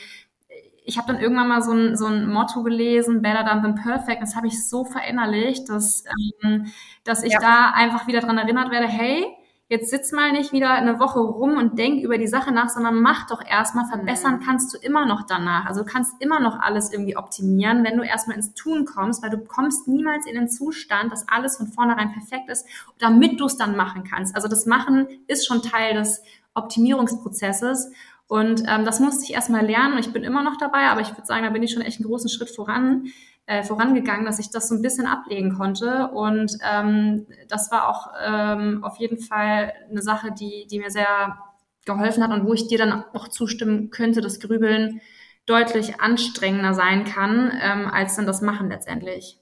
ich 0.83 0.97
habe 0.97 1.07
dann 1.07 1.21
irgendwann 1.21 1.47
mal 1.47 1.61
so 1.61 1.71
ein, 1.71 1.95
so 1.95 2.05
ein 2.05 2.27
Motto 2.27 2.63
gelesen, 2.63 3.21
Better 3.21 3.43
Done 3.43 3.61
Than 3.61 3.75
Perfect. 3.75 4.21
Das 4.21 4.35
habe 4.35 4.47
ich 4.47 4.67
so 4.67 4.83
verinnerlicht, 4.83 5.69
dass, 5.69 6.03
ähm, 6.43 6.71
dass 7.03 7.23
ich 7.23 7.33
ja. 7.33 7.39
da 7.39 7.71
einfach 7.71 8.07
wieder 8.07 8.19
dran 8.19 8.37
erinnert 8.37 8.71
werde, 8.71 8.87
hey, 8.87 9.25
jetzt 9.71 9.89
sitz 9.89 10.11
mal 10.11 10.33
nicht 10.33 10.51
wieder 10.51 10.71
eine 10.71 10.99
Woche 10.99 11.21
rum 11.21 11.55
und 11.55 11.79
denk 11.79 12.03
über 12.03 12.17
die 12.17 12.27
Sache 12.27 12.51
nach, 12.51 12.67
sondern 12.67 13.01
mach 13.01 13.27
doch 13.27 13.41
erstmal, 13.41 13.85
verbessern 13.85 14.35
mhm. 14.35 14.43
kannst 14.43 14.73
du 14.73 14.77
immer 14.77 15.05
noch 15.05 15.25
danach. 15.25 15.65
Also 15.65 15.83
du 15.83 15.89
kannst 15.89 16.13
immer 16.19 16.41
noch 16.41 16.59
alles 16.59 16.91
irgendwie 16.91 17.15
optimieren, 17.15 17.85
wenn 17.85 17.95
du 17.95 18.03
erstmal 18.03 18.35
ins 18.35 18.53
Tun 18.53 18.83
kommst, 18.83 19.23
weil 19.23 19.29
du 19.29 19.37
kommst 19.37 19.87
niemals 19.87 20.27
in 20.27 20.35
den 20.35 20.49
Zustand, 20.49 21.13
dass 21.13 21.29
alles 21.29 21.55
von 21.55 21.67
vornherein 21.67 22.11
perfekt 22.11 22.49
ist, 22.49 22.67
damit 22.99 23.39
du 23.39 23.45
es 23.45 23.55
dann 23.55 23.77
machen 23.77 24.03
kannst. 24.03 24.35
Also 24.35 24.49
das 24.49 24.65
Machen 24.65 25.07
ist 25.27 25.47
schon 25.47 25.61
Teil 25.61 25.93
des 25.93 26.21
Optimierungsprozesses. 26.53 27.93
Und 28.27 28.63
ähm, 28.67 28.83
das 28.83 28.99
musste 28.99 29.23
ich 29.23 29.33
erstmal 29.33 29.65
lernen 29.65 29.93
und 29.93 29.99
ich 29.99 30.11
bin 30.11 30.23
immer 30.23 30.43
noch 30.43 30.57
dabei, 30.57 30.87
aber 30.87 30.99
ich 30.99 31.11
würde 31.11 31.25
sagen, 31.25 31.43
da 31.43 31.49
bin 31.49 31.63
ich 31.63 31.71
schon 31.71 31.81
echt 31.81 31.99
einen 31.99 32.09
großen 32.09 32.29
Schritt 32.29 32.49
voran 32.49 33.05
äh, 33.45 33.63
vorangegangen, 33.63 34.25
dass 34.25 34.39
ich 34.39 34.49
das 34.49 34.69
so 34.69 34.75
ein 34.75 34.81
bisschen 34.81 35.07
ablegen 35.07 35.55
konnte. 35.57 36.09
Und 36.09 36.57
ähm, 36.69 37.27
das 37.47 37.71
war 37.71 37.87
auch 37.87 38.11
ähm, 38.23 38.83
auf 38.83 38.97
jeden 38.97 39.19
Fall 39.19 39.73
eine 39.89 40.01
Sache, 40.01 40.31
die, 40.31 40.67
die 40.69 40.79
mir 40.79 40.91
sehr 40.91 41.37
geholfen 41.85 42.23
hat 42.23 42.31
und 42.31 42.45
wo 42.45 42.53
ich 42.53 42.67
dir 42.67 42.77
dann 42.77 43.03
auch 43.13 43.27
zustimmen 43.27 43.89
könnte, 43.89 44.21
dass 44.21 44.39
Grübeln 44.39 45.01
deutlich 45.45 45.99
anstrengender 45.99 46.73
sein 46.73 47.05
kann, 47.05 47.51
ähm, 47.61 47.87
als 47.87 48.15
dann 48.15 48.27
das 48.27 48.41
Machen 48.41 48.69
letztendlich. 48.69 49.41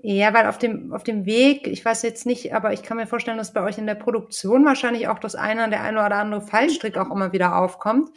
Ja, 0.00 0.32
weil 0.32 0.46
auf 0.46 0.58
dem, 0.58 0.92
auf 0.92 1.02
dem 1.02 1.26
Weg, 1.26 1.66
ich 1.66 1.84
weiß 1.84 2.02
jetzt 2.02 2.24
nicht, 2.24 2.54
aber 2.54 2.72
ich 2.72 2.84
kann 2.84 2.96
mir 2.96 3.08
vorstellen, 3.08 3.36
dass 3.36 3.52
bei 3.52 3.62
euch 3.62 3.78
in 3.78 3.86
der 3.86 3.96
Produktion 3.96 4.64
wahrscheinlich 4.64 5.08
auch 5.08 5.18
das 5.18 5.34
eine, 5.34 5.68
der 5.70 5.82
eine 5.82 5.98
oder 5.98 6.16
andere 6.16 6.40
Fallstrick 6.40 6.96
auch 6.96 7.10
immer 7.10 7.32
wieder 7.32 7.56
aufkommt. 7.56 8.10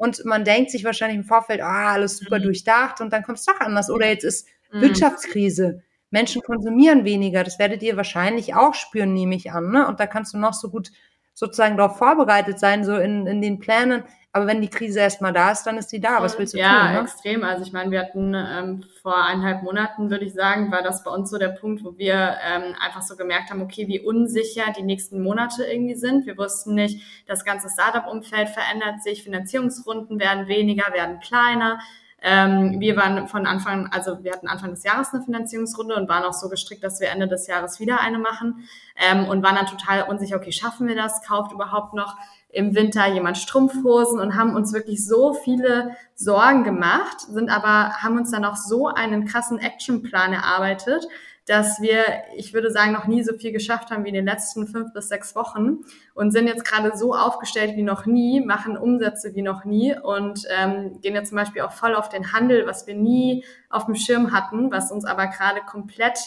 Und 0.00 0.24
man 0.24 0.44
denkt 0.44 0.70
sich 0.70 0.82
wahrscheinlich 0.82 1.18
im 1.18 1.24
Vorfeld, 1.24 1.60
ah, 1.60 1.92
alles 1.92 2.16
super 2.16 2.38
mhm. 2.38 2.44
durchdacht 2.44 3.02
und 3.02 3.12
dann 3.12 3.22
kommt 3.22 3.36
es 3.36 3.44
doch 3.44 3.60
anders. 3.60 3.90
Oder 3.90 4.08
jetzt 4.08 4.24
ist 4.24 4.48
mhm. 4.72 4.80
Wirtschaftskrise. 4.80 5.82
Menschen 6.08 6.40
konsumieren 6.40 7.04
weniger. 7.04 7.44
Das 7.44 7.58
werdet 7.58 7.82
ihr 7.82 7.98
wahrscheinlich 7.98 8.54
auch 8.54 8.72
spüren, 8.72 9.12
nehme 9.12 9.34
ich 9.34 9.52
an. 9.52 9.70
Ne? 9.70 9.86
Und 9.86 10.00
da 10.00 10.06
kannst 10.06 10.32
du 10.32 10.38
noch 10.38 10.54
so 10.54 10.70
gut 10.70 10.90
sozusagen 11.34 11.76
darauf 11.76 11.98
vorbereitet 11.98 12.58
sein, 12.58 12.82
so 12.82 12.96
in, 12.96 13.26
in 13.26 13.42
den 13.42 13.58
Plänen. 13.58 14.04
Aber 14.32 14.46
wenn 14.46 14.60
die 14.62 14.70
Krise 14.70 15.00
erstmal 15.00 15.32
da 15.32 15.50
ist, 15.50 15.64
dann 15.64 15.76
ist 15.76 15.90
die 15.90 16.00
da. 16.00 16.22
Was 16.22 16.38
willst 16.38 16.54
du 16.54 16.58
ja, 16.58 16.68
tun? 16.68 16.76
Ja, 16.76 16.92
ne? 16.92 17.00
extrem. 17.00 17.42
Also 17.42 17.64
ich 17.64 17.72
meine, 17.72 17.90
wir 17.90 17.98
hatten 17.98 18.32
ähm, 18.34 18.84
vor 19.02 19.24
eineinhalb 19.24 19.64
Monaten, 19.64 20.08
würde 20.08 20.24
ich 20.24 20.34
sagen, 20.34 20.70
war 20.70 20.82
das 20.82 21.02
bei 21.02 21.10
uns 21.10 21.30
so 21.30 21.38
der 21.38 21.48
Punkt, 21.48 21.84
wo 21.84 21.98
wir 21.98 22.36
ähm, 22.48 22.76
einfach 22.80 23.02
so 23.02 23.16
gemerkt 23.16 23.50
haben, 23.50 23.60
okay, 23.60 23.88
wie 23.88 23.98
unsicher 23.98 24.72
die 24.76 24.84
nächsten 24.84 25.20
Monate 25.20 25.64
irgendwie 25.64 25.96
sind. 25.96 26.26
Wir 26.26 26.38
wussten 26.38 26.76
nicht, 26.76 27.02
das 27.26 27.44
ganze 27.44 27.68
Startup-Umfeld 27.68 28.50
verändert 28.50 29.02
sich, 29.02 29.24
Finanzierungsrunden 29.24 30.20
werden 30.20 30.46
weniger, 30.46 30.92
werden 30.92 31.18
kleiner. 31.18 31.80
Ähm, 32.22 32.78
wir 32.78 32.96
waren 32.96 33.26
von 33.26 33.46
Anfang, 33.46 33.88
also 33.92 34.22
wir 34.22 34.32
hatten 34.32 34.46
Anfang 34.46 34.70
des 34.70 34.84
Jahres 34.84 35.12
eine 35.12 35.24
Finanzierungsrunde 35.24 35.96
und 35.96 36.08
waren 36.08 36.22
auch 36.22 36.34
so 36.34 36.48
gestrickt, 36.48 36.84
dass 36.84 37.00
wir 37.00 37.08
Ende 37.08 37.26
des 37.26 37.46
Jahres 37.46 37.80
wieder 37.80 38.00
eine 38.00 38.18
machen 38.18 38.68
ähm, 38.94 39.24
und 39.24 39.42
waren 39.42 39.56
dann 39.56 39.66
total 39.66 40.02
unsicher, 40.02 40.36
okay, 40.36 40.52
schaffen 40.52 40.86
wir 40.86 40.94
das? 40.94 41.26
Kauft 41.26 41.52
überhaupt 41.52 41.94
noch 41.94 42.16
im 42.52 42.74
Winter 42.74 43.06
jemand 43.12 43.38
Strumpfhosen 43.38 44.20
und 44.20 44.36
haben 44.36 44.54
uns 44.54 44.72
wirklich 44.72 45.06
so 45.06 45.34
viele 45.34 45.96
Sorgen 46.14 46.64
gemacht, 46.64 47.20
sind 47.20 47.50
aber, 47.50 47.94
haben 48.02 48.18
uns 48.18 48.30
dann 48.30 48.44
auch 48.44 48.56
so 48.56 48.88
einen 48.88 49.24
krassen 49.24 49.58
Actionplan 49.58 50.32
erarbeitet, 50.32 51.06
dass 51.46 51.80
wir, 51.80 52.04
ich 52.36 52.52
würde 52.54 52.70
sagen, 52.70 52.92
noch 52.92 53.06
nie 53.06 53.24
so 53.24 53.34
viel 53.34 53.50
geschafft 53.50 53.90
haben 53.90 54.04
wie 54.04 54.10
in 54.10 54.14
den 54.14 54.26
letzten 54.26 54.66
fünf 54.66 54.92
bis 54.92 55.08
sechs 55.08 55.34
Wochen 55.34 55.78
und 56.14 56.30
sind 56.30 56.46
jetzt 56.46 56.64
gerade 56.64 56.96
so 56.96 57.14
aufgestellt 57.14 57.76
wie 57.76 57.82
noch 57.82 58.06
nie, 58.06 58.40
machen 58.40 58.76
Umsätze 58.76 59.34
wie 59.34 59.42
noch 59.42 59.64
nie 59.64 59.96
und 59.98 60.46
ähm, 60.56 61.00
gehen 61.00 61.14
jetzt 61.14 61.30
zum 61.30 61.36
Beispiel 61.36 61.62
auch 61.62 61.72
voll 61.72 61.94
auf 61.94 62.08
den 62.08 62.32
Handel, 62.32 62.66
was 62.66 62.86
wir 62.86 62.94
nie 62.94 63.44
auf 63.68 63.86
dem 63.86 63.94
Schirm 63.94 64.32
hatten, 64.32 64.70
was 64.70 64.92
uns 64.92 65.04
aber 65.04 65.26
gerade 65.26 65.60
komplett 65.62 66.18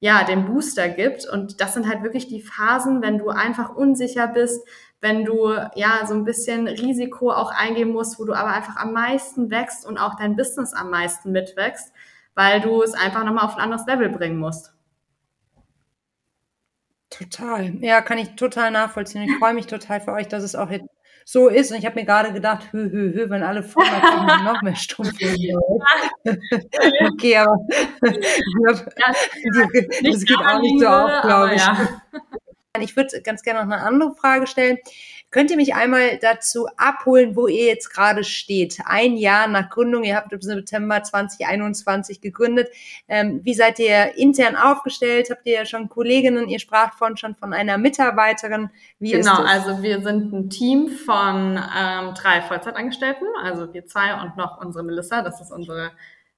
ja, 0.00 0.22
den 0.24 0.44
Booster 0.44 0.88
gibt. 0.88 1.26
Und 1.26 1.60
das 1.60 1.74
sind 1.74 1.88
halt 1.88 2.02
wirklich 2.02 2.26
die 2.26 2.42
Phasen, 2.42 3.00
wenn 3.00 3.18
du 3.18 3.30
einfach 3.30 3.74
unsicher 3.74 4.28
bist, 4.28 4.66
wenn 5.04 5.24
du 5.24 5.52
ja 5.76 6.04
so 6.06 6.14
ein 6.14 6.24
bisschen 6.24 6.66
Risiko 6.66 7.30
auch 7.30 7.52
eingehen 7.52 7.92
musst, 7.92 8.18
wo 8.18 8.24
du 8.24 8.32
aber 8.32 8.52
einfach 8.52 8.76
am 8.76 8.92
meisten 8.92 9.50
wächst 9.50 9.86
und 9.86 9.98
auch 9.98 10.16
dein 10.16 10.34
Business 10.34 10.72
am 10.72 10.90
meisten 10.90 11.30
mitwächst 11.30 11.92
weil 12.34 12.60
du 12.60 12.82
es 12.82 12.94
einfach 12.94 13.24
nochmal 13.24 13.44
auf 13.44 13.56
ein 13.56 13.62
anderes 13.62 13.86
Level 13.86 14.08
bringen 14.08 14.38
musst. 14.38 14.72
Total. 17.10 17.76
Ja, 17.76 18.00
kann 18.00 18.18
ich 18.18 18.34
total 18.34 18.70
nachvollziehen. 18.72 19.22
Ich 19.22 19.38
freue 19.38 19.54
mich 19.54 19.66
total 19.66 20.00
für 20.00 20.12
euch, 20.12 20.26
dass 20.26 20.42
es 20.42 20.56
auch 20.56 20.70
jetzt 20.70 20.88
so 21.24 21.48
ist. 21.48 21.70
Und 21.70 21.78
ich 21.78 21.86
habe 21.86 21.94
mir 21.94 22.04
gerade 22.04 22.32
gedacht, 22.32 22.72
hö, 22.72 22.90
hö, 22.90 23.12
hö, 23.14 23.30
wenn 23.30 23.44
alle 23.44 23.62
Frauen 23.62 23.86
kommen, 24.00 24.44
noch 24.44 24.60
mehr 24.62 24.74
Strumpfhosen. 24.74 25.60
okay, 27.12 27.36
aber 27.36 27.56
glaub, 28.00 28.84
das, 28.96 29.28
das 30.02 30.24
geht 30.24 30.38
auch 30.38 30.60
nicht 30.60 30.80
so 30.80 30.88
auf, 30.88 31.22
glaube 31.22 31.54
ich. 31.54 31.64
Ja. 31.64 31.88
Ich 32.80 32.96
würde 32.96 33.22
ganz 33.22 33.42
gerne 33.42 33.64
noch 33.64 33.72
eine 33.72 33.82
andere 33.82 34.14
Frage 34.14 34.48
stellen. 34.48 34.78
Könnt 35.30 35.50
ihr 35.50 35.56
mich 35.56 35.74
einmal 35.74 36.18
dazu 36.18 36.66
abholen, 36.76 37.36
wo 37.36 37.46
ihr 37.46 37.66
jetzt 37.66 37.90
gerade 37.90 38.24
steht? 38.24 38.78
Ein 38.84 39.16
Jahr 39.16 39.46
nach 39.46 39.70
Gründung, 39.70 40.02
ihr 40.02 40.16
habt 40.16 40.32
im 40.32 40.40
September 40.40 41.02
2021 41.02 42.20
gegründet. 42.20 42.68
Ähm, 43.06 43.40
wie 43.44 43.54
seid 43.54 43.78
ihr 43.78 44.16
intern 44.16 44.56
aufgestellt? 44.56 45.30
Habt 45.30 45.46
ihr 45.46 45.54
ja 45.54 45.66
schon 45.66 45.88
Kolleginnen? 45.88 46.48
Ihr 46.48 46.58
sprach 46.58 46.94
von 46.94 47.16
schon 47.16 47.36
von 47.36 47.52
einer 47.52 47.78
Mitarbeiterin. 47.78 48.70
Wie 48.98 49.12
genau, 49.12 49.42
also 49.42 49.82
wir 49.82 50.00
sind 50.02 50.32
ein 50.32 50.50
Team 50.50 50.88
von 50.88 51.56
ähm, 51.56 52.14
drei 52.14 52.42
Vollzeitangestellten, 52.42 53.26
also 53.42 53.72
wir 53.72 53.86
zwei 53.86 54.20
und 54.20 54.36
noch 54.36 54.60
unsere 54.60 54.84
Melissa, 54.84 55.22
das 55.22 55.40
ist 55.40 55.52
unsere 55.52 55.92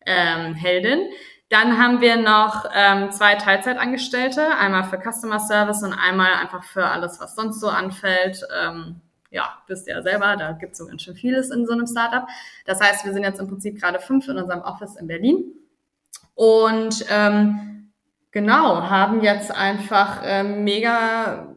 ähm, 0.07 0.55
Heldin. 0.55 1.09
Dann 1.48 1.78
haben 1.78 2.00
wir 2.00 2.16
noch 2.16 2.64
ähm, 2.74 3.12
zwei 3.12 3.37
Teilzeitangestellte, 3.37 4.56
einmal 4.56 4.85
für 4.85 4.98
Customer 4.98 5.38
Service 5.38 5.82
und 5.82 5.92
einmal 5.92 6.32
einfach 6.35 6.64
für 6.64 6.87
alles, 6.87 7.20
was 7.20 7.37
sonst 7.37 7.61
so 7.61 7.68
anfällt. 7.68 8.40
Ähm, 8.61 9.00
ja, 9.30 9.59
wisst 9.66 9.87
ihr 9.87 9.94
ja 9.94 10.02
selber, 10.02 10.37
da 10.37 10.52
gibt 10.52 10.72
es 10.72 10.78
so 10.78 10.87
ganz 10.87 11.02
schön 11.02 11.14
vieles 11.14 11.50
in 11.50 11.66
so 11.66 11.72
einem 11.72 11.87
Startup. 11.87 12.26
Das 12.64 12.80
heißt, 12.80 13.04
wir 13.04 13.12
sind 13.12 13.22
jetzt 13.22 13.38
im 13.38 13.48
Prinzip 13.48 13.80
gerade 13.80 14.00
fünf 14.00 14.26
in 14.28 14.38
unserem 14.38 14.62
Office 14.62 14.96
in 14.96 15.06
Berlin 15.06 15.44
und 16.35 17.04
ähm, 17.11 17.92
genau, 18.32 18.82
haben 18.82 19.22
jetzt 19.22 19.50
einfach 19.50 20.22
ähm, 20.24 20.64
mega 20.64 21.56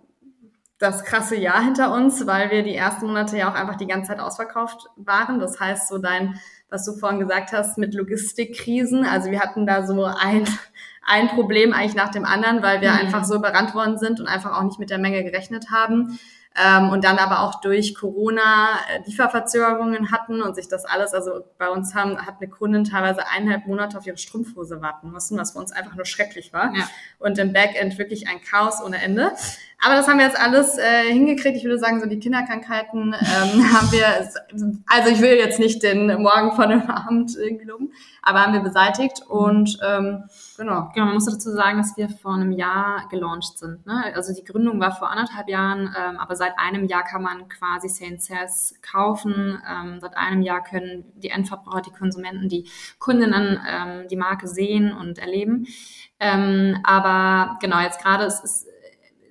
das 0.78 1.04
krasse 1.04 1.36
Jahr 1.36 1.62
hinter 1.62 1.94
uns, 1.94 2.26
weil 2.26 2.52
wir 2.52 2.64
die 2.64 2.76
ersten 2.76 3.08
Monate 3.08 3.38
ja 3.38 3.52
auch 3.52 3.56
einfach 3.56 3.76
die 3.76 3.88
ganze 3.88 4.12
Zeit 4.12 4.20
ausverkauft 4.22 4.88
waren. 4.96 5.40
Das 5.40 5.60
heißt, 5.60 5.90
so 5.90 5.98
dein 5.98 6.40
was 6.70 6.86
du 6.86 6.94
vorhin 6.94 7.20
gesagt 7.20 7.52
hast 7.52 7.78
mit 7.78 7.94
Logistikkrisen. 7.94 9.06
Also 9.06 9.32
wir 9.32 9.40
hatten 9.40 9.66
da 9.66 9.86
so 9.86 10.04
ein, 10.04 10.48
ein 11.06 11.28
Problem 11.30 11.74
eigentlich 11.74 11.96
nach 11.96 12.10
dem 12.10 12.26
anderen, 12.26 12.62
weil 12.62 12.82
wir 12.82 12.92
mhm. 12.92 13.00
einfach 13.00 13.26
so 13.26 13.36
überrannt 13.36 13.74
worden 13.74 13.98
sind 13.98 14.20
und 14.20 14.28
einfach 14.28 14.58
auch 14.58 14.64
nicht 14.64 14.80
mit 14.80 14.90
der 14.90 15.00
Menge 15.00 15.24
gerechnet 15.24 15.72
haben. 15.72 16.20
Ähm, 16.58 16.90
und 16.90 17.04
dann 17.04 17.20
aber 17.20 17.42
auch 17.42 17.62
durch 17.62 17.96
Corona 17.96 18.80
äh, 18.92 19.02
Lieferverzögerungen 19.06 20.12
hatten 20.12 20.42
und 20.42 20.56
sich 20.56 20.68
das 20.68 20.84
alles, 20.84 21.14
also 21.14 21.46
bei 21.58 21.70
uns 21.70 21.94
haben, 21.94 22.18
hat 22.26 22.36
eine 22.42 22.50
Kundin 22.50 22.84
teilweise 22.84 23.28
eineinhalb 23.28 23.68
Monate 23.68 23.98
auf 23.98 24.08
ihre 24.08 24.18
Strumpfhose 24.18 24.82
warten 24.82 25.12
müssen, 25.12 25.38
was 25.38 25.52
für 25.52 25.60
uns 25.60 25.72
einfach 25.72 25.96
nur 25.96 26.06
schrecklich 26.06 26.52
war. 26.52 26.74
Ja. 26.76 26.90
Und 27.20 27.38
im 27.38 27.54
Backend 27.54 27.98
wirklich 28.00 28.28
ein 28.28 28.42
Chaos 28.42 28.82
ohne 28.84 29.02
Ende. 29.02 29.32
Aber 29.82 29.96
das 29.96 30.08
haben 30.08 30.18
wir 30.18 30.26
jetzt 30.26 30.40
alles 30.40 30.78
äh, 30.78 31.04
hingekriegt. 31.12 31.56
Ich 31.56 31.64
würde 31.64 31.80
sagen, 31.80 32.02
so 32.02 32.08
die 32.08 32.20
Kinderkrankheiten 32.20 33.14
ähm, 33.14 33.74
haben 33.74 33.92
wir, 33.92 34.08
also 34.88 35.10
ich 35.10 35.22
will 35.22 35.36
jetzt 35.38 35.60
nicht 35.60 35.84
den 35.84 36.22
Morgen 36.22 36.52
von 36.54 36.70
dem 36.70 36.90
Abend 36.90 37.38
irgendwie 37.38 37.66
loben, 37.66 37.94
aber 38.22 38.42
haben 38.42 38.54
wir 38.54 38.62
beseitigt 38.62 39.22
und 39.28 39.78
ähm, 39.86 40.26
genau. 40.60 40.90
Genau, 40.94 41.06
man 41.06 41.16
muss 41.16 41.26
dazu 41.26 41.50
sagen, 41.52 41.78
dass 41.78 41.98
wir 41.98 42.10
vor 42.10 42.36
einem 42.36 42.52
Jahr 42.52 43.08
gelauncht 43.10 43.58
sind. 43.58 43.86
Ne? 43.86 44.14
Also 44.14 44.34
die 44.34 44.44
Gründung 44.44 44.80
war 44.80 44.92
vor 44.92 45.10
anderthalb 45.10 45.50
Jahren, 45.50 45.96
ähm, 45.98 46.18
aber 46.18 46.36
seit 46.36 46.60
einem 46.60 46.86
Jahr 46.86 47.04
kann 47.04 47.24
man 47.24 47.48
quasi 47.50 47.88
CNCS 47.88 48.76
kaufen. 48.82 49.60
Ähm, 49.68 50.00
seit 50.00 50.16
einem 50.18 50.42
Jahr 50.42 50.64
können 50.64 51.06
die 51.16 51.30
Endverbraucher, 51.30 51.82
die 51.82 51.92
Konsumenten, 51.92 52.50
die 52.50 52.70
Kundinnen 53.00 53.60
ähm, 53.68 54.08
die 54.10 54.18
Marke 54.18 54.48
sehen 54.48 54.94
und 54.94 55.18
erleben. 55.18 55.66
Ähm, 56.20 56.78
aber 56.84 57.58
genau, 57.62 57.80
jetzt 57.80 58.02
gerade 58.02 58.26
ist 58.26 58.44
es 58.44 58.68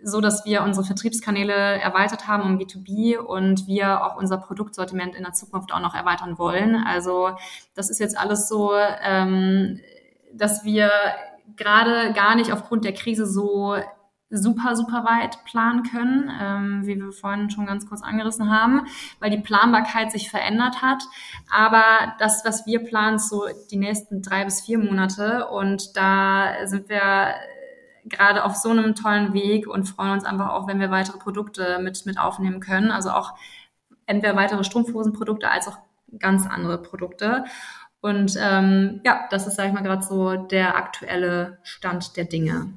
so, 0.03 0.21
dass 0.21 0.45
wir 0.45 0.63
unsere 0.63 0.87
Vertriebskanäle 0.87 1.53
erweitert 1.53 2.27
haben 2.27 2.43
um 2.43 2.59
B2B 2.59 3.19
und 3.19 3.67
wir 3.67 4.05
auch 4.05 4.17
unser 4.17 4.39
Produktsortiment 4.39 5.15
in 5.15 5.25
der 5.25 5.33
Zukunft 5.33 5.73
auch 5.73 5.81
noch 5.81 5.95
erweitern 5.95 6.39
wollen. 6.39 6.77
Also 6.77 7.31
das 7.75 7.91
ist 7.91 7.99
jetzt 7.99 8.17
alles 8.17 8.49
so, 8.49 8.73
ähm, 9.03 9.81
dass 10.39 10.65
wir 10.65 10.91
gerade 11.57 12.13
gar 12.13 12.35
nicht 12.35 12.53
aufgrund 12.53 12.85
der 12.85 12.95
Krise 12.95 13.27
so 13.27 13.77
super, 14.31 14.77
super 14.77 15.05
weit 15.05 15.43
planen 15.45 15.83
können, 15.85 16.31
ähm, 16.41 16.87
wie 16.87 17.01
wir 17.01 17.13
vorhin 17.13 17.51
schon 17.51 17.67
ganz 17.67 17.89
kurz 17.89 18.03
angerissen 18.03 18.51
haben, 18.51 18.87
weil 19.21 19.31
die 19.31 19.41
Planbarkeit 19.41 20.13
sich 20.13 20.31
verändert 20.31 20.83
hat. 20.83 21.03
Aber 21.51 21.83
das, 22.19 22.45
was 22.45 22.67
wir 22.67 22.85
planen, 22.85 23.19
so 23.19 23.47
die 23.71 23.79
nächsten 23.79 24.21
drei 24.21 24.45
bis 24.45 24.61
vier 24.61 24.79
Monate 24.79 25.49
und 25.49 25.97
da 25.97 26.67
sind 26.67 26.89
wir 26.91 27.35
gerade 28.05 28.45
auf 28.45 28.57
so 28.57 28.71
einem 28.71 28.95
tollen 28.95 29.33
Weg 29.33 29.67
und 29.67 29.89
freuen 29.89 30.13
uns 30.13 30.25
einfach 30.25 30.51
auch, 30.51 30.67
wenn 30.67 30.81
wir 30.81 30.91
weitere 30.91 31.19
Produkte 31.19 31.79
mit, 31.81 32.05
mit 32.07 32.19
aufnehmen 32.19 32.61
können. 32.61 32.91
Also 32.91 33.11
auch 33.11 33.35
entweder 34.07 34.37
weitere 34.37 34.65
Strumpfhosenprodukte 34.65 35.51
als 35.51 35.69
auch 35.69 35.79
ganz 36.19 36.47
andere 36.47 36.81
Produkte. 36.81 37.45
Und 38.01 38.37
ähm, 38.41 39.01
ja, 39.05 39.27
das 39.31 39.47
ist, 39.47 39.57
sage 39.57 39.69
ich 39.69 39.75
mal, 39.75 39.83
gerade 39.83 40.03
so 40.03 40.35
der 40.37 40.77
aktuelle 40.77 41.59
Stand 41.63 42.17
der 42.17 42.25
Dinge. 42.25 42.73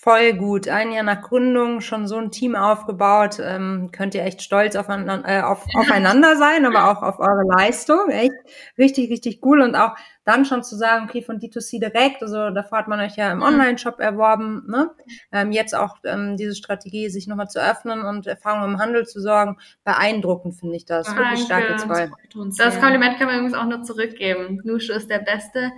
Voll 0.00 0.34
gut. 0.34 0.68
Ein 0.68 0.92
Jahr 0.92 1.02
nach 1.02 1.22
Gründung 1.22 1.80
schon 1.80 2.06
so 2.06 2.16
ein 2.18 2.30
Team 2.30 2.54
aufgebaut. 2.54 3.40
Ähm, 3.40 3.90
könnt 3.92 4.14
ihr 4.14 4.22
echt 4.22 4.42
stolz 4.42 4.76
auf, 4.76 4.88
äh, 4.88 5.40
auf, 5.42 5.66
aufeinander 5.74 6.36
sein, 6.36 6.64
aber 6.64 6.90
auch 6.90 7.02
auf 7.02 7.18
eure 7.18 7.42
Leistung. 7.58 8.08
Echt 8.08 8.32
richtig, 8.78 9.10
richtig 9.10 9.40
cool. 9.44 9.60
Und 9.60 9.74
auch 9.74 9.96
dann 10.28 10.44
schon 10.44 10.62
zu 10.62 10.76
sagen, 10.76 11.06
okay, 11.08 11.22
von 11.22 11.38
D2C 11.40 11.80
direkt, 11.80 12.22
also 12.22 12.50
davor 12.50 12.78
hat 12.78 12.88
man 12.88 13.00
euch 13.00 13.16
ja 13.16 13.32
im 13.32 13.38
mhm. 13.38 13.44
Online-Shop 13.44 13.98
erworben, 13.98 14.62
ne? 14.68 14.90
Ähm, 15.32 15.52
jetzt 15.52 15.74
auch 15.74 15.96
ähm, 16.04 16.36
diese 16.36 16.54
Strategie, 16.54 17.08
sich 17.08 17.26
nochmal 17.26 17.48
zu 17.48 17.58
öffnen 17.58 18.02
und 18.02 18.26
Erfahrung 18.26 18.74
im 18.74 18.78
Handel 18.78 19.06
zu 19.06 19.20
sorgen, 19.20 19.56
beeindruckend 19.84 20.54
finde 20.54 20.76
ich 20.76 20.84
das. 20.84 21.06
Danke. 21.06 21.22
Wirklich 21.22 21.44
stark 21.46 21.70
jetzt 21.70 21.86
zwei. 21.86 22.10
Das 22.58 22.78
Kompliment 22.78 23.16
kann 23.16 23.28
man 23.28 23.36
übrigens 23.36 23.54
auch 23.54 23.64
nur 23.64 23.82
zurückgeben. 23.82 24.60
Nushu 24.64 24.92
ist 24.92 25.08
der 25.08 25.20
beste 25.20 25.72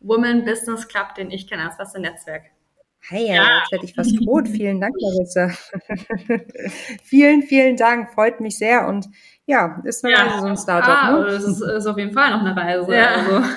Woman 0.00 0.44
Business 0.44 0.86
Club, 0.86 1.14
den 1.14 1.30
ich 1.30 1.48
kenne, 1.48 1.64
das 1.64 1.78
beste 1.78 1.98
Netzwerk. 1.98 2.44
Hey, 3.08 3.28
ja. 3.28 3.60
jetzt 3.60 3.72
werde 3.72 3.84
ich 3.84 3.94
fast 3.94 4.18
rot. 4.26 4.48
Vielen 4.48 4.80
Dank, 4.80 4.94
Larissa. 4.98 5.50
vielen, 7.02 7.42
vielen 7.42 7.76
Dank. 7.76 8.12
Freut 8.12 8.40
mich 8.40 8.58
sehr. 8.58 8.88
Und 8.88 9.06
ja, 9.46 9.80
ist 9.84 10.04
eine 10.04 10.14
ja. 10.14 10.22
Reise 10.22 10.40
so 10.40 10.46
ein 10.46 10.56
Startup. 10.56 10.88
Ah, 10.88 11.12
ne? 11.12 11.24
Das 11.26 11.44
ist, 11.44 11.60
ist, 11.60 11.86
auf 11.86 11.98
jeden 11.98 12.12
Fall 12.12 12.30
noch 12.30 12.40
eine 12.40 12.56
Reise. 12.56 12.92
Ja. 12.92 13.08
Also. 13.10 13.42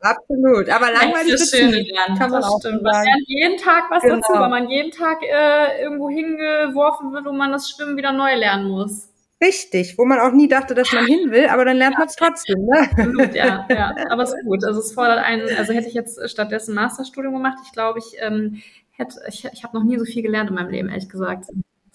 Absolut. 0.00 0.68
Aber 0.68 0.90
langweilig 0.90 1.34
ist 1.34 1.54
schön 1.54 1.70
lernen. 1.70 2.18
Kann 2.18 2.30
man 2.30 2.40
das 2.40 2.50
auch 2.50 2.58
stimmt. 2.58 2.82
Man 2.82 3.04
lernt 3.04 3.28
jeden 3.28 3.56
Tag 3.56 3.84
was 3.90 4.02
genau. 4.02 4.16
dazu, 4.16 4.32
weil 4.32 4.48
man 4.48 4.68
jeden 4.68 4.90
Tag 4.90 5.22
äh, 5.22 5.82
irgendwo 5.82 6.08
hingeworfen 6.08 7.12
wird, 7.12 7.24
wo 7.26 7.32
man 7.32 7.52
das 7.52 7.70
Schwimmen 7.70 7.96
wieder 7.96 8.12
neu 8.12 8.34
lernen 8.34 8.68
muss. 8.68 9.11
Richtig, 9.42 9.98
wo 9.98 10.04
man 10.04 10.20
auch 10.20 10.32
nie 10.32 10.46
dachte, 10.46 10.74
dass 10.74 10.92
man 10.92 11.04
hin 11.04 11.32
will, 11.32 11.46
aber 11.48 11.64
dann 11.64 11.76
lernt 11.76 11.94
ja. 11.94 11.98
man 11.98 12.08
es 12.08 12.14
trotzdem. 12.14 12.64
Ne? 12.64 12.88
Absolut, 12.90 13.34
ja, 13.34 13.66
ja. 13.70 13.94
Aber 14.08 14.22
es 14.22 14.32
ist 14.32 14.44
gut. 14.44 14.64
Also 14.64 14.78
es 14.78 14.92
fordert 14.92 15.18
einen, 15.18 15.48
also 15.56 15.72
hätte 15.72 15.88
ich 15.88 15.94
jetzt 15.94 16.30
stattdessen 16.30 16.74
Masterstudium 16.74 17.34
gemacht, 17.34 17.58
ich 17.64 17.72
glaube, 17.72 17.98
ich 17.98 18.16
ähm, 18.20 18.62
hätte, 18.92 19.20
ich, 19.26 19.44
ich 19.52 19.64
habe 19.64 19.76
noch 19.76 19.84
nie 19.84 19.98
so 19.98 20.04
viel 20.04 20.22
gelernt 20.22 20.50
in 20.50 20.54
meinem 20.54 20.70
Leben, 20.70 20.88
ehrlich 20.88 21.08
gesagt. 21.08 21.46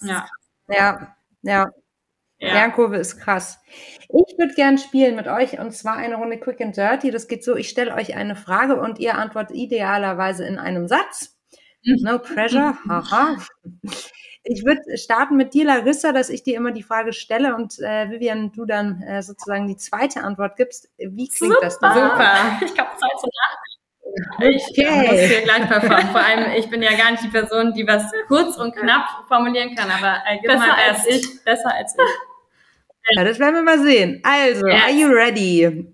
Ja. 0.01 0.27
Ja, 0.67 1.15
ja. 1.41 1.71
Ja. 2.39 2.53
Lernkurve 2.53 2.97
ist 2.97 3.19
krass. 3.19 3.59
Ich 4.01 4.37
würde 4.37 4.53
gern 4.53 4.77
spielen 4.77 5.15
mit 5.15 5.27
euch 5.27 5.57
und 5.57 5.71
zwar 5.71 5.95
eine 5.95 6.17
Runde 6.17 6.37
Quick 6.37 6.61
and 6.61 6.77
Dirty. 6.77 7.09
Das 7.09 7.27
geht 7.27 7.43
so, 7.43 7.55
ich 7.55 7.67
stelle 7.67 7.95
euch 7.95 8.15
eine 8.15 8.35
Frage 8.35 8.79
und 8.79 8.99
ihr 8.99 9.17
antwortet 9.17 9.55
idealerweise 9.55 10.45
in 10.45 10.59
einem 10.59 10.87
Satz. 10.87 11.35
Mhm. 11.83 11.97
No 12.03 12.19
pressure, 12.19 12.77
haha. 12.87 13.37
Ich 14.49 14.63
würde 14.63 14.97
starten 14.97 15.35
mit 15.35 15.53
dir, 15.53 15.65
Larissa, 15.65 16.13
dass 16.13 16.29
ich 16.29 16.41
dir 16.41 16.55
immer 16.55 16.71
die 16.71 16.83
Frage 16.83 17.11
stelle 17.11 17.53
und 17.55 17.79
äh, 17.79 18.09
Vivian, 18.09 18.53
du 18.53 18.65
dann 18.65 19.01
äh, 19.01 19.21
sozusagen 19.21 19.67
die 19.67 19.75
zweite 19.75 20.21
Antwort 20.23 20.55
gibst. 20.55 20.89
Wie 20.97 21.27
klingt 21.27 21.53
Super. 21.53 21.59
das 21.61 21.79
denn? 21.79 21.93
Super. 21.93 22.59
Ich 22.63 22.73
glaube, 22.73 22.91
Zeit 22.91 23.19
zum 23.19 23.29
Nachdenken. 23.29 23.77
Ich 24.39 24.63
okay. 24.71 25.11
muss 25.11 25.19
hier 25.19 25.41
gleich 25.41 25.67
performen. 25.67 26.07
Vor 26.11 26.21
allem, 26.21 26.51
ich 26.57 26.69
bin 26.69 26.81
ja 26.81 26.95
gar 26.95 27.11
nicht 27.11 27.23
die 27.23 27.27
Person, 27.27 27.73
die 27.73 27.85
was 27.85 28.09
kurz 28.29 28.55
und 28.55 28.73
knapp 28.73 29.05
formulieren 29.27 29.75
kann, 29.75 29.91
aber 29.91 30.23
äh, 30.25 30.39
besser 30.41 30.77
als 30.77 31.05
ich. 31.07 31.43
Besser 31.43 31.75
als 31.75 31.93
ich. 31.93 33.15
Ja, 33.17 33.25
das 33.25 33.39
werden 33.39 33.55
wir 33.55 33.63
mal 33.63 33.79
sehen. 33.79 34.21
Also, 34.23 34.65
yes. 34.65 34.83
are 34.83 34.91
you 34.91 35.07
ready? 35.09 35.93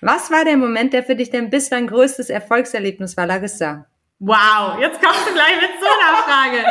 Was 0.00 0.30
war 0.30 0.44
der 0.44 0.56
Moment, 0.56 0.92
der 0.92 1.02
für 1.02 1.16
dich 1.16 1.30
dein 1.30 1.50
bislang 1.50 1.88
größtes 1.88 2.30
Erfolgserlebnis 2.30 3.16
war, 3.16 3.26
Larissa? 3.26 3.87
Wow, 4.20 4.78
jetzt 4.80 5.00
kommst 5.00 5.28
du 5.28 5.32
gleich 5.32 5.60
mit 5.60 5.70
so 5.80 5.86
einer 5.86 6.22
Frage. 6.22 6.64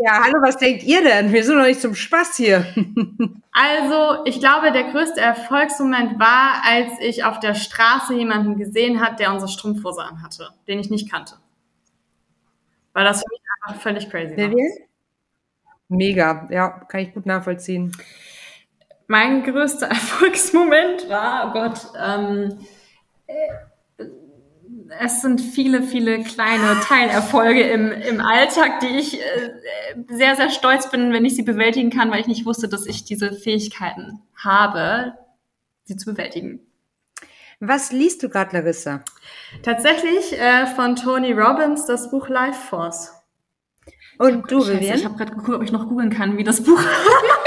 Ja, 0.00 0.24
hallo, 0.24 0.40
was 0.42 0.56
denkt 0.56 0.82
ihr 0.84 1.02
denn? 1.02 1.32
Wir 1.32 1.44
sind 1.44 1.56
doch 1.56 1.64
nicht 1.64 1.80
zum 1.80 1.94
Spaß 1.94 2.36
hier. 2.36 2.66
Also, 3.60 4.24
ich 4.24 4.38
glaube, 4.38 4.70
der 4.70 4.92
größte 4.92 5.20
Erfolgsmoment 5.20 6.20
war, 6.20 6.62
als 6.64 6.92
ich 7.00 7.24
auf 7.24 7.40
der 7.40 7.54
Straße 7.54 8.14
jemanden 8.14 8.56
gesehen 8.56 9.00
hat, 9.00 9.18
der 9.18 9.32
unsere 9.32 9.50
Strumpfhose 9.50 10.00
anhatte, 10.00 10.50
den 10.68 10.78
ich 10.78 10.90
nicht 10.90 11.10
kannte. 11.10 11.34
Weil 12.92 13.04
das 13.04 13.20
für 13.20 13.28
mich 13.30 13.40
einfach 13.66 13.82
völlig 13.82 14.08
crazy 14.08 14.36
war. 14.36 14.86
Mega, 15.88 16.46
ja, 16.50 16.68
kann 16.68 17.00
ich 17.00 17.12
gut 17.12 17.26
nachvollziehen. 17.26 17.90
Mein 19.08 19.42
größter 19.42 19.86
Erfolgsmoment 19.88 21.08
war, 21.08 21.48
oh 21.48 21.52
Gott, 21.52 21.80
ähm, 22.00 22.58
es 25.00 25.20
sind 25.20 25.40
viele, 25.40 25.82
viele 25.82 26.22
kleine 26.22 26.80
Teilerfolge 26.80 27.62
im, 27.62 27.92
im 27.92 28.20
Alltag, 28.20 28.80
die 28.80 28.98
ich 28.98 29.20
äh, 29.20 29.54
sehr, 30.08 30.36
sehr 30.36 30.50
stolz 30.50 30.90
bin, 30.90 31.12
wenn 31.12 31.24
ich 31.24 31.36
sie 31.36 31.42
bewältigen 31.42 31.90
kann, 31.90 32.10
weil 32.10 32.20
ich 32.20 32.26
nicht 32.26 32.46
wusste, 32.46 32.68
dass 32.68 32.86
ich 32.86 33.04
diese 33.04 33.32
Fähigkeiten 33.32 34.22
habe, 34.36 35.14
sie 35.84 35.96
zu 35.96 36.12
bewältigen. 36.12 36.60
Was 37.60 37.92
liest 37.92 38.22
du 38.22 38.28
gerade, 38.28 38.56
Larissa? 38.56 39.02
Tatsächlich 39.62 40.38
äh, 40.38 40.66
von 40.66 40.96
Tony 40.96 41.32
Robbins 41.32 41.86
das 41.86 42.10
Buch 42.10 42.28
Life 42.28 42.68
Force. 42.68 43.12
Und 44.18 44.50
du, 44.50 44.66
Vivian? 44.66 44.96
Ich 44.96 45.04
habe 45.04 45.16
gerade 45.16 45.32
geguckt, 45.32 45.56
ob 45.56 45.62
ich 45.62 45.72
noch 45.72 45.88
googeln 45.88 46.10
kann, 46.10 46.36
wie 46.36 46.44
das 46.44 46.62
Buch 46.62 46.80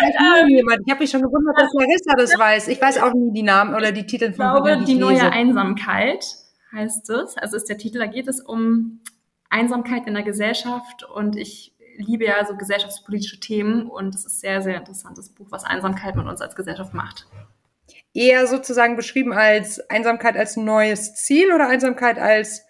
ich 0.00 0.90
habe 0.90 1.00
mich 1.00 1.10
schon 1.10 1.22
gewundert, 1.22 1.58
dass 1.58 1.72
Larissa 1.72 2.14
das 2.16 2.38
weiß. 2.38 2.68
Ich 2.68 2.80
weiß 2.80 3.02
auch 3.02 3.12
nie 3.14 3.32
die 3.32 3.42
Namen 3.42 3.74
oder 3.74 3.92
die 3.92 4.06
Titel 4.06 4.32
von 4.32 4.46
Ich 4.46 4.52
glaube, 4.52 4.78
die, 4.78 4.84
die 4.84 4.98
neue 4.98 5.14
lese. 5.14 5.32
Einsamkeit 5.32 6.24
heißt 6.72 7.10
es. 7.10 7.36
Also 7.36 7.56
ist 7.56 7.68
der 7.68 7.78
Titel, 7.78 7.98
da 7.98 8.06
geht 8.06 8.28
es 8.28 8.40
um 8.40 9.00
Einsamkeit 9.48 10.06
in 10.06 10.14
der 10.14 10.22
Gesellschaft 10.22 11.04
und 11.04 11.36
ich 11.36 11.74
liebe 11.96 12.24
ja 12.24 12.44
so 12.46 12.56
gesellschaftspolitische 12.56 13.40
Themen 13.40 13.86
und 13.86 14.14
es 14.14 14.24
ist 14.24 14.40
sehr, 14.40 14.62
sehr 14.62 14.76
interessantes 14.76 15.28
Buch, 15.28 15.48
was 15.50 15.64
Einsamkeit 15.64 16.16
mit 16.16 16.26
uns 16.26 16.40
als 16.40 16.54
Gesellschaft 16.56 16.94
macht. 16.94 17.26
Eher 18.14 18.46
sozusagen 18.46 18.96
beschrieben 18.96 19.32
als 19.32 19.80
Einsamkeit 19.90 20.36
als 20.36 20.56
neues 20.56 21.14
Ziel 21.14 21.52
oder 21.52 21.68
Einsamkeit 21.68 22.18
als 22.18 22.64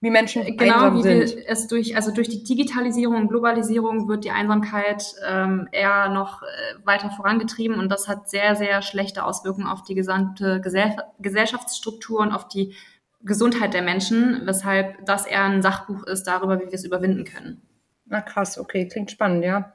wie 0.00 0.10
Menschen 0.10 0.44
genau, 0.56 0.74
einsam 0.74 0.96
wie 0.98 1.02
sind. 1.02 1.36
Wir 1.36 1.48
es 1.48 1.66
durch, 1.66 1.96
also 1.96 2.12
durch 2.12 2.28
die 2.28 2.44
Digitalisierung 2.44 3.16
und 3.16 3.28
Globalisierung 3.28 4.08
wird 4.08 4.24
die 4.24 4.30
Einsamkeit 4.30 5.04
ähm, 5.26 5.68
eher 5.72 6.08
noch 6.10 6.42
äh, 6.42 6.46
weiter 6.84 7.10
vorangetrieben 7.10 7.78
und 7.78 7.88
das 7.88 8.06
hat 8.06 8.28
sehr, 8.28 8.54
sehr 8.54 8.82
schlechte 8.82 9.24
Auswirkungen 9.24 9.66
auf 9.66 9.82
die 9.82 9.94
gesamte 9.94 10.60
Gesell 10.60 10.96
Gesellschaftsstruktur 11.20 12.20
und 12.20 12.32
auf 12.32 12.48
die 12.48 12.74
Gesundheit 13.22 13.72
der 13.72 13.82
Menschen, 13.82 14.42
weshalb 14.44 15.04
das 15.06 15.26
eher 15.26 15.44
ein 15.44 15.62
Sachbuch 15.62 16.04
ist 16.04 16.24
darüber, 16.24 16.60
wie 16.60 16.66
wir 16.66 16.74
es 16.74 16.84
überwinden 16.84 17.24
können. 17.24 17.62
Na 18.04 18.20
krass, 18.20 18.58
okay, 18.58 18.86
klingt 18.86 19.10
spannend, 19.10 19.44
ja. 19.44 19.72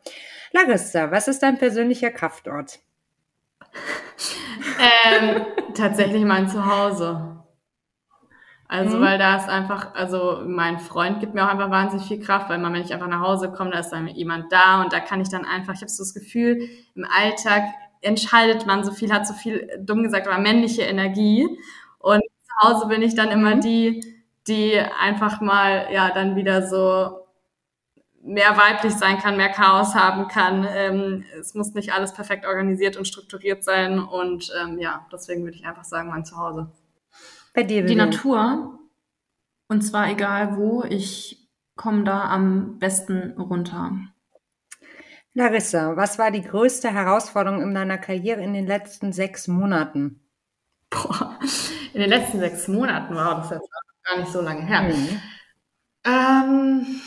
Larissa, 0.52 1.10
was 1.12 1.28
ist 1.28 1.42
dein 1.42 1.58
persönlicher 1.58 2.12
Kraftort? 2.12 2.80
ähm, 4.80 5.46
tatsächlich 5.74 6.24
mein 6.24 6.48
Zuhause. 6.48 7.39
Also, 8.72 8.98
mhm. 8.98 9.02
weil 9.02 9.18
da 9.18 9.36
ist 9.36 9.50
einfach, 9.50 9.96
also 9.96 10.44
mein 10.46 10.78
Freund 10.78 11.20
gibt 11.20 11.34
mir 11.34 11.44
auch 11.44 11.50
einfach 11.50 11.72
wahnsinnig 11.72 12.08
viel 12.08 12.20
Kraft, 12.20 12.50
weil 12.50 12.60
immer, 12.60 12.72
wenn 12.72 12.84
ich 12.84 12.94
einfach 12.94 13.08
nach 13.08 13.20
Hause 13.22 13.52
komme, 13.52 13.72
da 13.72 13.80
ist 13.80 13.90
dann 13.90 14.08
jemand 14.08 14.52
da 14.52 14.84
und 14.84 14.94
da 14.94 15.00
kann 15.00 15.20
ich 15.22 15.28
dann 15.28 15.44
einfach, 15.44 15.74
ich 15.74 15.82
habe 15.82 15.90
so 15.90 16.04
das 16.04 16.14
Gefühl, 16.14 16.70
im 16.94 17.04
Alltag 17.04 17.64
entscheidet 18.02 18.68
man 18.68 18.84
so 18.84 18.92
viel, 18.92 19.12
hat 19.12 19.26
so 19.26 19.34
viel, 19.34 19.68
dumm 19.80 20.04
gesagt, 20.04 20.28
aber 20.28 20.38
männliche 20.38 20.84
Energie. 20.84 21.48
Und 21.98 22.22
zu 22.22 22.70
Hause 22.70 22.88
bin 22.88 23.02
ich 23.02 23.16
dann 23.16 23.32
immer 23.32 23.56
mhm. 23.56 23.62
die, 23.62 24.22
die 24.48 24.80
einfach 24.80 25.42
mal, 25.42 25.88
ja, 25.92 26.12
dann 26.12 26.36
wieder 26.36 26.68
so 26.68 27.26
mehr 28.22 28.56
weiblich 28.56 28.94
sein 28.94 29.18
kann, 29.18 29.36
mehr 29.36 29.50
Chaos 29.50 29.96
haben 29.96 30.28
kann. 30.28 30.68
Ähm, 30.72 31.26
es 31.40 31.56
muss 31.56 31.74
nicht 31.74 31.92
alles 31.92 32.14
perfekt 32.14 32.46
organisiert 32.46 32.98
und 32.98 33.08
strukturiert 33.08 33.64
sein. 33.64 33.98
Und 33.98 34.52
ähm, 34.62 34.78
ja, 34.78 35.08
deswegen 35.12 35.44
würde 35.44 35.58
ich 35.58 35.66
einfach 35.66 35.86
sagen, 35.86 36.10
mein 36.10 36.24
Zuhause. 36.24 36.70
Bei 37.60 37.64
dir, 37.64 37.84
Die 37.84 37.96
Natur. 37.96 38.80
Und 39.68 39.82
zwar 39.82 40.10
egal 40.10 40.56
wo, 40.56 40.86
ich 40.86 41.50
komme 41.76 42.06
da 42.06 42.30
am 42.30 42.80
besten 42.80 43.34
runter. 43.38 44.00
Larissa, 45.34 45.98
was 45.98 46.18
war 46.18 46.32
die 46.32 46.42
größte 46.42 46.90
Herausforderung 46.90 47.62
in 47.62 47.74
deiner 47.74 47.98
Karriere 47.98 48.42
in 48.42 48.54
den 48.54 48.66
letzten 48.66 49.12
sechs 49.12 49.50
Monaten? 49.50 50.22
Boah, 50.90 51.38
in 51.94 52.00
den 52.00 52.10
letzten 52.10 52.40
sechs 52.40 52.70
Monaten, 52.70 53.14
wow, 53.14 53.42
das 53.42 53.50
jetzt 53.50 53.70
gar 54.06 54.20
nicht 54.20 54.32
so 54.32 54.40
lange 54.40 54.66
her. 54.66 54.84
Mhm. 54.84 55.22
Ähm, 56.06 57.02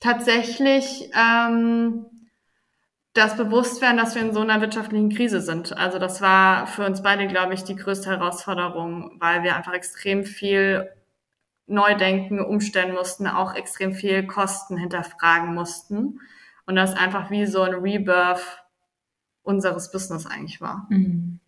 tatsächlich 0.00 1.10
ähm, 1.14 2.06
das 3.12 3.36
Bewusstwerden, 3.36 3.98
dass 3.98 4.14
wir 4.14 4.22
in 4.22 4.32
so 4.32 4.40
einer 4.40 4.60
wirtschaftlichen 4.60 5.10
Krise 5.10 5.40
sind. 5.40 5.76
Also 5.76 5.98
das 5.98 6.20
war 6.20 6.66
für 6.66 6.86
uns 6.86 7.02
beide, 7.02 7.26
glaube 7.26 7.54
ich, 7.54 7.64
die 7.64 7.74
größte 7.74 8.10
Herausforderung, 8.10 9.16
weil 9.18 9.42
wir 9.42 9.56
einfach 9.56 9.72
extrem 9.72 10.24
viel 10.24 10.88
neu 11.66 11.94
denken, 11.96 12.40
umstellen 12.40 12.94
mussten, 12.94 13.26
auch 13.26 13.54
extrem 13.54 13.92
viel 13.92 14.26
Kosten 14.26 14.76
hinterfragen 14.76 15.54
mussten. 15.54 16.20
Und 16.66 16.76
das 16.76 16.94
einfach 16.94 17.30
wie 17.30 17.46
so 17.46 17.62
ein 17.62 17.74
Rebirth 17.74 18.62
unseres 19.42 19.90
Business 19.90 20.26
eigentlich 20.26 20.60
war. 20.60 20.86
Mhm. 20.90 21.40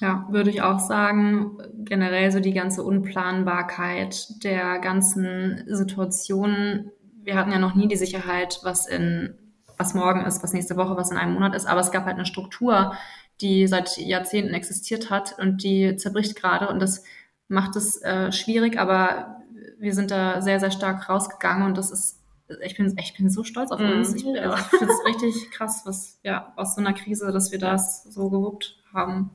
Ja, 0.00 0.28
würde 0.30 0.50
ich 0.50 0.62
auch 0.62 0.78
sagen, 0.78 1.58
generell 1.78 2.30
so 2.30 2.38
die 2.38 2.52
ganze 2.52 2.84
Unplanbarkeit 2.84 4.44
der 4.44 4.78
ganzen 4.78 5.64
Situationen. 5.66 6.92
Wir 7.24 7.34
hatten 7.34 7.50
ja 7.50 7.58
noch 7.58 7.74
nie 7.74 7.88
die 7.88 7.96
Sicherheit, 7.96 8.60
was 8.62 8.86
in 8.86 9.47
was 9.78 9.94
morgen 9.94 10.24
ist, 10.26 10.42
was 10.42 10.52
nächste 10.52 10.76
Woche, 10.76 10.96
was 10.96 11.10
in 11.10 11.16
einem 11.16 11.34
Monat 11.34 11.54
ist. 11.54 11.66
Aber 11.66 11.80
es 11.80 11.90
gab 11.90 12.04
halt 12.04 12.16
eine 12.16 12.26
Struktur, 12.26 12.94
die 13.40 13.66
seit 13.66 13.96
Jahrzehnten 13.96 14.52
existiert 14.52 15.10
hat 15.10 15.38
und 15.38 15.62
die 15.62 15.96
zerbricht 15.96 16.36
gerade 16.36 16.68
und 16.68 16.80
das 16.80 17.04
macht 17.48 17.76
es 17.76 18.02
äh, 18.02 18.30
schwierig, 18.32 18.78
aber 18.78 19.42
wir 19.78 19.94
sind 19.94 20.10
da 20.10 20.42
sehr, 20.42 20.60
sehr 20.60 20.70
stark 20.70 21.08
rausgegangen 21.08 21.64
und 21.64 21.78
das 21.78 21.90
ist, 21.90 22.20
ich 22.62 22.76
bin, 22.76 22.94
ich 22.98 23.16
bin 23.16 23.30
so 23.30 23.44
stolz 23.44 23.70
auf 23.70 23.80
uns. 23.80 24.14
Ich, 24.14 24.26
also, 24.26 24.56
ich 24.56 24.78
finde 24.78 24.92
es 24.92 25.04
richtig 25.04 25.50
krass, 25.50 25.82
was, 25.84 26.18
ja, 26.22 26.52
aus 26.56 26.74
so 26.74 26.80
einer 26.80 26.92
Krise, 26.92 27.30
dass 27.32 27.52
wir 27.52 27.58
das 27.58 28.04
so 28.04 28.28
gewuppt 28.30 28.76
haben. 28.92 29.30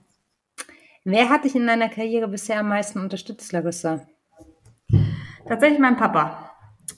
Wer 1.05 1.29
hat 1.29 1.43
dich 1.43 1.55
in 1.55 1.67
deiner 1.67 1.89
Karriere 1.89 2.27
bisher 2.27 2.59
am 2.59 2.69
meisten 2.69 2.99
unterstützt, 2.99 3.51
Larissa? 3.51 4.01
Tatsächlich 5.47 5.79
mein 5.79 5.97
Papa. 5.97 6.52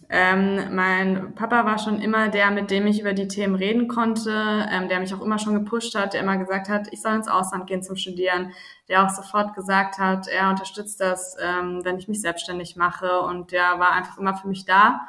Ähm, 0.08 0.76
mein 0.76 1.34
Papa 1.34 1.66
war 1.66 1.80
schon 1.80 2.00
immer 2.00 2.30
der, 2.30 2.52
mit 2.52 2.70
dem 2.70 2.86
ich 2.86 3.02
über 3.02 3.14
die 3.14 3.28
Themen 3.28 3.56
reden 3.56 3.88
konnte, 3.88 4.68
ähm, 4.72 4.88
der 4.88 5.00
mich 5.00 5.14
auch 5.14 5.22
immer 5.22 5.40
schon 5.40 5.56
gepusht 5.56 5.96
hat, 5.96 6.14
der 6.14 6.22
immer 6.22 6.38
gesagt 6.38 6.70
hat, 6.70 6.88
ich 6.92 7.02
soll 7.02 7.16
ins 7.16 7.28
Ausland 7.28 7.66
gehen 7.66 7.82
zum 7.82 7.96
Studieren, 7.96 8.52
der 8.88 9.04
auch 9.04 9.10
sofort 9.10 9.56
gesagt 9.56 9.98
hat, 9.98 10.28
er 10.28 10.50
unterstützt 10.50 11.02
das, 11.02 11.36
ähm, 11.42 11.82
wenn 11.84 11.98
ich 11.98 12.08
mich 12.08 12.22
selbstständig 12.22 12.76
mache 12.76 13.22
und 13.22 13.52
der 13.52 13.80
war 13.80 13.94
einfach 13.94 14.20
immer 14.20 14.36
für 14.36 14.48
mich 14.48 14.66
da 14.66 15.02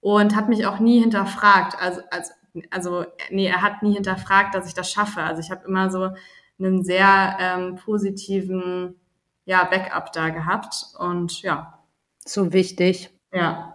und 0.00 0.34
hat 0.34 0.48
mich 0.48 0.66
auch 0.66 0.78
nie 0.78 1.00
hinterfragt. 1.00 1.76
Also, 1.80 2.00
also, 2.10 2.32
also 2.70 3.04
nee, 3.30 3.46
er 3.46 3.60
hat 3.60 3.82
nie 3.82 3.94
hinterfragt, 3.94 4.54
dass 4.54 4.66
ich 4.66 4.74
das 4.74 4.90
schaffe. 4.90 5.22
Also 5.22 5.40
ich 5.40 5.50
habe 5.50 5.66
immer 5.66 5.90
so 5.90 6.10
einen 6.58 6.82
sehr 6.84 7.36
ähm, 7.38 7.76
positiven 7.76 9.00
ja, 9.44 9.64
Backup 9.64 10.12
da 10.12 10.30
gehabt. 10.30 10.86
Und 10.98 11.42
ja. 11.42 11.78
So 12.24 12.52
wichtig. 12.52 13.10
Ja. 13.32 13.71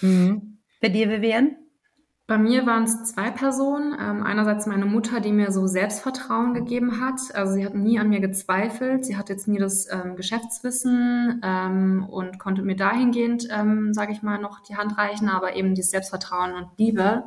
Mhm. 0.00 0.58
Bei 0.80 0.88
dir, 0.88 1.10
Vivian? 1.10 1.56
Bei 2.28 2.36
mir 2.36 2.66
waren 2.66 2.84
es 2.84 3.04
zwei 3.04 3.30
Personen. 3.30 3.96
Ähm, 3.98 4.22
einerseits 4.22 4.66
meine 4.66 4.84
Mutter, 4.84 5.20
die 5.20 5.32
mir 5.32 5.50
so 5.50 5.66
Selbstvertrauen 5.66 6.52
gegeben 6.52 7.00
hat. 7.00 7.34
Also 7.34 7.54
sie 7.54 7.64
hat 7.64 7.74
nie 7.74 7.98
an 7.98 8.10
mir 8.10 8.20
gezweifelt. 8.20 9.06
Sie 9.06 9.16
hat 9.16 9.30
jetzt 9.30 9.48
nie 9.48 9.58
das 9.58 9.90
ähm, 9.90 10.14
Geschäftswissen 10.14 11.40
ähm, 11.42 12.06
und 12.06 12.38
konnte 12.38 12.60
mir 12.60 12.76
dahingehend, 12.76 13.48
ähm, 13.50 13.94
sage 13.94 14.12
ich 14.12 14.22
mal, 14.22 14.38
noch 14.38 14.60
die 14.60 14.76
Hand 14.76 14.98
reichen, 14.98 15.30
aber 15.30 15.56
eben 15.56 15.74
dieses 15.74 15.90
Selbstvertrauen 15.90 16.52
und 16.52 16.68
Liebe, 16.76 17.24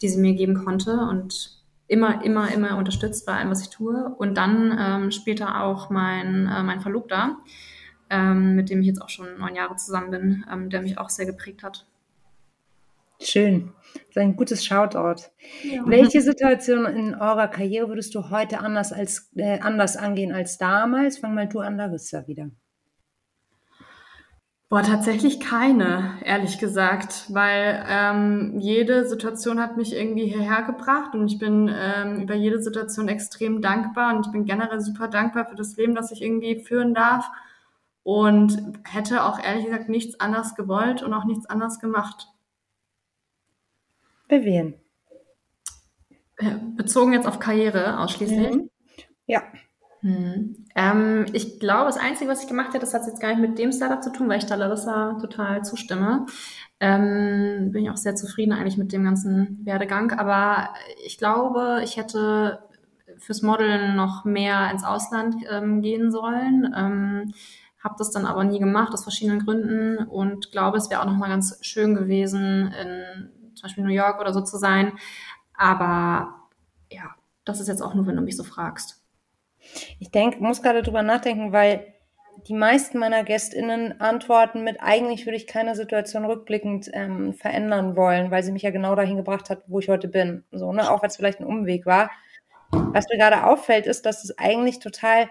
die 0.00 0.08
sie 0.08 0.18
mir 0.18 0.32
geben 0.32 0.64
konnte 0.64 0.96
und 0.96 1.62
immer, 1.86 2.24
immer, 2.24 2.50
immer 2.54 2.78
unterstützt 2.78 3.26
bei 3.26 3.34
allem, 3.34 3.50
was 3.50 3.60
ich 3.60 3.68
tue. 3.68 4.14
Und 4.16 4.34
dann 4.38 4.74
ähm, 4.80 5.10
später 5.10 5.62
auch 5.62 5.90
mein, 5.90 6.46
äh, 6.46 6.62
mein 6.62 6.80
Verlobter, 6.80 7.36
ähm, 8.08 8.54
mit 8.54 8.70
dem 8.70 8.80
ich 8.80 8.86
jetzt 8.86 9.02
auch 9.02 9.10
schon 9.10 9.36
neun 9.36 9.54
Jahre 9.54 9.76
zusammen 9.76 10.10
bin, 10.10 10.44
ähm, 10.50 10.70
der 10.70 10.80
mich 10.80 10.96
auch 10.96 11.10
sehr 11.10 11.26
geprägt 11.26 11.62
hat. 11.62 11.84
Schön. 13.22 13.72
Das 13.94 14.02
ist 14.10 14.16
ein 14.18 14.36
gutes 14.36 14.64
Shoutout. 14.64 15.22
Ja. 15.62 15.82
Welche 15.86 16.20
Situation 16.20 16.86
in 16.86 17.14
eurer 17.14 17.48
Karriere 17.48 17.88
würdest 17.88 18.14
du 18.14 18.30
heute 18.30 18.60
anders, 18.60 18.92
als, 18.92 19.30
äh, 19.36 19.60
anders 19.60 19.96
angehen 19.96 20.32
als 20.32 20.58
damals? 20.58 21.18
Fang 21.18 21.34
mal 21.34 21.48
du 21.48 21.60
an, 21.60 21.76
Larissa, 21.76 22.26
wieder. 22.26 22.50
Boah, 24.68 24.82
tatsächlich 24.82 25.38
keine, 25.38 26.14
ehrlich 26.24 26.58
gesagt, 26.58 27.26
weil 27.28 27.84
ähm, 27.86 28.58
jede 28.58 29.06
Situation 29.06 29.60
hat 29.60 29.76
mich 29.76 29.94
irgendwie 29.94 30.24
hierher 30.24 30.62
gebracht 30.62 31.14
und 31.14 31.26
ich 31.26 31.38
bin 31.38 31.70
ähm, 31.70 32.22
über 32.22 32.34
jede 32.34 32.62
Situation 32.62 33.08
extrem 33.08 33.60
dankbar 33.60 34.16
und 34.16 34.24
ich 34.24 34.32
bin 34.32 34.46
generell 34.46 34.80
super 34.80 35.08
dankbar 35.08 35.44
für 35.44 35.56
das 35.56 35.76
Leben, 35.76 35.94
das 35.94 36.10
ich 36.10 36.22
irgendwie 36.22 36.60
führen 36.60 36.94
darf 36.94 37.30
und 38.02 38.58
hätte 38.84 39.24
auch 39.24 39.38
ehrlich 39.38 39.66
gesagt 39.66 39.90
nichts 39.90 40.18
anders 40.20 40.54
gewollt 40.54 41.02
und 41.02 41.12
auch 41.12 41.26
nichts 41.26 41.44
anders 41.44 41.78
gemacht. 41.78 42.31
Wem? 44.40 44.74
Äh, 46.38 46.56
bezogen 46.76 47.12
jetzt 47.12 47.26
auf 47.26 47.38
Karriere 47.38 48.00
ausschließlich? 48.00 48.50
Mhm. 48.50 48.70
Ja. 49.26 49.42
Hm. 50.00 50.66
Ähm, 50.74 51.26
ich 51.32 51.60
glaube, 51.60 51.86
das 51.86 51.96
Einzige, 51.96 52.28
was 52.28 52.42
ich 52.42 52.48
gemacht 52.48 52.68
habe, 52.68 52.80
das 52.80 52.92
hat 52.92 53.06
jetzt 53.06 53.20
gar 53.20 53.28
nicht 53.28 53.40
mit 53.40 53.58
dem 53.58 53.70
Startup 53.72 54.02
zu 54.02 54.10
tun, 54.10 54.28
weil 54.28 54.38
ich 54.38 54.46
da 54.46 54.56
Larissa 54.56 55.18
total 55.20 55.64
zustimme. 55.64 56.26
Ähm, 56.80 57.70
bin 57.70 57.84
ich 57.84 57.90
auch 57.90 57.96
sehr 57.96 58.16
zufrieden 58.16 58.52
eigentlich 58.52 58.76
mit 58.76 58.92
dem 58.92 59.04
ganzen 59.04 59.60
Werdegang. 59.64 60.10
Aber 60.12 60.70
ich 61.04 61.18
glaube, 61.18 61.80
ich 61.84 61.96
hätte 61.96 62.64
fürs 63.18 63.42
Modeln 63.42 63.94
noch 63.94 64.24
mehr 64.24 64.70
ins 64.72 64.82
Ausland 64.82 65.36
ähm, 65.48 65.82
gehen 65.82 66.10
sollen. 66.10 66.74
Ähm, 66.76 67.32
habe 67.84 67.94
das 67.98 68.10
dann 68.10 68.26
aber 68.26 68.42
nie 68.44 68.58
gemacht 68.58 68.92
aus 68.92 69.04
verschiedenen 69.04 69.44
Gründen 69.44 69.98
und 69.98 70.50
glaube, 70.50 70.78
es 70.78 70.90
wäre 70.90 71.02
auch 71.02 71.06
noch 71.06 71.16
mal 71.16 71.28
ganz 71.28 71.58
schön 71.62 71.94
gewesen, 71.94 72.72
in 72.72 73.41
zum 73.62 73.68
Beispiel 73.68 73.84
New 73.84 73.92
York 73.92 74.20
oder 74.20 74.32
so 74.32 74.40
zu 74.40 74.58
sein. 74.58 74.92
Aber 75.54 76.34
ja, 76.90 77.14
das 77.44 77.60
ist 77.60 77.68
jetzt 77.68 77.80
auch 77.80 77.94
nur, 77.94 78.06
wenn 78.06 78.16
du 78.16 78.22
mich 78.22 78.36
so 78.36 78.42
fragst. 78.42 79.00
Ich 80.00 80.10
denke, 80.10 80.42
muss 80.42 80.62
gerade 80.62 80.82
drüber 80.82 81.02
nachdenken, 81.02 81.52
weil 81.52 81.94
die 82.48 82.54
meisten 82.54 82.98
meiner 82.98 83.22
GästInnen 83.22 84.00
antworten 84.00 84.64
mit, 84.64 84.78
eigentlich 84.80 85.26
würde 85.26 85.36
ich 85.36 85.46
keine 85.46 85.76
Situation 85.76 86.24
rückblickend 86.24 86.90
ähm, 86.92 87.34
verändern 87.34 87.94
wollen, 87.94 88.32
weil 88.32 88.42
sie 88.42 88.50
mich 88.50 88.62
ja 88.62 88.70
genau 88.70 88.96
dahin 88.96 89.16
gebracht 89.16 89.48
hat, 89.48 89.62
wo 89.68 89.78
ich 89.78 89.88
heute 89.88 90.08
bin. 90.08 90.44
So, 90.50 90.72
ne? 90.72 90.90
Auch 90.90 91.02
wenn 91.02 91.10
es 91.10 91.16
vielleicht 91.16 91.38
ein 91.38 91.46
Umweg 91.46 91.86
war. 91.86 92.10
Was 92.70 93.06
mir 93.08 93.18
gerade 93.18 93.44
auffällt, 93.44 93.86
ist, 93.86 94.06
dass 94.06 94.24
es 94.24 94.36
eigentlich 94.38 94.80
total 94.80 95.28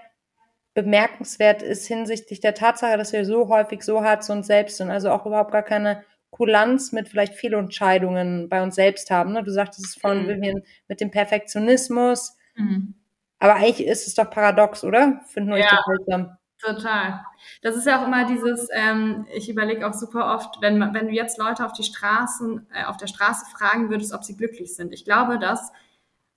bemerkenswert 0.74 1.62
ist 1.64 1.86
hinsichtlich 1.88 2.40
der 2.40 2.54
Tatsache, 2.54 2.98
dass 2.98 3.12
wir 3.12 3.26
so 3.26 3.50
häufig 3.50 3.84
so 3.84 4.04
hart 4.04 4.24
zu 4.24 4.32
uns 4.32 4.48
selbst 4.48 4.78
sind, 4.78 4.90
also 4.90 5.10
auch 5.10 5.26
überhaupt 5.26 5.52
gar 5.52 5.64
keine 5.64 6.06
Kulanz 6.32 6.92
mit 6.92 7.10
vielleicht 7.10 7.36
Fehlentscheidungen 7.36 8.50
bei 8.50 8.64
uns 8.64 8.76
selbst 8.76 9.12
haben. 9.12 9.34
Ne? 9.34 9.44
Du 9.44 9.52
sagtest 9.52 9.86
es 9.86 9.96
von 9.96 10.24
mhm. 10.24 10.28
Vivian 10.28 10.64
mit 10.88 11.02
dem 11.02 11.12
Perfektionismus. 11.12 12.36
Mhm. 12.56 12.96
Aber 13.40 13.56
eigentlich 13.56 13.86
ist 13.86 14.08
es 14.08 14.16
doch 14.16 14.30
paradox, 14.30 14.84
oder? 14.84 15.22
Finden 15.28 15.52
wir 15.52 15.60
ja. 15.60 15.80
seltsam. 15.86 16.38
Total. 16.60 17.22
Das 17.64 17.76
ist 17.76 17.88
ja 17.88 18.00
auch 18.00 18.08
immer 18.08 18.26
dieses, 18.26 18.70
ähm, 18.72 19.26
ich 19.34 19.50
überlege 19.50 19.88
auch 19.88 19.94
super 19.94 20.36
oft, 20.36 20.62
wenn, 20.62 20.80
wenn 20.94 21.08
du 21.08 21.14
jetzt 21.14 21.40
Leute 21.40 21.66
auf 21.66 21.74
die 21.74 21.84
Straßen, 21.84 22.68
äh, 22.72 22.86
auf 22.86 22.98
der 22.98 23.08
Straße 23.08 23.46
fragen 23.52 23.90
würdest, 23.90 24.14
ob 24.14 24.24
sie 24.24 24.38
glücklich 24.38 24.76
sind. 24.76 24.94
Ich 24.94 25.04
glaube, 25.04 25.40
dass 25.40 25.72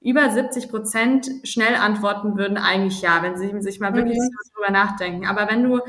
über 0.01 0.31
70 0.31 0.71
Prozent 0.71 1.29
schnell 1.45 1.75
antworten 1.75 2.39
würden, 2.39 2.57
eigentlich 2.57 3.03
ja, 3.03 3.23
wenn 3.23 3.37
sie 3.37 3.61
sich 3.61 3.81
mal 3.81 3.95
wirklich 3.95 4.19
mhm. 4.19 4.31
drüber 4.55 4.71
nachdenken. 4.71 5.27
Aber 5.27 5.49
wenn 5.49 5.63
du 5.63 5.81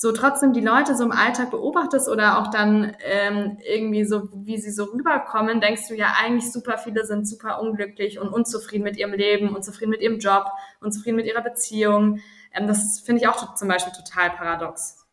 so 0.00 0.12
trotzdem 0.12 0.52
die 0.52 0.60
Leute 0.60 0.94
so 0.94 1.02
im 1.02 1.10
Alltag 1.10 1.50
beobachtest 1.50 2.08
oder 2.08 2.38
auch 2.38 2.52
dann 2.52 2.94
ähm, 3.00 3.58
irgendwie 3.68 4.04
so, 4.04 4.28
wie 4.32 4.56
sie 4.56 4.70
so 4.70 4.84
rüberkommen, 4.84 5.60
denkst 5.60 5.88
du 5.88 5.94
ja 5.94 6.14
eigentlich 6.22 6.52
super 6.52 6.78
viele 6.78 7.04
sind 7.04 7.26
super 7.26 7.60
unglücklich 7.60 8.20
und 8.20 8.28
unzufrieden 8.28 8.84
mit 8.84 8.96
ihrem 8.96 9.12
Leben, 9.12 9.56
unzufrieden 9.56 9.90
mit 9.90 10.00
ihrem 10.00 10.20
Job, 10.20 10.52
unzufrieden 10.80 11.16
mit 11.16 11.26
ihrer 11.26 11.42
Beziehung. 11.42 12.20
Ähm, 12.54 12.68
das 12.68 13.00
finde 13.00 13.22
ich 13.22 13.28
auch 13.28 13.56
zum 13.56 13.66
Beispiel 13.66 13.92
total 13.92 14.30
paradox. 14.30 15.04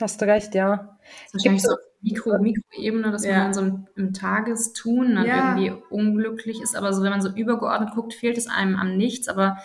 Hast 0.00 0.22
du 0.22 0.24
recht, 0.24 0.54
ja. 0.54 0.96
Wahrscheinlich 1.32 1.62
so 1.62 1.72
auf 1.72 1.78
Mikro, 2.00 2.38
Mikroebene, 2.38 3.10
dass 3.10 3.26
ja. 3.26 3.40
man 3.40 3.52
so 3.52 3.60
im, 3.60 3.86
im 3.94 4.14
Tagestun 4.14 5.16
dann 5.16 5.26
ja. 5.26 5.54
irgendwie 5.54 5.82
unglücklich 5.90 6.62
ist, 6.62 6.74
aber 6.76 6.94
so 6.94 7.02
wenn 7.02 7.10
man 7.10 7.20
so 7.20 7.28
übergeordnet 7.28 7.90
guckt, 7.94 8.14
fehlt 8.14 8.38
es 8.38 8.48
einem 8.48 8.76
an 8.76 8.96
nichts, 8.96 9.28
aber 9.28 9.58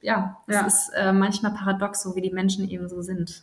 ja, 0.00 0.36
es 0.46 0.54
ja. 0.54 0.66
ist 0.66 0.90
äh, 0.96 1.12
manchmal 1.12 1.52
paradox, 1.52 2.02
so 2.02 2.14
wie 2.16 2.20
die 2.20 2.32
Menschen 2.32 2.68
eben 2.68 2.88
so 2.88 3.02
sind. 3.02 3.42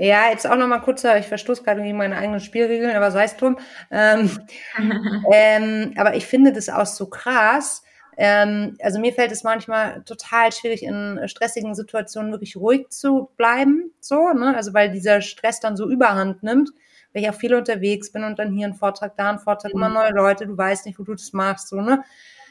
Ja, 0.00 0.30
jetzt 0.30 0.48
auch 0.48 0.56
nochmal 0.56 0.80
kurzer, 0.80 1.18
ich 1.18 1.26
verstoße 1.26 1.64
gerade 1.64 1.82
gegen 1.82 1.96
meine 1.96 2.16
eigenen 2.16 2.38
Spielregeln, 2.38 2.94
aber 2.94 3.10
sei 3.10 3.24
es 3.24 3.36
drum. 3.36 3.58
Ähm, 3.90 4.30
ähm, 5.32 5.92
aber 5.96 6.14
ich 6.14 6.24
finde 6.24 6.52
das 6.52 6.68
auch 6.68 6.86
so 6.86 7.06
krass. 7.06 7.82
Ähm, 8.16 8.76
also 8.80 9.00
mir 9.00 9.12
fällt 9.12 9.32
es 9.32 9.42
manchmal 9.42 10.02
total 10.04 10.52
schwierig, 10.52 10.84
in 10.84 11.20
stressigen 11.26 11.74
Situationen 11.74 12.30
wirklich 12.30 12.56
ruhig 12.56 12.88
zu 12.90 13.30
bleiben, 13.36 13.92
so, 14.00 14.32
ne? 14.32 14.54
Also 14.56 14.72
weil 14.72 14.92
dieser 14.92 15.20
Stress 15.20 15.58
dann 15.58 15.76
so 15.76 15.88
überhand 15.88 16.44
nimmt, 16.44 16.70
weil 17.12 17.22
ich 17.22 17.30
auch 17.30 17.34
viel 17.34 17.54
unterwegs 17.54 18.12
bin 18.12 18.22
und 18.22 18.38
dann 18.38 18.52
hier 18.52 18.68
ein 18.68 18.74
Vortrag, 18.74 19.16
da 19.16 19.30
ein 19.30 19.38
Vortrag, 19.40 19.74
mhm. 19.74 19.80
immer 19.82 19.88
neue 19.88 20.12
Leute, 20.12 20.46
du 20.46 20.56
weißt 20.56 20.86
nicht, 20.86 20.98
wo 20.98 21.04
du 21.04 21.14
das 21.14 21.32
machst, 21.32 21.68
so, 21.68 21.80
ne? 21.80 22.04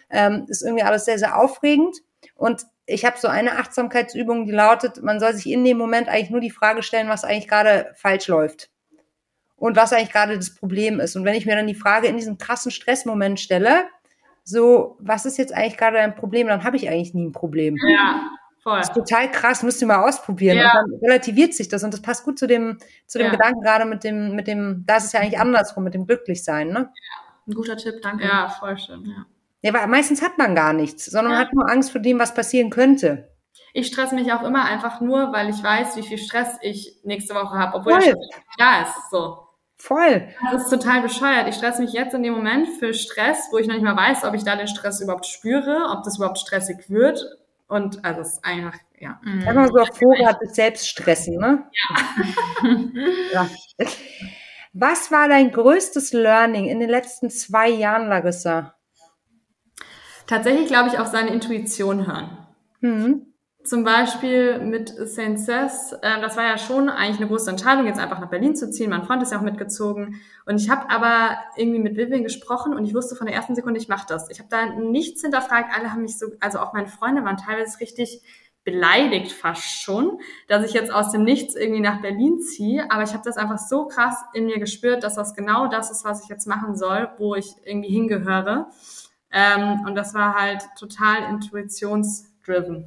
Ähm, 0.09 0.45
ist 0.47 0.63
irgendwie 0.63 0.83
alles 0.83 1.05
sehr, 1.05 1.19
sehr 1.19 1.37
aufregend. 1.37 1.97
Und 2.35 2.65
ich 2.85 3.05
habe 3.05 3.17
so 3.17 3.27
eine 3.27 3.57
Achtsamkeitsübung, 3.57 4.45
die 4.45 4.53
lautet, 4.53 5.03
man 5.03 5.19
soll 5.19 5.33
sich 5.33 5.49
in 5.49 5.63
dem 5.63 5.77
Moment 5.77 6.07
eigentlich 6.07 6.29
nur 6.29 6.39
die 6.39 6.51
Frage 6.51 6.83
stellen, 6.83 7.09
was 7.09 7.23
eigentlich 7.23 7.47
gerade 7.47 7.91
falsch 7.95 8.27
läuft 8.27 8.69
und 9.57 9.75
was 9.75 9.91
eigentlich 9.91 10.11
gerade 10.11 10.37
das 10.37 10.55
Problem 10.55 10.99
ist. 10.99 11.15
Und 11.15 11.25
wenn 11.25 11.35
ich 11.35 11.45
mir 11.45 11.55
dann 11.55 11.67
die 11.67 11.75
Frage 11.75 12.07
in 12.07 12.15
diesem 12.15 12.37
krassen 12.37 12.71
Stressmoment 12.71 13.39
stelle, 13.39 13.85
so, 14.43 14.95
was 14.99 15.25
ist 15.25 15.37
jetzt 15.37 15.53
eigentlich 15.53 15.75
gerade 15.75 15.99
ein 15.99 16.15
Problem, 16.15 16.47
dann 16.47 16.63
habe 16.63 16.77
ich 16.77 16.87
eigentlich 16.87 17.13
nie 17.13 17.25
ein 17.25 17.31
Problem. 17.33 17.75
Ja, 17.85 18.29
voll. 18.63 18.79
Das 18.79 18.89
ist 18.89 18.95
total 18.95 19.29
krass, 19.29 19.63
müsst 19.63 19.81
ihr 19.81 19.87
mal 19.87 20.07
ausprobieren. 20.07 20.57
Ja. 20.57 20.79
Und 20.79 20.91
dann 20.91 20.99
relativiert 21.01 21.53
sich 21.53 21.67
das 21.67 21.83
und 21.83 21.93
das 21.93 22.01
passt 22.01 22.23
gut 22.23 22.39
zu 22.39 22.47
dem, 22.47 22.77
zu 23.07 23.17
dem 23.17 23.25
ja. 23.25 23.31
Gedanken 23.31 23.61
gerade 23.61 23.83
mit 23.83 24.05
dem, 24.05 24.35
mit 24.35 24.47
dem, 24.47 24.85
da 24.87 24.97
ist 24.97 25.05
es 25.05 25.11
ja 25.11 25.19
eigentlich 25.19 25.39
andersrum, 25.39 25.83
mit 25.83 25.93
dem 25.93 26.07
Glücklichsein, 26.07 26.69
ne? 26.69 26.79
Ja, 26.79 27.27
ein 27.47 27.53
guter 27.53 27.75
Tipp, 27.75 27.95
danke. 28.01 28.25
Ja, 28.25 28.47
voll 28.47 28.77
schön, 28.77 29.05
ja. 29.05 29.25
Ja, 29.67 29.73
weil 29.73 29.87
meistens 29.87 30.21
hat 30.21 30.37
man 30.37 30.55
gar 30.55 30.71
nichts, 30.71 31.07
sondern 31.07 31.33
ja. 31.33 31.39
hat 31.39 31.53
nur 31.53 31.69
Angst 31.69 31.91
vor 31.91 31.99
dem, 31.99 32.19
was 32.19 32.33
passieren 32.33 32.69
könnte. 32.69 33.27
Ich 33.73 33.87
stress 33.87 34.13
mich 34.13 34.31
auch 34.31 34.43
immer 34.43 34.63
einfach 34.63 35.01
nur, 35.01 35.33
weil 35.33 35.49
ich 35.49 35.61
weiß, 35.61 35.97
wie 35.97 36.03
viel 36.03 36.17
Stress 36.17 36.57
ich 36.61 37.01
nächste 37.03 37.35
Woche 37.35 37.59
habe, 37.59 37.75
obwohl 37.75 37.99
Voll. 37.99 38.03
ich 38.03 38.15
da 38.57 38.83
ist. 38.83 39.09
So. 39.11 39.39
Voll. 39.75 40.29
Das 40.53 40.63
ist 40.63 40.69
total 40.69 41.01
bescheuert. 41.01 41.49
Ich 41.49 41.55
stress 41.55 41.79
mich 41.79 41.91
jetzt 41.91 42.13
in 42.13 42.23
dem 42.23 42.33
Moment 42.33 42.69
für 42.79 42.93
Stress, 42.93 43.49
wo 43.51 43.57
ich 43.57 43.67
noch 43.67 43.73
nicht 43.73 43.83
mal 43.83 43.97
weiß, 43.97 44.23
ob 44.23 44.35
ich 44.35 44.45
da 44.45 44.55
den 44.55 44.69
Stress 44.69 45.01
überhaupt 45.01 45.25
spüre, 45.25 45.89
ob 45.91 46.03
das 46.03 46.15
überhaupt 46.15 46.39
stressig 46.39 46.89
wird. 46.89 47.21
Und 47.67 48.05
also 48.05 48.21
es 48.21 48.35
ist 48.35 48.45
einfach, 48.45 48.77
ja. 48.97 49.19
Wenn 49.21 49.53
man 49.53 49.67
so 49.67 49.79
auf 49.79 49.89
Vorrat 49.97 50.39
sich 50.39 50.51
selbst 50.51 50.87
stressen, 50.87 51.35
ne? 51.39 51.69
Ja. 51.73 52.69
ja. 53.33 53.49
Was 54.71 55.11
war 55.11 55.27
dein 55.27 55.51
größtes 55.51 56.13
Learning 56.13 56.69
in 56.69 56.79
den 56.79 56.89
letzten 56.89 57.29
zwei 57.29 57.67
Jahren, 57.67 58.07
Larissa? 58.07 58.76
Tatsächlich 60.27 60.67
glaube 60.67 60.89
ich 60.89 60.99
auf 60.99 61.07
seine 61.07 61.31
Intuition 61.31 62.05
hören. 62.05 62.37
Mhm. 62.81 63.27
Zum 63.63 63.83
Beispiel 63.83 64.59
mit 64.59 64.89
Saint 64.89 65.39
Cess, 65.39 65.91
äh, 66.01 66.21
das 66.21 66.37
war 66.37 66.45
ja 66.45 66.57
schon 66.57 66.87
eigentlich 66.89 67.17
eine 67.17 67.27
große 67.27 67.49
Entscheidung, 67.49 67.85
jetzt 67.85 67.99
einfach 67.99 68.19
nach 68.19 68.29
Berlin 68.29 68.55
zu 68.55 68.69
ziehen. 68.69 68.89
Mein 68.89 69.03
Freund 69.03 69.21
ist 69.21 69.33
ja 69.33 69.39
auch 69.39 69.43
mitgezogen. 69.43 70.21
Und 70.45 70.61
ich 70.61 70.69
habe 70.69 70.89
aber 70.89 71.37
irgendwie 71.57 71.79
mit 71.79 71.97
Vivian 71.97 72.23
gesprochen 72.23 72.73
und 72.73 72.85
ich 72.85 72.93
wusste 72.93 73.15
von 73.15 73.27
der 73.27 73.35
ersten 73.35 73.55
Sekunde, 73.55 73.77
ich 73.77 73.89
mache 73.89 74.05
das. 74.07 74.29
Ich 74.29 74.39
habe 74.39 74.47
da 74.49 74.67
nichts 74.67 75.21
hinterfragt. 75.21 75.73
Alle 75.75 75.91
haben 75.91 76.03
mich 76.03 76.17
so, 76.17 76.27
also 76.39 76.59
auch 76.59 76.71
meine 76.71 76.87
Freunde 76.87 77.25
waren 77.25 77.35
teilweise 77.35 77.79
richtig 77.81 78.21
beleidigt 78.63 79.31
fast 79.31 79.81
schon, 79.81 80.19
dass 80.49 80.65
ich 80.65 80.73
jetzt 80.73 80.93
aus 80.93 81.11
dem 81.11 81.23
Nichts 81.23 81.55
irgendwie 81.55 81.81
nach 81.81 82.01
Berlin 82.01 82.39
ziehe. 82.39 82.89
Aber 82.89 83.03
ich 83.03 83.13
habe 83.13 83.23
das 83.25 83.37
einfach 83.37 83.57
so 83.57 83.87
krass 83.87 84.15
in 84.33 84.45
mir 84.45 84.59
gespürt, 84.59 85.03
dass 85.03 85.15
das 85.15 85.35
genau 85.35 85.67
das 85.67 85.91
ist, 85.91 86.05
was 86.05 86.23
ich 86.23 86.29
jetzt 86.29 86.47
machen 86.47 86.75
soll, 86.77 87.09
wo 87.17 87.35
ich 87.35 87.53
irgendwie 87.65 87.89
hingehöre. 87.89 88.69
Ähm, 89.31 89.81
und 89.85 89.95
das 89.95 90.13
war 90.13 90.35
halt 90.35 90.63
total 90.79 91.29
intuitionsdriven. 91.29 92.85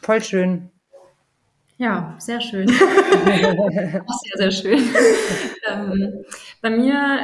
Voll 0.00 0.22
schön. 0.22 0.70
Ja, 1.76 2.14
sehr 2.18 2.40
schön. 2.40 2.68
Auch 2.70 4.18
sehr, 4.18 4.36
sehr 4.36 4.50
schön. 4.50 4.82
ähm, 5.66 6.24
bei 6.60 6.70
mir 6.70 7.20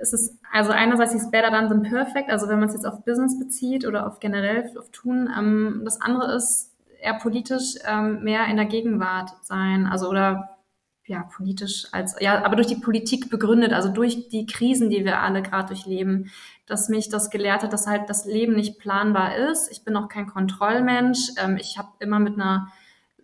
ist 0.00 0.12
es, 0.12 0.38
also 0.52 0.72
einerseits 0.72 1.14
ist 1.14 1.30
better 1.30 1.50
done 1.50 1.68
than 1.68 1.82
perfect, 1.82 2.30
also 2.30 2.48
wenn 2.48 2.58
man 2.58 2.68
es 2.68 2.74
jetzt 2.74 2.86
auf 2.86 3.04
Business 3.04 3.38
bezieht 3.38 3.86
oder 3.86 4.06
auf 4.06 4.18
generell 4.20 4.70
auf 4.78 4.90
Tun. 4.90 5.30
Ähm, 5.36 5.82
das 5.84 6.00
andere 6.00 6.34
ist 6.34 6.74
eher 7.00 7.14
politisch 7.14 7.74
ähm, 7.86 8.22
mehr 8.24 8.46
in 8.46 8.56
der 8.56 8.66
Gegenwart 8.66 9.30
sein, 9.42 9.86
also 9.86 10.08
oder 10.08 10.55
ja, 11.06 11.22
politisch 11.36 11.86
als, 11.92 12.16
ja, 12.20 12.44
aber 12.44 12.56
durch 12.56 12.66
die 12.66 12.76
Politik 12.76 13.30
begründet, 13.30 13.72
also 13.72 13.88
durch 13.88 14.28
die 14.28 14.46
Krisen, 14.46 14.90
die 14.90 15.04
wir 15.04 15.20
alle 15.20 15.40
gerade 15.40 15.68
durchleben, 15.68 16.30
dass 16.66 16.88
mich 16.88 17.08
das 17.08 17.30
gelehrt 17.30 17.62
hat, 17.62 17.72
dass 17.72 17.86
halt 17.86 18.10
das 18.10 18.24
Leben 18.24 18.54
nicht 18.54 18.78
planbar 18.78 19.36
ist. 19.36 19.70
Ich 19.70 19.84
bin 19.84 19.96
auch 19.96 20.08
kein 20.08 20.26
Kontrollmensch. 20.26 21.30
Ähm, 21.38 21.56
ich 21.58 21.78
habe 21.78 21.88
immer 22.00 22.18
mit 22.18 22.34
einer 22.34 22.68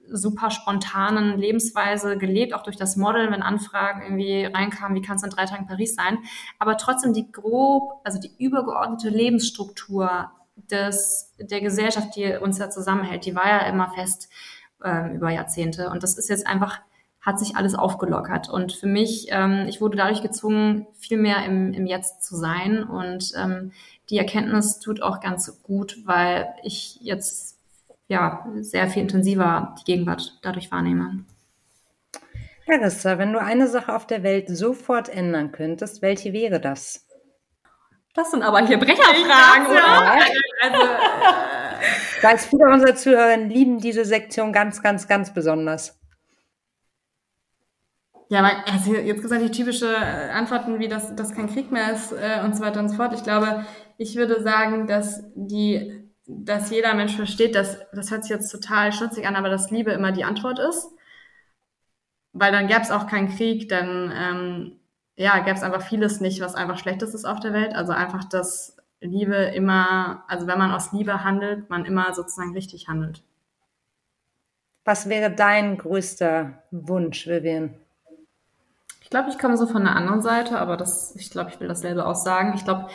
super 0.08 0.50
spontanen 0.50 1.38
Lebensweise 1.38 2.18
gelebt, 2.18 2.54
auch 2.54 2.62
durch 2.62 2.76
das 2.76 2.96
Model, 2.96 3.30
wenn 3.30 3.42
Anfragen 3.42 4.02
irgendwie 4.02 4.44
reinkamen, 4.44 4.96
wie 4.96 5.02
kann 5.04 5.16
es 5.16 5.22
in 5.22 5.30
drei 5.30 5.46
Tagen 5.46 5.66
Paris 5.66 5.94
sein. 5.94 6.18
Aber 6.58 6.76
trotzdem 6.76 7.12
die 7.12 7.32
grob, 7.32 8.00
also 8.04 8.20
die 8.20 8.30
übergeordnete 8.38 9.08
Lebensstruktur 9.08 10.30
des, 10.70 11.34
der 11.38 11.60
Gesellschaft, 11.60 12.14
die 12.14 12.36
uns 12.36 12.58
ja 12.58 12.70
zusammenhält, 12.70 13.26
die 13.26 13.34
war 13.34 13.48
ja 13.48 13.60
immer 13.66 13.88
fest 13.88 14.28
ähm, 14.84 15.14
über 15.14 15.30
Jahrzehnte. 15.30 15.90
Und 15.90 16.02
das 16.02 16.16
ist 16.16 16.28
jetzt 16.28 16.46
einfach 16.46 16.80
hat 17.22 17.38
sich 17.38 17.56
alles 17.56 17.74
aufgelockert. 17.74 18.48
Und 18.48 18.72
für 18.72 18.88
mich, 18.88 19.28
ähm, 19.30 19.66
ich 19.68 19.80
wurde 19.80 19.96
dadurch 19.96 20.22
gezwungen, 20.22 20.86
viel 20.98 21.18
mehr 21.18 21.44
im, 21.46 21.72
im 21.72 21.86
Jetzt 21.86 22.24
zu 22.24 22.36
sein. 22.36 22.82
Und 22.82 23.32
ähm, 23.36 23.72
die 24.10 24.18
Erkenntnis 24.18 24.80
tut 24.80 25.00
auch 25.02 25.20
ganz 25.20 25.62
gut, 25.62 25.98
weil 26.04 26.52
ich 26.64 26.98
jetzt 27.00 27.58
ja 28.08 28.44
sehr 28.60 28.88
viel 28.88 29.02
intensiver 29.02 29.74
die 29.80 29.84
Gegenwart 29.84 30.38
dadurch 30.42 30.70
wahrnehme. 30.72 31.24
Larissa, 32.66 33.18
wenn 33.18 33.32
du 33.32 33.40
eine 33.40 33.68
Sache 33.68 33.94
auf 33.94 34.06
der 34.06 34.22
Welt 34.22 34.48
sofort 34.48 35.08
ändern 35.08 35.52
könntest, 35.52 36.02
welche 36.02 36.32
wäre 36.32 36.60
das? 36.60 37.06
Das 38.14 38.30
sind 38.30 38.42
aber 38.42 38.66
hier 38.66 38.78
Brecherfragen, 38.78 39.66
oder? 39.66 39.78
Ja. 39.78 40.18
Also, 40.64 40.80
äh, 40.80 42.22
Weiß 42.22 42.46
viele 42.46 42.66
unserer 42.66 42.94
Zuhörer 42.94 43.36
lieben 43.36 43.80
diese 43.80 44.04
Sektion 44.04 44.52
ganz, 44.52 44.80
ganz, 44.80 45.08
ganz 45.08 45.34
besonders. 45.34 45.98
Ja, 48.32 48.42
weil, 48.42 48.64
also 48.72 48.94
jetzt 48.94 49.20
gesagt, 49.20 49.42
die 49.42 49.50
typische 49.50 49.94
äh, 49.94 50.30
Antworten 50.30 50.78
wie, 50.78 50.88
dass 50.88 51.14
das 51.14 51.34
kein 51.34 51.52
Krieg 51.52 51.70
mehr 51.70 51.92
ist 51.92 52.12
äh, 52.12 52.40
und 52.42 52.56
so 52.56 52.62
weiter 52.62 52.80
und 52.80 52.88
so 52.88 52.96
fort. 52.96 53.12
Ich 53.12 53.24
glaube, 53.24 53.66
ich 53.98 54.16
würde 54.16 54.42
sagen, 54.42 54.86
dass 54.86 55.22
die, 55.34 56.10
dass 56.26 56.70
jeder 56.70 56.94
Mensch 56.94 57.14
versteht, 57.14 57.54
dass, 57.54 57.78
das 57.92 58.10
hört 58.10 58.24
sich 58.24 58.30
jetzt 58.30 58.48
total 58.48 58.90
schmutzig 58.90 59.26
an, 59.26 59.36
aber 59.36 59.50
dass 59.50 59.70
Liebe 59.70 59.92
immer 59.92 60.12
die 60.12 60.24
Antwort 60.24 60.58
ist. 60.60 60.88
Weil 62.32 62.52
dann 62.52 62.68
gäbe 62.68 62.80
es 62.80 62.90
auch 62.90 63.06
keinen 63.06 63.28
Krieg, 63.28 63.68
dann 63.68 64.10
ähm, 64.16 64.80
ja, 65.16 65.38
gäbe 65.40 65.58
es 65.58 65.62
einfach 65.62 65.82
vieles 65.82 66.22
nicht, 66.22 66.40
was 66.40 66.54
einfach 66.54 66.78
Schlechtes 66.78 67.12
ist 67.12 67.26
auf 67.26 67.40
der 67.40 67.52
Welt. 67.52 67.74
Also 67.74 67.92
einfach, 67.92 68.24
dass 68.24 68.78
Liebe 69.02 69.34
immer, 69.34 70.24
also 70.26 70.46
wenn 70.46 70.58
man 70.58 70.72
aus 70.72 70.90
Liebe 70.92 71.22
handelt, 71.22 71.68
man 71.68 71.84
immer 71.84 72.14
sozusagen 72.14 72.54
richtig 72.54 72.88
handelt. 72.88 73.22
Was 74.86 75.10
wäre 75.10 75.30
dein 75.30 75.76
größter 75.76 76.62
Wunsch, 76.70 77.26
Vivian? 77.26 77.74
Glaube, 79.12 79.30
ich 79.30 79.38
komme 79.38 79.56
so 79.56 79.66
von 79.66 79.84
der 79.84 79.94
anderen 79.94 80.22
Seite, 80.22 80.58
aber 80.58 80.76
das, 80.76 81.14
ich 81.16 81.30
glaube, 81.30 81.50
ich 81.50 81.60
will 81.60 81.68
dasselbe 81.68 82.06
auch 82.06 82.16
sagen. 82.16 82.54
Ich 82.56 82.64
glaube, 82.64 82.88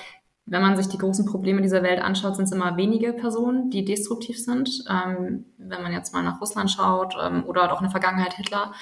wenn 0.45 0.61
man 0.61 0.75
sich 0.75 0.87
die 0.87 0.97
großen 0.97 1.25
Probleme 1.25 1.61
dieser 1.61 1.83
Welt 1.83 2.01
anschaut, 2.01 2.35
sind 2.35 2.45
es 2.45 2.51
immer 2.51 2.75
wenige 2.75 3.13
Personen, 3.13 3.69
die 3.69 3.85
destruktiv 3.85 4.43
sind. 4.43 4.83
Ähm, 4.89 5.45
wenn 5.57 5.83
man 5.83 5.93
jetzt 5.93 6.13
mal 6.13 6.23
nach 6.23 6.41
Russland 6.41 6.71
schaut 6.71 7.15
ähm, 7.21 7.45
oder 7.45 7.71
auch 7.71 7.79
in 7.79 7.85
der 7.85 7.91
Vergangenheit 7.91 8.33
Hitler. 8.33 8.73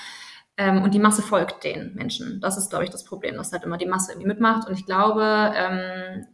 Ähm, 0.58 0.82
und 0.82 0.94
die 0.94 1.00
Masse 1.00 1.22
folgt 1.22 1.64
den 1.64 1.94
Menschen. 1.96 2.40
Das 2.40 2.58
ist, 2.58 2.70
glaube 2.70 2.86
ich, 2.86 2.90
das 2.90 3.04
Problem, 3.04 3.36
dass 3.36 3.52
halt 3.52 3.64
immer 3.64 3.78
die 3.78 3.88
Masse 3.88 4.14
irgendwie 4.14 4.30
mitmacht. 4.30 4.68
Und 4.68 4.80
ich 4.80 4.86
glaube, 4.86 5.54
ähm, 5.56 6.26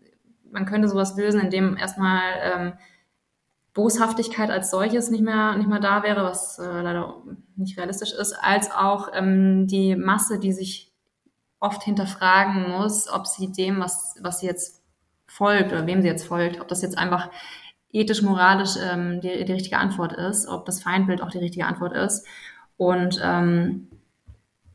man 0.51 0.65
könnte 0.65 0.87
sowas 0.87 1.17
lösen, 1.17 1.41
indem 1.41 1.77
erstmal 1.77 2.21
ähm, 2.43 2.73
Boshaftigkeit 3.73 4.51
als 4.51 4.69
solches 4.69 5.09
nicht 5.09 5.23
mehr, 5.23 5.55
nicht 5.55 5.69
mehr 5.69 5.79
da 5.79 6.03
wäre, 6.03 6.23
was 6.23 6.59
äh, 6.59 6.81
leider 6.81 7.23
nicht 7.55 7.77
realistisch 7.77 8.11
ist, 8.11 8.33
als 8.33 8.69
auch 8.69 9.09
ähm, 9.13 9.67
die 9.67 9.95
Masse, 9.95 10.39
die 10.39 10.51
sich 10.51 10.90
oft 11.61 11.83
hinterfragen 11.83 12.69
muss, 12.69 13.07
ob 13.07 13.27
sie 13.27 13.51
dem, 13.51 13.79
was, 13.79 14.15
was 14.21 14.39
sie 14.39 14.47
jetzt 14.47 14.81
folgt 15.27 15.71
oder 15.71 15.87
wem 15.87 16.01
sie 16.01 16.09
jetzt 16.09 16.27
folgt, 16.27 16.59
ob 16.59 16.67
das 16.67 16.81
jetzt 16.81 16.97
einfach 16.97 17.29
ethisch, 17.93 18.21
moralisch 18.21 18.75
ähm, 18.83 19.21
die, 19.21 19.45
die 19.45 19.53
richtige 19.53 19.77
Antwort 19.77 20.11
ist, 20.11 20.47
ob 20.47 20.65
das 20.65 20.83
Feindbild 20.83 21.21
auch 21.21 21.29
die 21.29 21.37
richtige 21.37 21.65
Antwort 21.65 21.93
ist. 21.93 22.27
Und 22.77 23.21
ähm, 23.23 23.87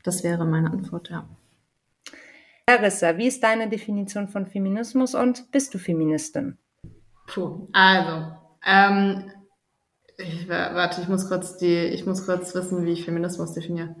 das 0.03 0.23
wäre 0.23 0.45
meine 0.45 0.71
Antwort, 0.71 1.09
ja. 1.09 1.27
Larissa, 2.69 3.17
wie 3.17 3.27
ist 3.27 3.43
deine 3.43 3.69
Definition 3.69 4.27
von 4.27 4.45
Feminismus 4.45 5.15
und 5.15 5.51
bist 5.51 5.73
du 5.73 5.79
Feministin? 5.79 6.57
Puh, 7.27 7.67
also, 7.73 8.33
ähm, 8.65 9.31
ich, 10.17 10.47
warte, 10.47 11.01
ich 11.01 11.07
muss 11.07 11.27
kurz 11.27 11.57
die, 11.57 11.85
ich 11.85 12.05
muss 12.05 12.25
kurz 12.25 12.55
wissen, 12.55 12.85
wie 12.85 12.91
ich 12.91 13.05
Feminismus 13.05 13.53
definiere. 13.53 13.95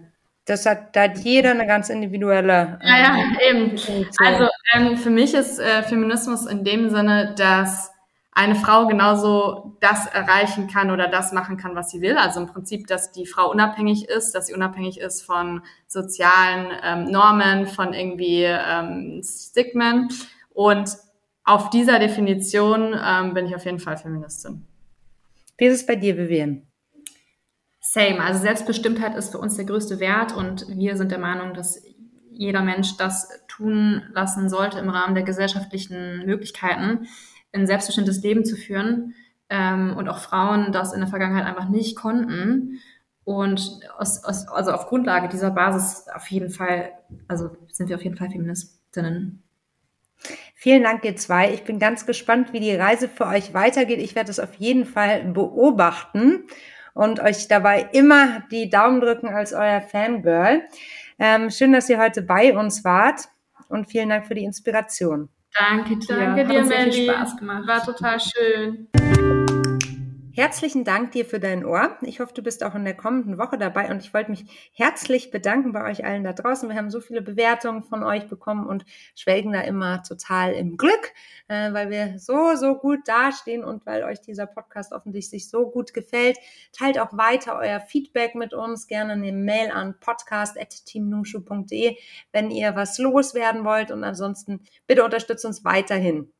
Das 0.47 0.65
hat, 0.65 0.95
da 0.95 1.03
hat 1.03 1.17
jeder 1.19 1.51
eine 1.51 1.67
ganz 1.67 1.89
individuelle. 1.89 2.79
Ähm, 2.81 2.87
ja, 2.87 2.97
ja, 2.97 3.25
eben. 3.49 4.07
Also 4.17 4.47
ähm, 4.73 4.97
für 4.97 5.09
mich 5.09 5.33
ist 5.33 5.59
äh, 5.59 5.83
Feminismus 5.83 6.45
in 6.45 6.63
dem 6.63 6.89
Sinne, 6.89 7.35
dass 7.37 7.91
eine 8.31 8.55
Frau 8.55 8.87
genauso 8.87 9.75
das 9.81 10.05
erreichen 10.05 10.67
kann 10.67 10.89
oder 10.89 11.09
das 11.09 11.33
machen 11.33 11.57
kann, 11.57 11.75
was 11.75 11.91
sie 11.91 11.99
will. 11.99 12.17
Also 12.17 12.39
im 12.39 12.47
Prinzip, 12.47 12.87
dass 12.87 13.11
die 13.11 13.25
Frau 13.25 13.51
unabhängig 13.51 14.07
ist, 14.07 14.33
dass 14.35 14.47
sie 14.47 14.53
unabhängig 14.53 14.99
ist 15.01 15.23
von 15.23 15.63
sozialen 15.85 16.67
ähm, 16.81 17.11
Normen, 17.11 17.67
von 17.67 17.93
irgendwie 17.93 18.43
ähm, 18.43 19.21
Stigmen. 19.23 20.07
Und 20.53 20.91
auf 21.43 21.69
dieser 21.71 21.99
Definition 21.99 22.95
ähm, 22.97 23.33
bin 23.33 23.47
ich 23.47 23.55
auf 23.55 23.65
jeden 23.65 23.79
Fall 23.79 23.97
Feministin. 23.97 24.65
Wie 25.57 25.65
ist 25.65 25.81
es 25.81 25.85
bei 25.85 25.97
dir, 25.97 26.15
Vivian? 26.15 26.67
Same. 27.89 28.21
Also 28.21 28.41
Selbstbestimmtheit 28.41 29.15
ist 29.15 29.31
für 29.31 29.37
uns 29.37 29.55
der 29.55 29.63
größte 29.63 30.01
Wert 30.01 30.35
und 30.35 30.65
wir 30.67 30.97
sind 30.97 31.09
der 31.09 31.19
Meinung, 31.19 31.53
dass 31.53 31.81
jeder 32.29 32.61
Mensch 32.61 32.97
das 32.97 33.29
tun 33.47 34.03
lassen 34.11 34.49
sollte 34.49 34.77
im 34.77 34.89
Rahmen 34.89 35.15
der 35.15 35.23
gesellschaftlichen 35.23 36.25
Möglichkeiten, 36.25 37.07
ein 37.53 37.65
selbstbestimmtes 37.65 38.21
Leben 38.21 38.43
zu 38.43 38.57
führen 38.57 39.13
ähm, 39.49 39.95
und 39.95 40.09
auch 40.09 40.19
Frauen 40.19 40.73
das 40.73 40.91
in 40.91 40.99
der 40.99 41.07
Vergangenheit 41.07 41.45
einfach 41.45 41.69
nicht 41.69 41.95
konnten. 41.95 42.79
Und 43.23 43.79
aus, 43.97 44.21
aus, 44.25 44.49
also 44.49 44.73
auf 44.73 44.87
Grundlage 44.87 45.29
dieser 45.29 45.51
Basis 45.51 46.07
auf 46.13 46.27
jeden 46.27 46.49
Fall, 46.49 46.91
also 47.29 47.51
sind 47.71 47.87
wir 47.87 47.95
auf 47.95 48.03
jeden 48.03 48.17
Fall 48.17 48.29
Feministinnen. 48.29 49.43
Vielen 50.55 50.83
Dank, 50.83 51.05
ihr 51.05 51.15
zwei. 51.15 51.53
Ich 51.53 51.63
bin 51.63 51.79
ganz 51.79 52.05
gespannt, 52.05 52.51
wie 52.51 52.59
die 52.59 52.75
Reise 52.75 53.07
für 53.07 53.27
euch 53.27 53.53
weitergeht. 53.53 53.99
Ich 53.99 54.13
werde 54.13 54.29
es 54.29 54.41
auf 54.41 54.55
jeden 54.55 54.85
Fall 54.85 55.23
beobachten 55.23 56.43
und 56.97 57.19
euch 57.19 57.47
dabei 57.47 57.87
immer 57.93 58.43
die 58.51 58.69
Daumen 58.69 58.99
drücken 58.99 59.29
als 59.29 59.53
euer 59.53 59.81
Fangirl. 59.81 60.63
Ähm, 61.19 61.49
schön, 61.49 61.71
dass 61.71 61.89
ihr 61.89 61.99
heute 61.99 62.21
bei 62.21 62.57
uns 62.57 62.83
wart 62.83 63.29
und 63.69 63.89
vielen 63.89 64.09
Dank 64.09 64.25
für 64.25 64.35
die 64.35 64.43
Inspiration. 64.43 65.29
Danke 65.57 65.97
dir. 65.97 66.15
Danke 66.15 66.45
dir, 66.45 66.63
Melli. 66.63 67.05
Spaß 67.09 67.37
gemacht. 67.37 67.67
War 67.67 67.83
total 67.83 68.19
schön. 68.19 68.87
Herzlichen 70.37 70.83
Dank 70.83 71.13
dir 71.13 71.25
für 71.25 71.39
dein 71.39 71.65
Ohr. 71.65 71.97
Ich 72.01 72.19
hoffe, 72.19 72.31
du 72.31 72.43
bist 72.43 72.63
auch 72.63 72.75
in 72.75 72.85
der 72.85 72.93
kommenden 72.95 73.39
Woche 73.39 73.57
dabei 73.57 73.89
und 73.89 74.03
ich 74.03 74.13
wollte 74.13 74.29
mich 74.29 74.69
herzlich 74.71 75.31
bedanken 75.31 75.71
bei 75.71 75.83
euch 75.89 76.05
allen 76.05 76.23
da 76.23 76.31
draußen. 76.31 76.69
Wir 76.69 76.75
haben 76.75 76.91
so 76.91 77.01
viele 77.01 77.23
Bewertungen 77.23 77.81
von 77.81 78.03
euch 78.03 78.27
bekommen 78.27 78.67
und 78.67 78.85
schwelgen 79.15 79.51
da 79.51 79.61
immer 79.61 80.03
total 80.03 80.53
im 80.53 80.77
Glück, 80.77 81.11
äh, 81.47 81.73
weil 81.73 81.89
wir 81.89 82.19
so, 82.19 82.53
so 82.55 82.75
gut 82.75 82.99
dastehen 83.07 83.63
und 83.63 83.87
weil 83.87 84.03
euch 84.03 84.21
dieser 84.21 84.45
Podcast 84.45 84.93
offensichtlich 84.93 85.49
so 85.49 85.71
gut 85.71 85.95
gefällt. 85.95 86.37
Teilt 86.71 86.99
auch 86.99 87.17
weiter 87.17 87.57
euer 87.57 87.79
Feedback 87.79 88.35
mit 88.35 88.53
uns, 88.53 88.85
gerne 88.85 89.13
eine 89.13 89.31
Mail 89.31 89.71
an 89.71 89.99
podcast.teamnushu.de, 89.99 91.97
wenn 92.31 92.51
ihr 92.51 92.75
was 92.75 92.99
loswerden 92.99 93.65
wollt 93.65 93.89
und 93.89 94.03
ansonsten 94.03 94.61
bitte 94.85 95.03
unterstützt 95.03 95.45
uns 95.45 95.65
weiterhin. 95.65 96.31